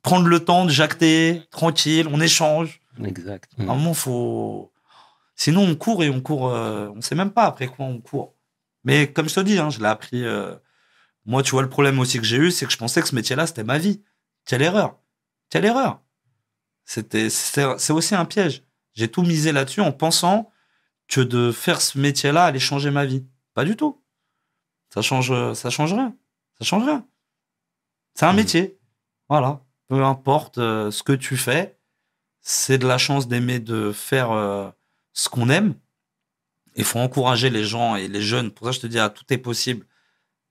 Prendre 0.01 0.27
le 0.27 0.43
temps 0.43 0.65
de 0.65 0.69
jacter, 0.71 1.43
tranquille, 1.51 2.07
on 2.11 2.19
échange. 2.19 2.81
Exact. 3.03 3.49
À 3.59 3.61
un 3.63 3.65
moment, 3.75 3.93
faut. 3.93 4.73
Sinon, 5.35 5.61
on 5.63 5.75
court 5.75 6.03
et 6.03 6.09
on 6.09 6.19
court. 6.21 6.49
euh, 6.49 6.89
on 6.95 7.01
sait 7.01 7.15
même 7.15 7.31
pas 7.31 7.45
après 7.45 7.67
quoi 7.67 7.85
on 7.85 7.99
court. 8.01 8.35
Mais 8.83 9.11
comme 9.11 9.29
je 9.29 9.35
te 9.35 9.39
dis, 9.39 9.57
hein, 9.59 9.69
je 9.69 9.79
l'ai 9.79 9.85
appris. 9.87 10.23
euh, 10.25 10.55
Moi, 11.25 11.41
tu 11.43 11.51
vois, 11.51 11.61
le 11.61 11.69
problème 11.69 11.99
aussi 11.99 12.17
que 12.17 12.25
j'ai 12.25 12.37
eu, 12.37 12.51
c'est 12.51 12.65
que 12.65 12.71
je 12.71 12.77
pensais 12.77 13.01
que 13.01 13.07
ce 13.07 13.15
métier-là, 13.15 13.47
c'était 13.47 13.63
ma 13.63 13.77
vie. 13.77 14.01
Quelle 14.45 14.61
erreur 14.61 14.97
Quelle 15.49 15.63
erreur 15.65 16.01
C'était, 16.85 17.29
c'est 17.29 17.65
c'est 17.77 17.93
aussi 17.93 18.13
un 18.15 18.25
piège. 18.25 18.62
J'ai 18.95 19.09
tout 19.09 19.23
misé 19.23 19.51
là-dessus 19.51 19.81
en 19.81 19.91
pensant 19.91 20.51
que 21.07 21.21
de 21.21 21.51
faire 21.51 21.81
ce 21.81 21.97
métier-là 21.97 22.45
allait 22.45 22.59
changer 22.59 22.91
ma 22.91 23.05
vie. 23.05 23.25
Pas 23.53 23.65
du 23.65 23.75
tout. 23.75 24.01
Ça 24.93 25.01
change, 25.01 25.53
ça 25.53 25.69
change 25.69 25.93
rien. 25.93 26.15
Ça 26.59 26.65
change 26.65 26.83
rien. 26.83 27.05
C'est 28.15 28.25
un 28.25 28.31
Mhm. 28.31 28.37
métier. 28.37 28.79
Voilà. 29.29 29.61
Peu 29.87 30.03
importe 30.03 30.57
euh, 30.59 30.91
ce 30.91 31.03
que 31.03 31.13
tu 31.13 31.35
fais, 31.37 31.77
c'est 32.41 32.77
de 32.77 32.87
la 32.87 32.97
chance 32.97 33.27
d'aimer 33.27 33.59
de 33.59 33.91
faire 33.91 34.31
euh, 34.31 34.69
ce 35.13 35.29
qu'on 35.29 35.49
aime. 35.49 35.75
Il 36.75 36.83
faut 36.83 36.99
encourager 36.99 37.49
les 37.49 37.63
gens 37.63 37.95
et 37.95 38.07
les 38.07 38.21
jeunes. 38.21 38.51
Pour 38.51 38.67
ça, 38.67 38.71
je 38.71 38.79
te 38.79 38.87
dis, 38.87 38.99
ah, 38.99 39.09
tout 39.09 39.25
est 39.31 39.37
possible. 39.37 39.85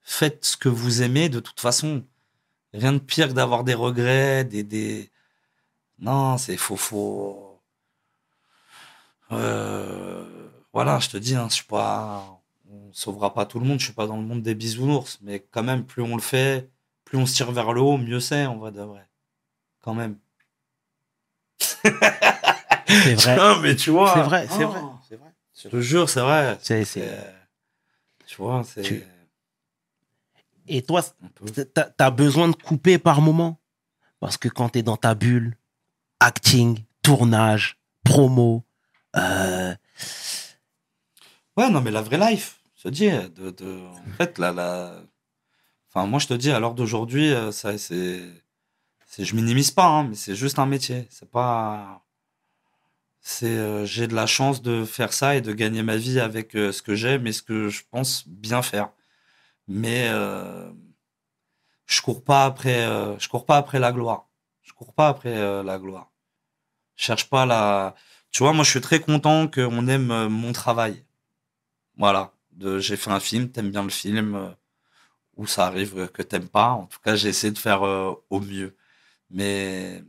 Faites 0.02 0.44
ce 0.44 0.56
que 0.56 0.68
vous 0.68 1.02
aimez. 1.02 1.28
De 1.28 1.40
toute 1.40 1.60
façon, 1.60 2.04
rien 2.72 2.92
de 2.92 2.98
pire 2.98 3.28
que 3.28 3.32
d'avoir 3.34 3.64
des 3.64 3.74
regrets, 3.74 4.44
des, 4.44 4.62
des... 4.64 5.10
Non, 5.98 6.38
c'est 6.38 6.56
faux, 6.56 6.76
faux. 6.76 7.51
Euh, 9.32 10.48
voilà, 10.72 10.98
je 10.98 11.08
te 11.10 11.16
dis, 11.16 11.34
hein, 11.34 11.46
je 11.48 11.54
suis 11.56 11.64
pas, 11.64 12.40
on 12.70 12.92
sauvera 12.92 13.34
pas 13.34 13.46
tout 13.46 13.58
le 13.60 13.66
monde. 13.66 13.78
Je 13.80 13.84
suis 13.84 13.92
pas 13.94 14.06
dans 14.06 14.16
le 14.16 14.22
monde 14.22 14.42
des 14.42 14.54
bisounours, 14.54 15.18
mais 15.22 15.40
quand 15.50 15.62
même, 15.62 15.84
plus 15.84 16.02
on 16.02 16.16
le 16.16 16.22
fait, 16.22 16.70
plus 17.04 17.18
on 17.18 17.26
se 17.26 17.34
tire 17.34 17.50
vers 17.52 17.72
le 17.72 17.80
haut, 17.80 17.96
mieux 17.98 18.20
c'est, 18.20 18.46
en 18.46 18.56
vrai 18.56 18.72
de 18.72 18.80
vrai. 18.82 19.06
Quand 19.80 19.94
même. 19.94 20.16
C'est 21.58 23.14
vrai. 23.14 23.36
Non, 23.36 23.60
mais 23.60 23.74
tu 23.76 23.90
vois. 23.90 24.12
C'est 24.14 24.22
vrai, 24.22 24.46
c'est 24.48 24.64
Oh, 24.64 24.68
vrai. 24.68 24.80
C'est 25.08 25.16
vrai. 25.16 25.30
Je 25.62 25.68
te 25.68 25.80
jure, 25.80 26.08
c'est 26.08 26.20
vrai. 26.20 26.58
C'est- 26.60 26.84
c'est- 26.84 27.00
C'est- 27.08 27.34
Tu 28.26 28.36
vois, 28.36 28.62
c'est. 28.64 28.82
Tu- 28.82 29.04
Et 30.68 30.82
toi, 30.82 31.02
t'as 31.74 31.88
as 31.98 32.10
besoin 32.10 32.48
de 32.48 32.54
couper 32.56 32.98
par 32.98 33.20
moment? 33.20 33.58
Parce 34.20 34.36
que 34.36 34.48
quand 34.48 34.68
t'es 34.70 34.82
dans 34.82 34.96
ta 34.96 35.14
bulle, 35.14 35.56
acting, 36.20 36.84
tournage, 37.02 37.78
promo, 38.04 38.64
euh, 39.16 39.74
Ouais, 41.56 41.68
non, 41.68 41.80
mais 41.82 41.90
la 41.90 42.02
vraie 42.02 42.18
life, 42.18 42.60
je 42.76 42.84
te 42.84 42.88
dis, 42.88 43.10
de, 43.10 43.86
en 43.86 44.12
fait, 44.16 44.38
la, 44.38 44.52
la, 44.52 45.02
enfin, 45.88 46.06
moi, 46.06 46.18
je 46.18 46.26
te 46.26 46.34
dis, 46.34 46.50
à 46.50 46.58
l'heure 46.60 46.74
d'aujourd'hui, 46.74 47.32
euh, 47.32 47.52
ça, 47.52 47.76
c'est, 47.76 48.22
je 49.18 49.34
minimise 49.36 49.70
pas, 49.70 49.86
hein, 49.86 50.04
mais 50.04 50.14
c'est 50.14 50.34
juste 50.34 50.58
un 50.58 50.66
métier. 50.66 51.06
C'est 51.10 51.30
pas, 51.30 52.04
c'est, 53.20 53.46
euh, 53.46 53.84
j'ai 53.86 54.06
de 54.06 54.14
la 54.14 54.26
chance 54.26 54.62
de 54.62 54.84
faire 54.84 55.12
ça 55.12 55.36
et 55.36 55.42
de 55.42 55.52
gagner 55.52 55.82
ma 55.82 55.96
vie 55.96 56.20
avec 56.20 56.52
ce 56.52 56.82
que 56.82 56.94
j'aime 56.94 57.26
et 57.26 57.32
ce 57.32 57.42
que 57.42 57.68
je 57.68 57.82
pense 57.90 58.26
bien 58.28 58.62
faire. 58.62 58.90
Mais, 59.68 60.08
je 61.86 62.00
cours 62.02 62.24
pas 62.24 62.44
après, 62.46 62.86
je 63.18 63.28
cours 63.28 63.46
pas 63.46 63.58
après 63.58 63.78
la 63.78 63.92
gloire. 63.92 64.28
Je 64.62 64.72
cours 64.72 64.94
pas 64.94 65.08
après 65.08 65.62
la 65.62 65.78
gloire. 65.78 66.10
Je 66.96 67.04
cherche 67.04 67.28
pas 67.28 67.46
la, 67.46 67.94
tu 68.32 68.42
vois, 68.42 68.52
moi, 68.52 68.64
je 68.64 68.70
suis 68.70 68.80
très 68.80 69.00
content 69.00 69.46
qu'on 69.46 69.86
aime 69.86 70.10
euh, 70.10 70.28
mon 70.28 70.52
travail. 70.52 71.04
Voilà. 71.96 72.32
J'ai 72.78 72.96
fait 72.96 73.10
un 73.10 73.20
film, 73.20 73.50
t'aimes 73.50 73.70
bien 73.70 73.82
le 73.82 73.90
film, 73.90 74.34
euh, 74.34 74.48
ou 75.36 75.46
ça 75.46 75.66
arrive 75.66 76.08
que 76.12 76.22
t'aimes 76.22 76.48
pas. 76.48 76.70
En 76.70 76.86
tout 76.86 76.98
cas, 77.04 77.14
j'ai 77.16 77.28
essayé 77.28 77.52
de 77.52 77.58
faire 77.58 77.82
euh, 77.82 78.12
au 78.30 78.40
mieux. 78.40 78.76
Mais 79.30 80.02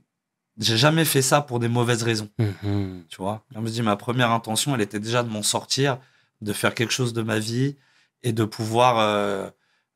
j'ai 0.58 0.78
jamais 0.78 1.06
fait 1.06 1.22
ça 1.22 1.42
pour 1.42 1.60
des 1.60 1.68
mauvaises 1.68 2.04
raisons. 2.04 2.30
mhm. 2.38 3.06
Tu 3.10 3.18
vois? 3.18 3.44
Comme 3.54 3.68
je 3.68 3.72
dis, 3.72 3.82
ma 3.82 3.96
première 3.96 4.32
intention, 4.32 4.76
elle 4.76 4.82
était 4.82 5.00
déjà 5.00 5.24
de 5.24 5.30
m'en 5.30 5.44
sortir, 5.44 6.00
de 6.42 6.54
faire 6.54 6.76
quelque 6.76 6.92
chose 6.94 7.14
de 7.14 7.22
ma 7.22 7.40
vie 7.40 7.78
et 8.22 8.34
de 8.34 8.46
pouvoir, 8.46 9.00
euh, 9.00 9.50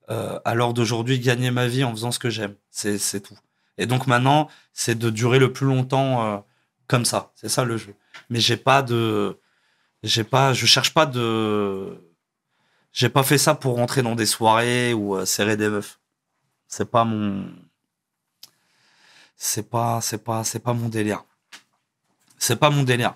euh, 0.10 0.40
à 0.46 0.56
l'heure 0.56 0.74
d'aujourd'hui, 0.74 1.20
gagner 1.20 1.52
ma 1.52 1.68
vie 1.68 1.84
en 1.84 1.92
faisant 1.92 2.12
ce 2.12 2.20
que 2.20 2.30
j'aime. 2.30 2.56
C'est, 2.72 2.98
c'est 2.98 3.22
tout. 3.22 3.38
Et 3.78 3.86
donc 3.86 4.08
maintenant, 4.08 4.50
c'est 4.74 4.98
de 4.98 5.10
durer 5.10 5.40
le 5.40 5.54
plus 5.54 5.68
longtemps 5.68 6.26
euh, 6.26 6.38
comme 6.88 7.06
ça. 7.06 7.32
C'est 7.36 7.50
ça 7.50 7.64
le 7.64 7.78
jeu. 7.78 7.94
Mais 8.30 8.40
j'ai 8.40 8.58
pas 8.58 8.82
de, 8.82 9.40
j'ai 10.04 10.24
pas, 10.24 10.54
je 10.54 10.66
cherche 10.66 10.94
pas 10.94 11.06
de, 11.06 11.98
j'ai 12.94 13.10
pas 13.10 13.24
fait 13.24 13.38
ça 13.38 13.56
pour 13.56 13.76
rentrer 13.76 14.02
dans 14.02 14.16
des 14.16 14.26
soirées 14.26 14.94
ou 14.94 15.16
euh, 15.16 15.26
serrer 15.26 15.58
des 15.58 15.70
meufs. 15.70 16.00
C'est 16.68 16.90
pas 16.90 17.06
mon, 17.06 17.50
c'est 19.38 19.70
pas, 19.70 20.02
c'est 20.02 20.24
pas, 20.24 20.44
c'est 20.44 20.60
pas 20.60 20.74
mon 20.74 20.90
délire. 20.90 21.24
C'est 22.40 22.58
pas 22.58 22.70
mon 22.72 22.84
délire. 22.84 23.16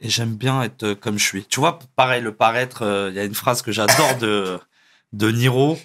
Et 0.00 0.08
j'aime 0.08 0.34
bien 0.34 0.62
être 0.62 0.94
comme 0.94 1.18
je 1.18 1.24
suis. 1.24 1.44
Tu 1.44 1.60
vois, 1.60 1.78
pareil, 1.94 2.22
le 2.22 2.34
paraître, 2.34 2.82
euh, 2.82 3.10
il 3.10 3.16
y 3.16 3.20
a 3.20 3.24
une 3.24 3.34
phrase 3.34 3.62
que 3.62 3.70
j'adore 3.70 4.16
de, 4.18 4.60
Niro 5.12 5.78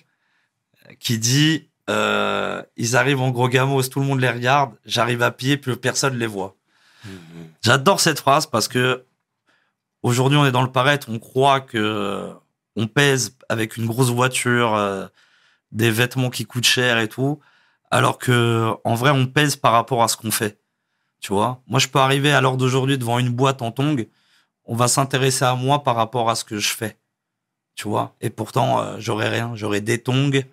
qui 0.99 1.19
dit 1.19 1.69
euh, 1.89 2.63
Ils 2.77 2.95
arrivent 2.95 3.21
en 3.21 3.31
gros 3.31 3.49
gamos, 3.49 3.83
tout 3.83 3.99
le 3.99 4.05
monde 4.05 4.21
les 4.21 4.29
regarde, 4.29 4.75
j'arrive 4.85 5.21
à 5.21 5.31
pied, 5.31 5.57
plus 5.57 5.77
personne 5.77 6.17
les 6.17 6.27
voit. 6.27 6.55
J'adore 7.61 7.99
cette 7.99 8.19
phrase 8.19 8.45
parce 8.47 8.67
que 8.67 9.05
aujourd'hui, 10.03 10.37
on 10.37 10.45
est 10.45 10.51
dans 10.51 10.61
le 10.63 10.71
paraître, 10.71 11.09
on 11.09 11.19
croit 11.19 11.61
que 11.61 12.31
on 12.75 12.87
pèse 12.87 13.37
avec 13.49 13.77
une 13.77 13.85
grosse 13.85 14.09
voiture, 14.09 14.75
euh, 14.75 15.07
des 15.71 15.91
vêtements 15.91 16.29
qui 16.29 16.45
coûtent 16.45 16.65
cher 16.65 16.99
et 16.99 17.07
tout, 17.07 17.39
alors 17.91 18.17
que 18.17 18.71
en 18.83 18.95
vrai, 18.95 19.11
on 19.11 19.27
pèse 19.27 19.55
par 19.55 19.71
rapport 19.71 20.03
à 20.03 20.07
ce 20.07 20.17
qu'on 20.17 20.31
fait. 20.31 20.59
Tu 21.21 21.33
vois, 21.33 21.61
moi, 21.67 21.79
je 21.79 21.87
peux 21.87 21.99
arriver 21.99 22.31
à 22.31 22.41
l'heure 22.41 22.57
d'aujourd'hui 22.57 22.97
devant 22.97 23.17
une 23.19 23.29
boîte 23.29 23.61
en 23.61 23.71
tongs, 23.71 24.05
on 24.65 24.75
va 24.75 24.87
s'intéresser 24.87 25.45
à 25.45 25.55
moi 25.55 25.83
par 25.83 25.95
rapport 25.95 26.29
à 26.29 26.35
ce 26.35 26.43
que 26.43 26.57
je 26.57 26.69
fais. 26.69 26.97
Tu 27.75 27.87
vois, 27.87 28.15
et 28.21 28.29
pourtant, 28.29 28.79
euh, 28.81 28.95
j'aurais 28.99 29.29
rien. 29.29 29.51
J'aurais 29.55 29.81
des 29.81 30.01
tongs, 30.01 30.43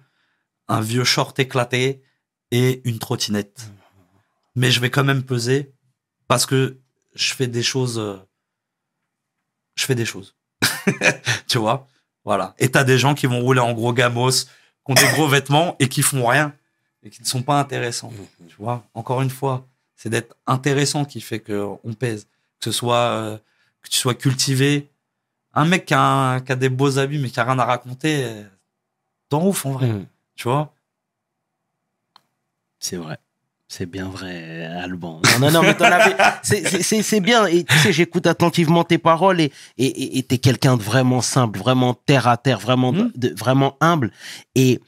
un 0.68 0.80
vieux 0.80 1.04
short 1.04 1.38
éclaté 1.38 2.02
et 2.50 2.82
une 2.88 2.98
trottinette. 2.98 3.70
Mais 4.56 4.70
je 4.70 4.80
vais 4.80 4.90
quand 4.90 5.04
même 5.04 5.22
peser 5.22 5.72
parce 6.32 6.46
que 6.46 6.78
je 7.14 7.34
fais 7.34 7.46
des 7.46 7.62
choses. 7.62 7.98
euh, 7.98 8.16
je 9.74 9.84
fais 9.84 9.94
des 9.94 10.06
choses. 10.06 10.34
tu 11.46 11.58
vois, 11.58 11.86
voilà. 12.24 12.54
Et 12.58 12.70
t'as 12.70 12.84
des 12.84 12.96
gens 12.98 13.14
qui 13.14 13.26
vont 13.26 13.40
rouler 13.40 13.60
en 13.60 13.72
gros 13.74 13.92
gamos, 13.92 14.30
qui 14.30 14.46
ont 14.86 14.94
des 14.94 15.08
gros 15.12 15.28
vêtements 15.36 15.76
et 15.78 15.88
qui 15.90 16.00
font 16.02 16.26
rien 16.26 16.54
et 17.02 17.10
qui 17.10 17.20
ne 17.20 17.26
sont 17.26 17.42
pas 17.42 17.58
intéressants. 17.60 18.12
Tu 18.48 18.56
vois, 18.58 18.82
encore 18.94 19.20
une 19.20 19.28
fois, 19.30 19.66
c'est 19.96 20.08
d'être 20.08 20.34
intéressant 20.46 21.04
qui 21.04 21.20
fait 21.20 21.40
que 21.40 21.66
on 21.84 21.92
pèse. 21.92 22.24
Que 22.60 22.64
ce 22.66 22.72
soit 22.72 22.96
euh, 22.96 23.36
que 23.82 23.88
tu 23.90 23.98
sois 23.98 24.14
cultivé. 24.14 24.88
Un 25.52 25.66
mec 25.66 25.84
qui 25.84 25.92
a, 25.94 26.00
un- 26.00 26.40
qui 26.40 26.50
a 26.52 26.56
des 26.56 26.70
beaux 26.70 26.98
habits 26.98 27.18
mais 27.18 27.28
qui 27.28 27.40
a 27.40 27.44
rien 27.44 27.58
à 27.58 27.64
raconter, 27.66 28.24
euh, 28.24 28.44
t'en 29.28 29.46
ouf 29.46 29.66
en 29.66 29.72
vrai. 29.72 29.86
Mhm. 29.88 30.06
Tu 30.36 30.44
vois? 30.44 30.72
C'est 32.78 32.96
vrai. 32.96 33.18
C'est 33.74 33.86
bien 33.86 34.04
vrai, 34.10 34.66
Alban. 34.66 35.22
Non, 35.40 35.46
non, 35.46 35.50
non, 35.50 35.62
mais 35.62 35.74
t'en 35.74 35.86
avais. 35.86 36.14
c'est- 36.42 37.20
bien. 37.20 37.46
Et 37.46 37.64
tu 37.64 37.78
sais, 37.78 37.90
j'écoute 37.90 38.26
attentivement 38.26 38.84
tes 38.84 38.98
paroles 38.98 39.40
et 39.40 39.50
et- 39.78 39.86
et 39.86 40.18
et 40.18 40.22
t'es 40.22 40.36
quelqu'un 40.36 40.76
de 40.76 40.82
vraiment 40.82 41.22
simple, 41.22 41.58
vraiment 41.58 41.94
terre 41.94 42.28
à 42.28 42.36
terre, 42.36 42.58
vraiment, 42.58 42.92
de, 42.92 43.34
vraiment 43.34 43.78
humble. 43.80 44.12
Et 44.54 44.78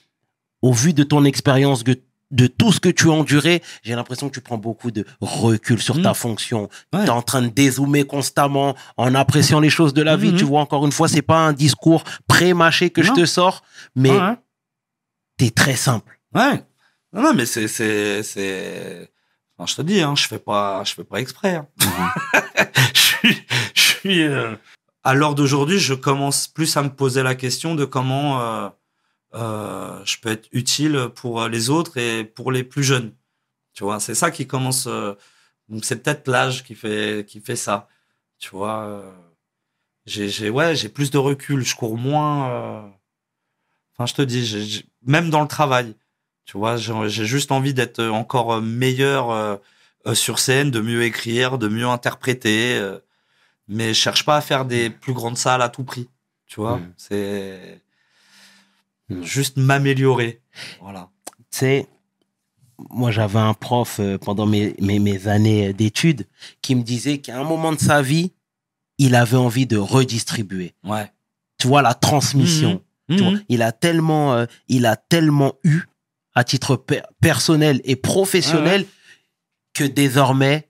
au 0.60 0.74
vu 0.74 0.92
de 0.92 1.02
ton 1.02 1.24
expérience, 1.24 1.82
de, 1.82 1.98
de 2.30 2.46
tout 2.46 2.72
ce 2.72 2.80
que 2.80 2.90
tu 2.90 3.08
as 3.08 3.12
enduré, 3.12 3.62
j'ai 3.84 3.94
l'impression 3.94 4.28
que 4.28 4.34
tu 4.34 4.42
prends 4.42 4.58
beaucoup 4.58 4.90
de 4.90 5.06
recul 5.22 5.80
sur 5.80 6.02
ta 6.02 6.10
Mhm. 6.10 6.14
fonction. 6.14 6.62
Ouais. 6.92 7.00
Tu 7.04 7.06
es 7.06 7.10
en 7.10 7.22
train 7.22 7.40
de 7.40 7.48
dézoomer 7.48 8.04
constamment 8.06 8.74
en 8.98 9.14
appréciant 9.14 9.60
les 9.60 9.70
choses 9.70 9.94
de 9.94 10.02
la 10.02 10.18
vie. 10.18 10.32
Mhm. 10.32 10.36
Tu 10.36 10.44
vois, 10.44 10.60
encore 10.60 10.84
une 10.84 10.92
fois, 10.92 11.08
c'est 11.08 11.22
pas 11.22 11.38
un 11.38 11.54
discours 11.54 12.04
pré-mâché 12.26 12.90
que 12.90 13.02
je 13.02 13.12
te 13.12 13.24
sors, 13.24 13.62
mais 13.96 14.10
ouais. 14.10 14.34
t'es 15.38 15.48
très 15.48 15.76
simple. 15.76 16.20
Ouais. 16.34 16.62
Non, 17.14 17.22
non, 17.22 17.34
mais 17.34 17.46
c'est, 17.46 17.68
c'est, 17.68 18.22
c'est, 18.24 19.10
enfin, 19.56 19.66
je 19.70 19.76
te 19.76 19.82
dis, 19.82 20.00
hein, 20.02 20.14
je 20.16 20.26
fais 20.26 20.38
pas, 20.40 20.82
je 20.84 20.94
fais 20.94 21.04
pas 21.04 21.20
exprès. 21.20 21.54
hein. 21.56 21.68
je 22.94 23.00
suis, 23.00 23.46
je 23.74 23.80
suis, 23.80 24.22
euh, 24.22 24.56
à 25.04 25.14
l'heure 25.14 25.34
d'aujourd'hui, 25.36 25.78
je 25.78 25.94
commence 25.94 26.48
plus 26.48 26.76
à 26.76 26.82
me 26.82 26.88
poser 26.90 27.22
la 27.22 27.34
question 27.36 27.74
de 27.76 27.84
comment, 27.84 28.40
euh, 28.42 28.68
euh, 29.34 30.04
je 30.04 30.18
peux 30.20 30.30
être 30.30 30.48
utile 30.52 31.08
pour 31.14 31.46
les 31.48 31.70
autres 31.70 31.98
et 31.98 32.24
pour 32.24 32.50
les 32.50 32.64
plus 32.64 32.82
jeunes. 32.84 33.14
Tu 33.74 33.84
vois, 33.84 34.00
c'est 34.00 34.14
ça 34.16 34.30
qui 34.32 34.46
commence, 34.46 34.86
euh, 34.88 35.14
donc 35.68 35.84
c'est 35.84 36.02
peut-être 36.02 36.28
l'âge 36.28 36.64
qui 36.64 36.74
fait, 36.74 37.24
qui 37.28 37.40
fait 37.40 37.56
ça. 37.56 37.88
Tu 38.38 38.50
vois, 38.50 38.84
euh, 38.86 39.12
j'ai, 40.06 40.28
j'ai, 40.28 40.50
ouais, 40.50 40.74
j'ai 40.76 40.88
plus 40.88 41.10
de 41.12 41.18
recul, 41.18 41.64
je 41.64 41.76
cours 41.76 41.96
moins, 41.96 42.50
euh, 42.50 42.88
Enfin, 43.96 44.06
je 44.06 44.14
te 44.14 44.22
dis, 44.22 44.44
j'ai- 44.44 44.62
j'ai- 44.64 44.84
même 45.02 45.30
dans 45.30 45.40
le 45.42 45.48
travail, 45.48 45.94
tu 46.44 46.58
vois, 46.58 46.76
j'ai 46.76 47.24
juste 47.26 47.52
envie 47.52 47.74
d'être 47.74 48.02
encore 48.04 48.60
meilleur 48.60 49.30
euh, 49.30 49.56
euh, 50.06 50.14
sur 50.14 50.38
scène, 50.38 50.70
de 50.70 50.80
mieux 50.80 51.02
écrire, 51.04 51.56
de 51.58 51.68
mieux 51.68 51.86
interpréter, 51.86 52.76
euh, 52.76 52.98
mais 53.68 53.88
je 53.88 54.00
cherche 54.00 54.24
pas 54.24 54.36
à 54.36 54.40
faire 54.40 54.64
des 54.66 54.90
plus 54.90 55.14
grandes 55.14 55.38
salles 55.38 55.62
à 55.62 55.68
tout 55.70 55.84
prix, 55.84 56.08
tu 56.46 56.60
vois. 56.60 56.76
Mm. 56.78 56.92
C'est 56.96 57.80
Mm. 59.10 59.22
juste 59.22 59.58
m'améliorer, 59.58 60.40
voilà. 60.80 61.10
tu 61.50 61.58
sais, 61.58 61.86
moi 62.90 63.10
j'avais 63.10 63.38
un 63.38 63.52
prof 63.52 64.00
pendant 64.22 64.46
mes, 64.46 64.74
mes, 64.80 64.98
mes 64.98 65.28
années 65.28 65.74
d'études 65.74 66.26
qui 66.62 66.74
me 66.74 66.82
disait 66.82 67.18
qu'à 67.18 67.38
un 67.38 67.44
moment 67.44 67.72
de 67.72 67.78
sa 67.78 68.00
vie, 68.00 68.32
il 68.96 69.14
avait 69.14 69.36
envie 69.36 69.66
de 69.66 69.76
redistribuer. 69.76 70.72
Ouais. 70.84 71.12
Tu 71.58 71.66
vois, 71.68 71.82
la 71.82 71.92
transmission. 71.92 72.82
Tu 73.10 73.18
vois, 73.18 73.32
Mhm. 73.32 73.44
il 73.50 73.60
a 73.60 73.72
tellement, 73.72 74.32
euh, 74.32 74.46
il 74.68 74.86
a 74.86 74.96
tellement 74.96 75.52
eu 75.64 75.82
à 76.34 76.44
titre 76.44 76.76
per- 76.76 77.02
personnel 77.20 77.80
et 77.84 77.96
professionnel 77.96 78.86
que 79.74 79.84
désormais, 79.84 80.68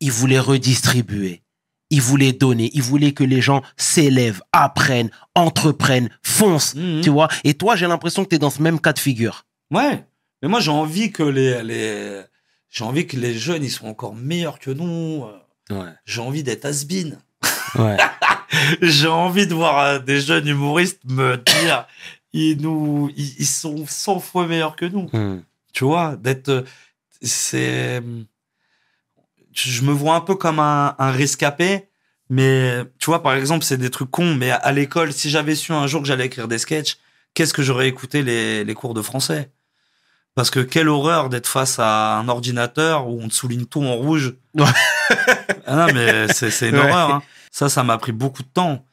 il 0.00 0.10
voulait 0.12 0.38
redistribuer. 0.40 1.42
Il 1.90 2.00
voulait 2.00 2.32
donner. 2.32 2.70
Il 2.72 2.82
voulait 2.82 3.12
que 3.12 3.24
les 3.24 3.40
gens 3.40 3.62
s'élèvent, 3.76 4.42
apprennent, 4.52 5.10
entreprennent, 5.34 6.08
foncent. 6.22 6.74
Mhm. 6.76 7.00
Tu 7.02 7.10
vois. 7.10 7.28
Et 7.44 7.54
toi, 7.54 7.74
j'ai 7.76 7.86
l'impression 7.88 8.22
que 8.24 8.28
tu 8.28 8.36
es 8.36 8.38
dans 8.38 8.50
ce 8.50 8.62
même 8.62 8.80
cas 8.80 8.92
de 8.92 8.98
figure. 9.00 9.44
Ouais. 9.72 10.04
Mais 10.42 10.48
moi, 10.48 10.60
j'ai 10.60 10.70
envie 10.70 11.10
que 11.10 11.22
les, 11.24 11.62
les, 11.64 12.22
j'ai 12.68 12.84
envie 12.84 13.06
que 13.06 13.16
les 13.16 13.34
jeunes, 13.36 13.64
ils 13.64 13.70
soient 13.70 13.88
encore 13.88 14.14
meilleurs 14.14 14.58
que 14.60 14.70
nous. 14.70 15.24
Ouais. 15.70 15.92
J'ai 16.04 16.20
envie 16.20 16.42
d'être 16.44 16.64
has-been. 16.64 17.18
Ouais. 17.76 17.96
J'ai 18.82 19.06
envie 19.06 19.46
de 19.46 19.54
voir 19.54 19.78
euh, 19.78 19.98
des 20.00 20.20
jeunes 20.20 20.48
humoristes 20.48 20.98
me 21.04 21.36
dire, 21.36 21.86
ils 22.32 22.60
nous, 22.60 23.10
ils, 23.16 23.34
ils 23.40 23.46
sont 23.46 23.84
100 23.86 24.20
fois 24.20 24.46
meilleurs 24.46 24.76
que 24.76 24.84
nous. 24.86 25.08
Hmm. 25.12 25.42
Tu 25.72 25.84
vois, 25.84 26.16
d'être, 26.16 26.64
c'est, 27.22 28.02
je 29.52 29.82
me 29.82 29.92
vois 29.92 30.14
un 30.16 30.20
peu 30.20 30.34
comme 30.34 30.58
un, 30.58 30.94
un 30.98 31.10
rescapé, 31.10 31.88
mais 32.28 32.82
tu 32.98 33.06
vois, 33.06 33.22
par 33.22 33.34
exemple, 33.34 33.64
c'est 33.64 33.76
des 33.76 33.90
trucs 33.90 34.10
cons, 34.10 34.34
mais 34.34 34.50
à, 34.50 34.56
à 34.56 34.72
l'école, 34.72 35.12
si 35.12 35.30
j'avais 35.30 35.54
su 35.54 35.72
un 35.72 35.86
jour 35.86 36.00
que 36.02 36.08
j'allais 36.08 36.26
écrire 36.26 36.48
des 36.48 36.58
sketchs, 36.58 36.98
qu'est-ce 37.34 37.52
que 37.54 37.62
j'aurais 37.62 37.88
écouté 37.88 38.22
les, 38.22 38.64
les 38.64 38.74
cours 38.74 38.94
de 38.94 39.02
français? 39.02 39.50
Parce 40.36 40.50
que 40.50 40.60
quelle 40.60 40.88
horreur 40.88 41.28
d'être 41.28 41.48
face 41.48 41.78
à 41.80 42.16
un 42.18 42.28
ordinateur 42.28 43.08
où 43.08 43.20
on 43.20 43.28
te 43.28 43.34
souligne 43.34 43.64
tout 43.66 43.82
en 43.82 43.94
rouge. 43.94 44.36
Ah 45.66 45.86
non, 45.86 45.92
mais 45.92 46.28
c'est, 46.32 46.50
c'est 46.52 46.68
une 46.68 46.76
Ouais. 46.76 46.88
horreur. 46.88 47.10
Hein. 47.14 47.22
Ça, 47.50 47.68
ça 47.68 47.82
m'a 47.82 47.98
pris 47.98 48.12
beaucoup 48.12 48.42
de 48.44 48.48
temps. 48.48 48.84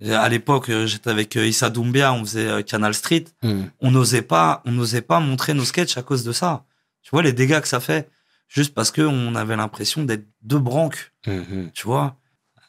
Et 0.00 0.12
À 0.12 0.28
l'époque, 0.28 0.68
euh, 0.68 0.86
j'étais 0.86 1.10
avec 1.10 1.36
euh, 1.36 1.46
Issa 1.46 1.70
Doumbia, 1.70 2.12
on 2.12 2.20
faisait 2.24 2.46
euh, 2.48 2.62
Canal 2.62 2.92
Street. 2.94 3.24
Hmm. 3.42 3.64
On 3.80 3.90
n'osait 3.90 4.22
pas, 4.22 4.62
on 4.66 4.72
n'osait 4.72 5.00
pas 5.02 5.20
montrer 5.20 5.54
nos 5.54 5.64
sketchs 5.64 5.96
à 5.96 6.02
cause 6.02 6.22
de 6.24 6.32
ça. 6.32 6.64
Tu 7.02 7.10
vois 7.10 7.22
les 7.22 7.32
dégâts 7.32 7.60
que 7.60 7.68
ça 7.68 7.80
fait, 7.80 8.10
juste 8.48 8.74
parce 8.74 8.90
que 8.90 9.00
on 9.02 9.34
avait 9.34 9.56
l'impression 9.56 10.02
d'être 10.04 10.26
deux 10.42 10.58
branques. 10.58 11.12
Mhm. 11.26 11.70
Tu 11.72 11.84
vois, 11.86 12.16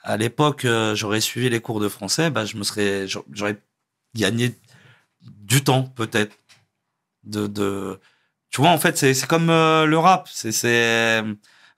à 0.03 0.15
l'époque, 0.15 0.63
euh, 0.63 0.95
j'aurais 0.95 1.21
suivi 1.21 1.49
les 1.49 1.59
cours 1.59 1.79
de 1.79 1.89
français, 1.89 2.29
bah, 2.29 2.45
je 2.45 2.55
me 2.55 2.63
serais, 2.63 3.07
j'a- 3.07 3.19
j'aurais 3.33 3.57
gagné 4.15 4.55
du 5.21 5.63
temps 5.63 5.83
peut-être. 5.83 6.37
De, 7.23 7.47
de, 7.47 7.99
tu 8.51 8.61
vois, 8.61 8.69
en 8.69 8.77
fait, 8.77 8.95
c'est 8.97 9.27
comme 9.27 9.49
euh, 9.49 9.85
le 9.85 9.97
rap. 9.97 10.29
C'est 10.31 10.51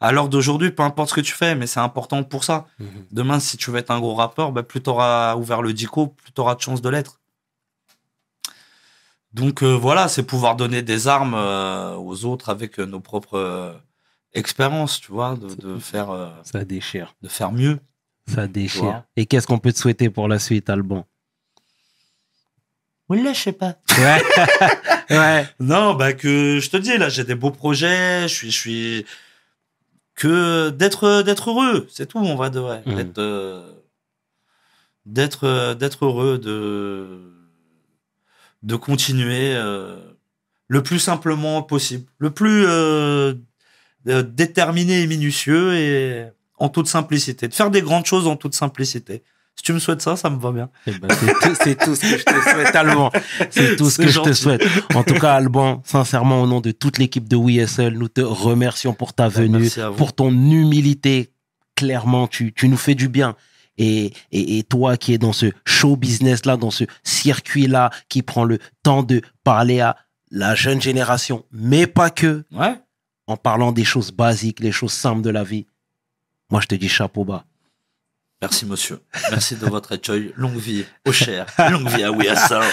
à 0.01 0.11
l'heure 0.11 0.29
d'aujourd'hui, 0.29 0.71
peu 0.71 0.83
importe 0.83 1.09
ce 1.09 1.15
que 1.15 1.21
tu 1.21 1.33
fais, 1.33 1.55
mais 1.55 1.67
c'est 1.67 1.79
important 1.81 2.23
pour 2.23 2.43
ça. 2.43 2.67
Mhm. 2.79 2.87
Demain, 3.11 3.39
si 3.39 3.57
tu 3.57 3.69
veux 3.71 3.77
être 3.77 3.91
un 3.91 3.99
gros 3.99 4.15
rappeur, 4.15 4.51
bah, 4.51 4.63
plus 4.63 4.81
t'auras 4.81 5.35
ouvert 5.35 5.61
le 5.61 5.73
dico, 5.73 6.07
plus 6.07 6.31
t'auras 6.31 6.55
de 6.55 6.61
chances 6.61 6.81
de 6.81 6.89
l'être. 6.89 7.19
Donc 9.33 9.61
euh, 9.61 9.75
voilà, 9.75 10.07
c'est 10.07 10.23
pouvoir 10.23 10.55
donner 10.55 10.81
des 10.81 11.07
armes 11.07 11.35
euh, 11.35 11.95
aux 11.95 12.25
autres 12.25 12.49
avec 12.49 12.79
euh, 12.79 12.85
nos 12.85 12.99
propres 12.99 13.37
euh, 13.37 13.73
expériences, 14.33 14.99
tu 14.99 15.11
vois, 15.11 15.35
de, 15.35 15.53
de 15.53 15.77
faire, 15.79 16.09
euh, 16.09 16.29
Ça 16.43 16.65
déchire. 16.65 17.13
de 17.21 17.27
faire 17.27 17.51
mieux. 17.51 17.79
Ça 18.27 18.47
déchire. 18.47 19.03
Et 19.15 19.25
qu'est-ce 19.27 19.45
qu'on 19.47 19.59
peut 19.59 19.71
te 19.73 19.77
souhaiter 19.77 20.09
pour 20.09 20.27
la 20.27 20.39
suite, 20.39 20.69
Alban? 20.69 21.05
Oui, 23.07 23.21
là, 23.23 23.33
je 23.33 23.41
sais 23.41 23.51
pas. 23.53 23.75
Ouais. 23.97 24.21
ouais. 25.17 25.47
Non, 25.59 25.95
bah 25.95 26.13
que 26.13 26.59
je 26.59 26.69
te 26.69 26.77
dis 26.77 26.95
là, 26.97 27.09
j'ai 27.09 27.23
des 27.23 27.33
beaux 27.35 27.49
projets, 27.51 28.27
je 28.27 28.33
suis, 28.33 28.51
je 28.51 28.57
suis 28.57 29.05
que 30.19 30.69
d'être, 30.69 31.21
d'être 31.21 31.49
heureux, 31.49 31.87
c'est 31.89 32.05
tout, 32.05 32.17
on 32.19 32.35
va 32.35 32.49
de 32.49 32.59
vrai, 32.59 32.83
d'être, 32.85 33.19
euh, 33.19 33.71
d'être, 35.05 35.45
euh, 35.45 35.73
d'être 35.73 36.05
heureux, 36.05 36.37
de, 36.37 37.07
de 38.61 38.75
continuer 38.75 39.55
euh, 39.55 39.97
le 40.67 40.83
plus 40.83 40.99
simplement 40.99 41.63
possible, 41.63 42.05
le 42.17 42.31
plus 42.31 42.65
euh, 42.67 43.33
déterminé 44.05 45.03
et 45.03 45.07
minutieux 45.07 45.75
et 45.75 46.25
en 46.57 46.67
toute 46.67 46.87
simplicité, 46.87 47.47
de 47.47 47.53
faire 47.53 47.71
des 47.71 47.81
grandes 47.81 48.05
choses 48.05 48.27
en 48.27 48.35
toute 48.35 48.55
simplicité. 48.55 49.23
Si 49.59 49.63
tu 49.63 49.73
me 49.73 49.79
souhaites 49.79 50.01
ça, 50.01 50.15
ça 50.15 50.29
me 50.29 50.39
va 50.39 50.53
bien. 50.53 50.69
Eh 50.87 50.91
ben, 50.93 51.09
c'est 51.61 51.75
tout, 51.77 51.93
ce 51.93 51.99
que 51.99 52.17
je 52.17 52.23
te 52.23 52.31
souhaite, 52.49 52.73
Alban. 52.77 53.11
C'est 53.49 53.75
tout 53.75 53.89
ce 53.89 53.97
que 53.97 54.07
je 54.07 54.21
te 54.21 54.31
souhaite. 54.31 54.63
En 54.95 55.03
tout 55.03 55.15
cas, 55.15 55.33
Alban, 55.33 55.81
sincèrement, 55.83 56.41
au 56.41 56.47
nom 56.47 56.61
de 56.61 56.71
toute 56.71 56.97
l'équipe 56.97 57.27
de 57.27 57.35
WeSL, 57.35 57.93
nous 57.97 58.07
te 58.07 58.21
remercions 58.21 58.93
pour 58.93 59.11
ta 59.13 59.27
venue, 59.27 59.69
à 59.77 59.89
vous. 59.89 59.97
pour 59.97 60.13
ton 60.13 60.29
humilité. 60.31 61.33
Clairement, 61.75 62.27
tu, 62.27 62.53
tu 62.53 62.69
nous 62.69 62.77
fais 62.77 62.95
du 62.95 63.09
bien. 63.09 63.35
Et, 63.77 64.13
et, 64.31 64.59
et 64.59 64.63
toi 64.63 64.95
qui 64.95 65.13
es 65.13 65.17
dans 65.17 65.33
ce 65.33 65.47
show 65.65 65.97
business 65.97 66.45
là, 66.45 66.55
dans 66.55 66.71
ce 66.71 66.85
circuit 67.03 67.67
là, 67.67 67.89
qui 68.07 68.21
prend 68.21 68.45
le 68.45 68.59
temps 68.81 69.03
de 69.03 69.21
parler 69.43 69.81
à 69.81 69.97
la 70.31 70.55
jeune 70.55 70.81
génération, 70.81 71.43
mais 71.51 71.85
pas 71.85 72.09
que, 72.09 72.45
Ouais. 72.53 72.75
en 73.27 73.35
parlant 73.35 73.73
des 73.73 73.83
choses 73.83 74.11
basiques, 74.13 74.61
les 74.61 74.71
choses 74.71 74.93
simples 74.93 75.21
de 75.21 75.29
la 75.31 75.43
vie. 75.43 75.65
Moi, 76.49 76.61
je 76.61 76.67
te 76.67 76.75
dis 76.75 76.87
chapeau 76.87 77.25
bas. 77.25 77.43
Merci, 78.41 78.65
monsieur. 78.65 78.99
Merci 79.31 79.55
de 79.55 79.65
votre 79.65 79.91
accueil. 79.91 80.31
Longue 80.37 80.57
vie 80.57 80.85
au 81.05 81.11
cher. 81.11 81.45
Longue 81.71 81.89
vie 81.89 82.03
à 82.03 82.11
We 82.11 82.29
Are 82.29 82.47
Soul. 82.47 82.63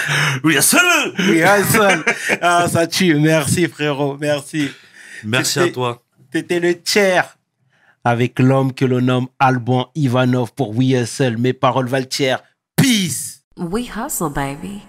We 0.45 0.55
Are 0.55 0.63
Soul. 0.63 1.13
Oui, 1.27 1.43
Hassan. 1.43 2.03
Ah, 2.41 2.67
ça 2.69 2.87
tue. 2.87 3.15
Merci, 3.15 3.67
frérot. 3.67 4.17
Merci. 4.17 4.71
Merci 5.25 5.59
à 5.59 5.69
toi. 5.69 6.01
T'étais 6.31 6.61
le 6.61 6.79
tiers 6.81 7.37
avec 8.05 8.39
l'homme 8.39 8.73
que 8.73 8.85
l'on 8.85 9.01
nomme 9.01 9.27
Alban 9.39 9.91
Ivanov 9.95 10.53
pour 10.53 10.73
WSL. 10.73 11.37
Mes 11.37 11.51
paroles 11.51 11.87
valent 11.87 12.05
tiers. 12.05 12.41
Peace. 12.77 13.41
We 13.57 13.89
hustle, 13.89 14.29
baby. 14.29 14.83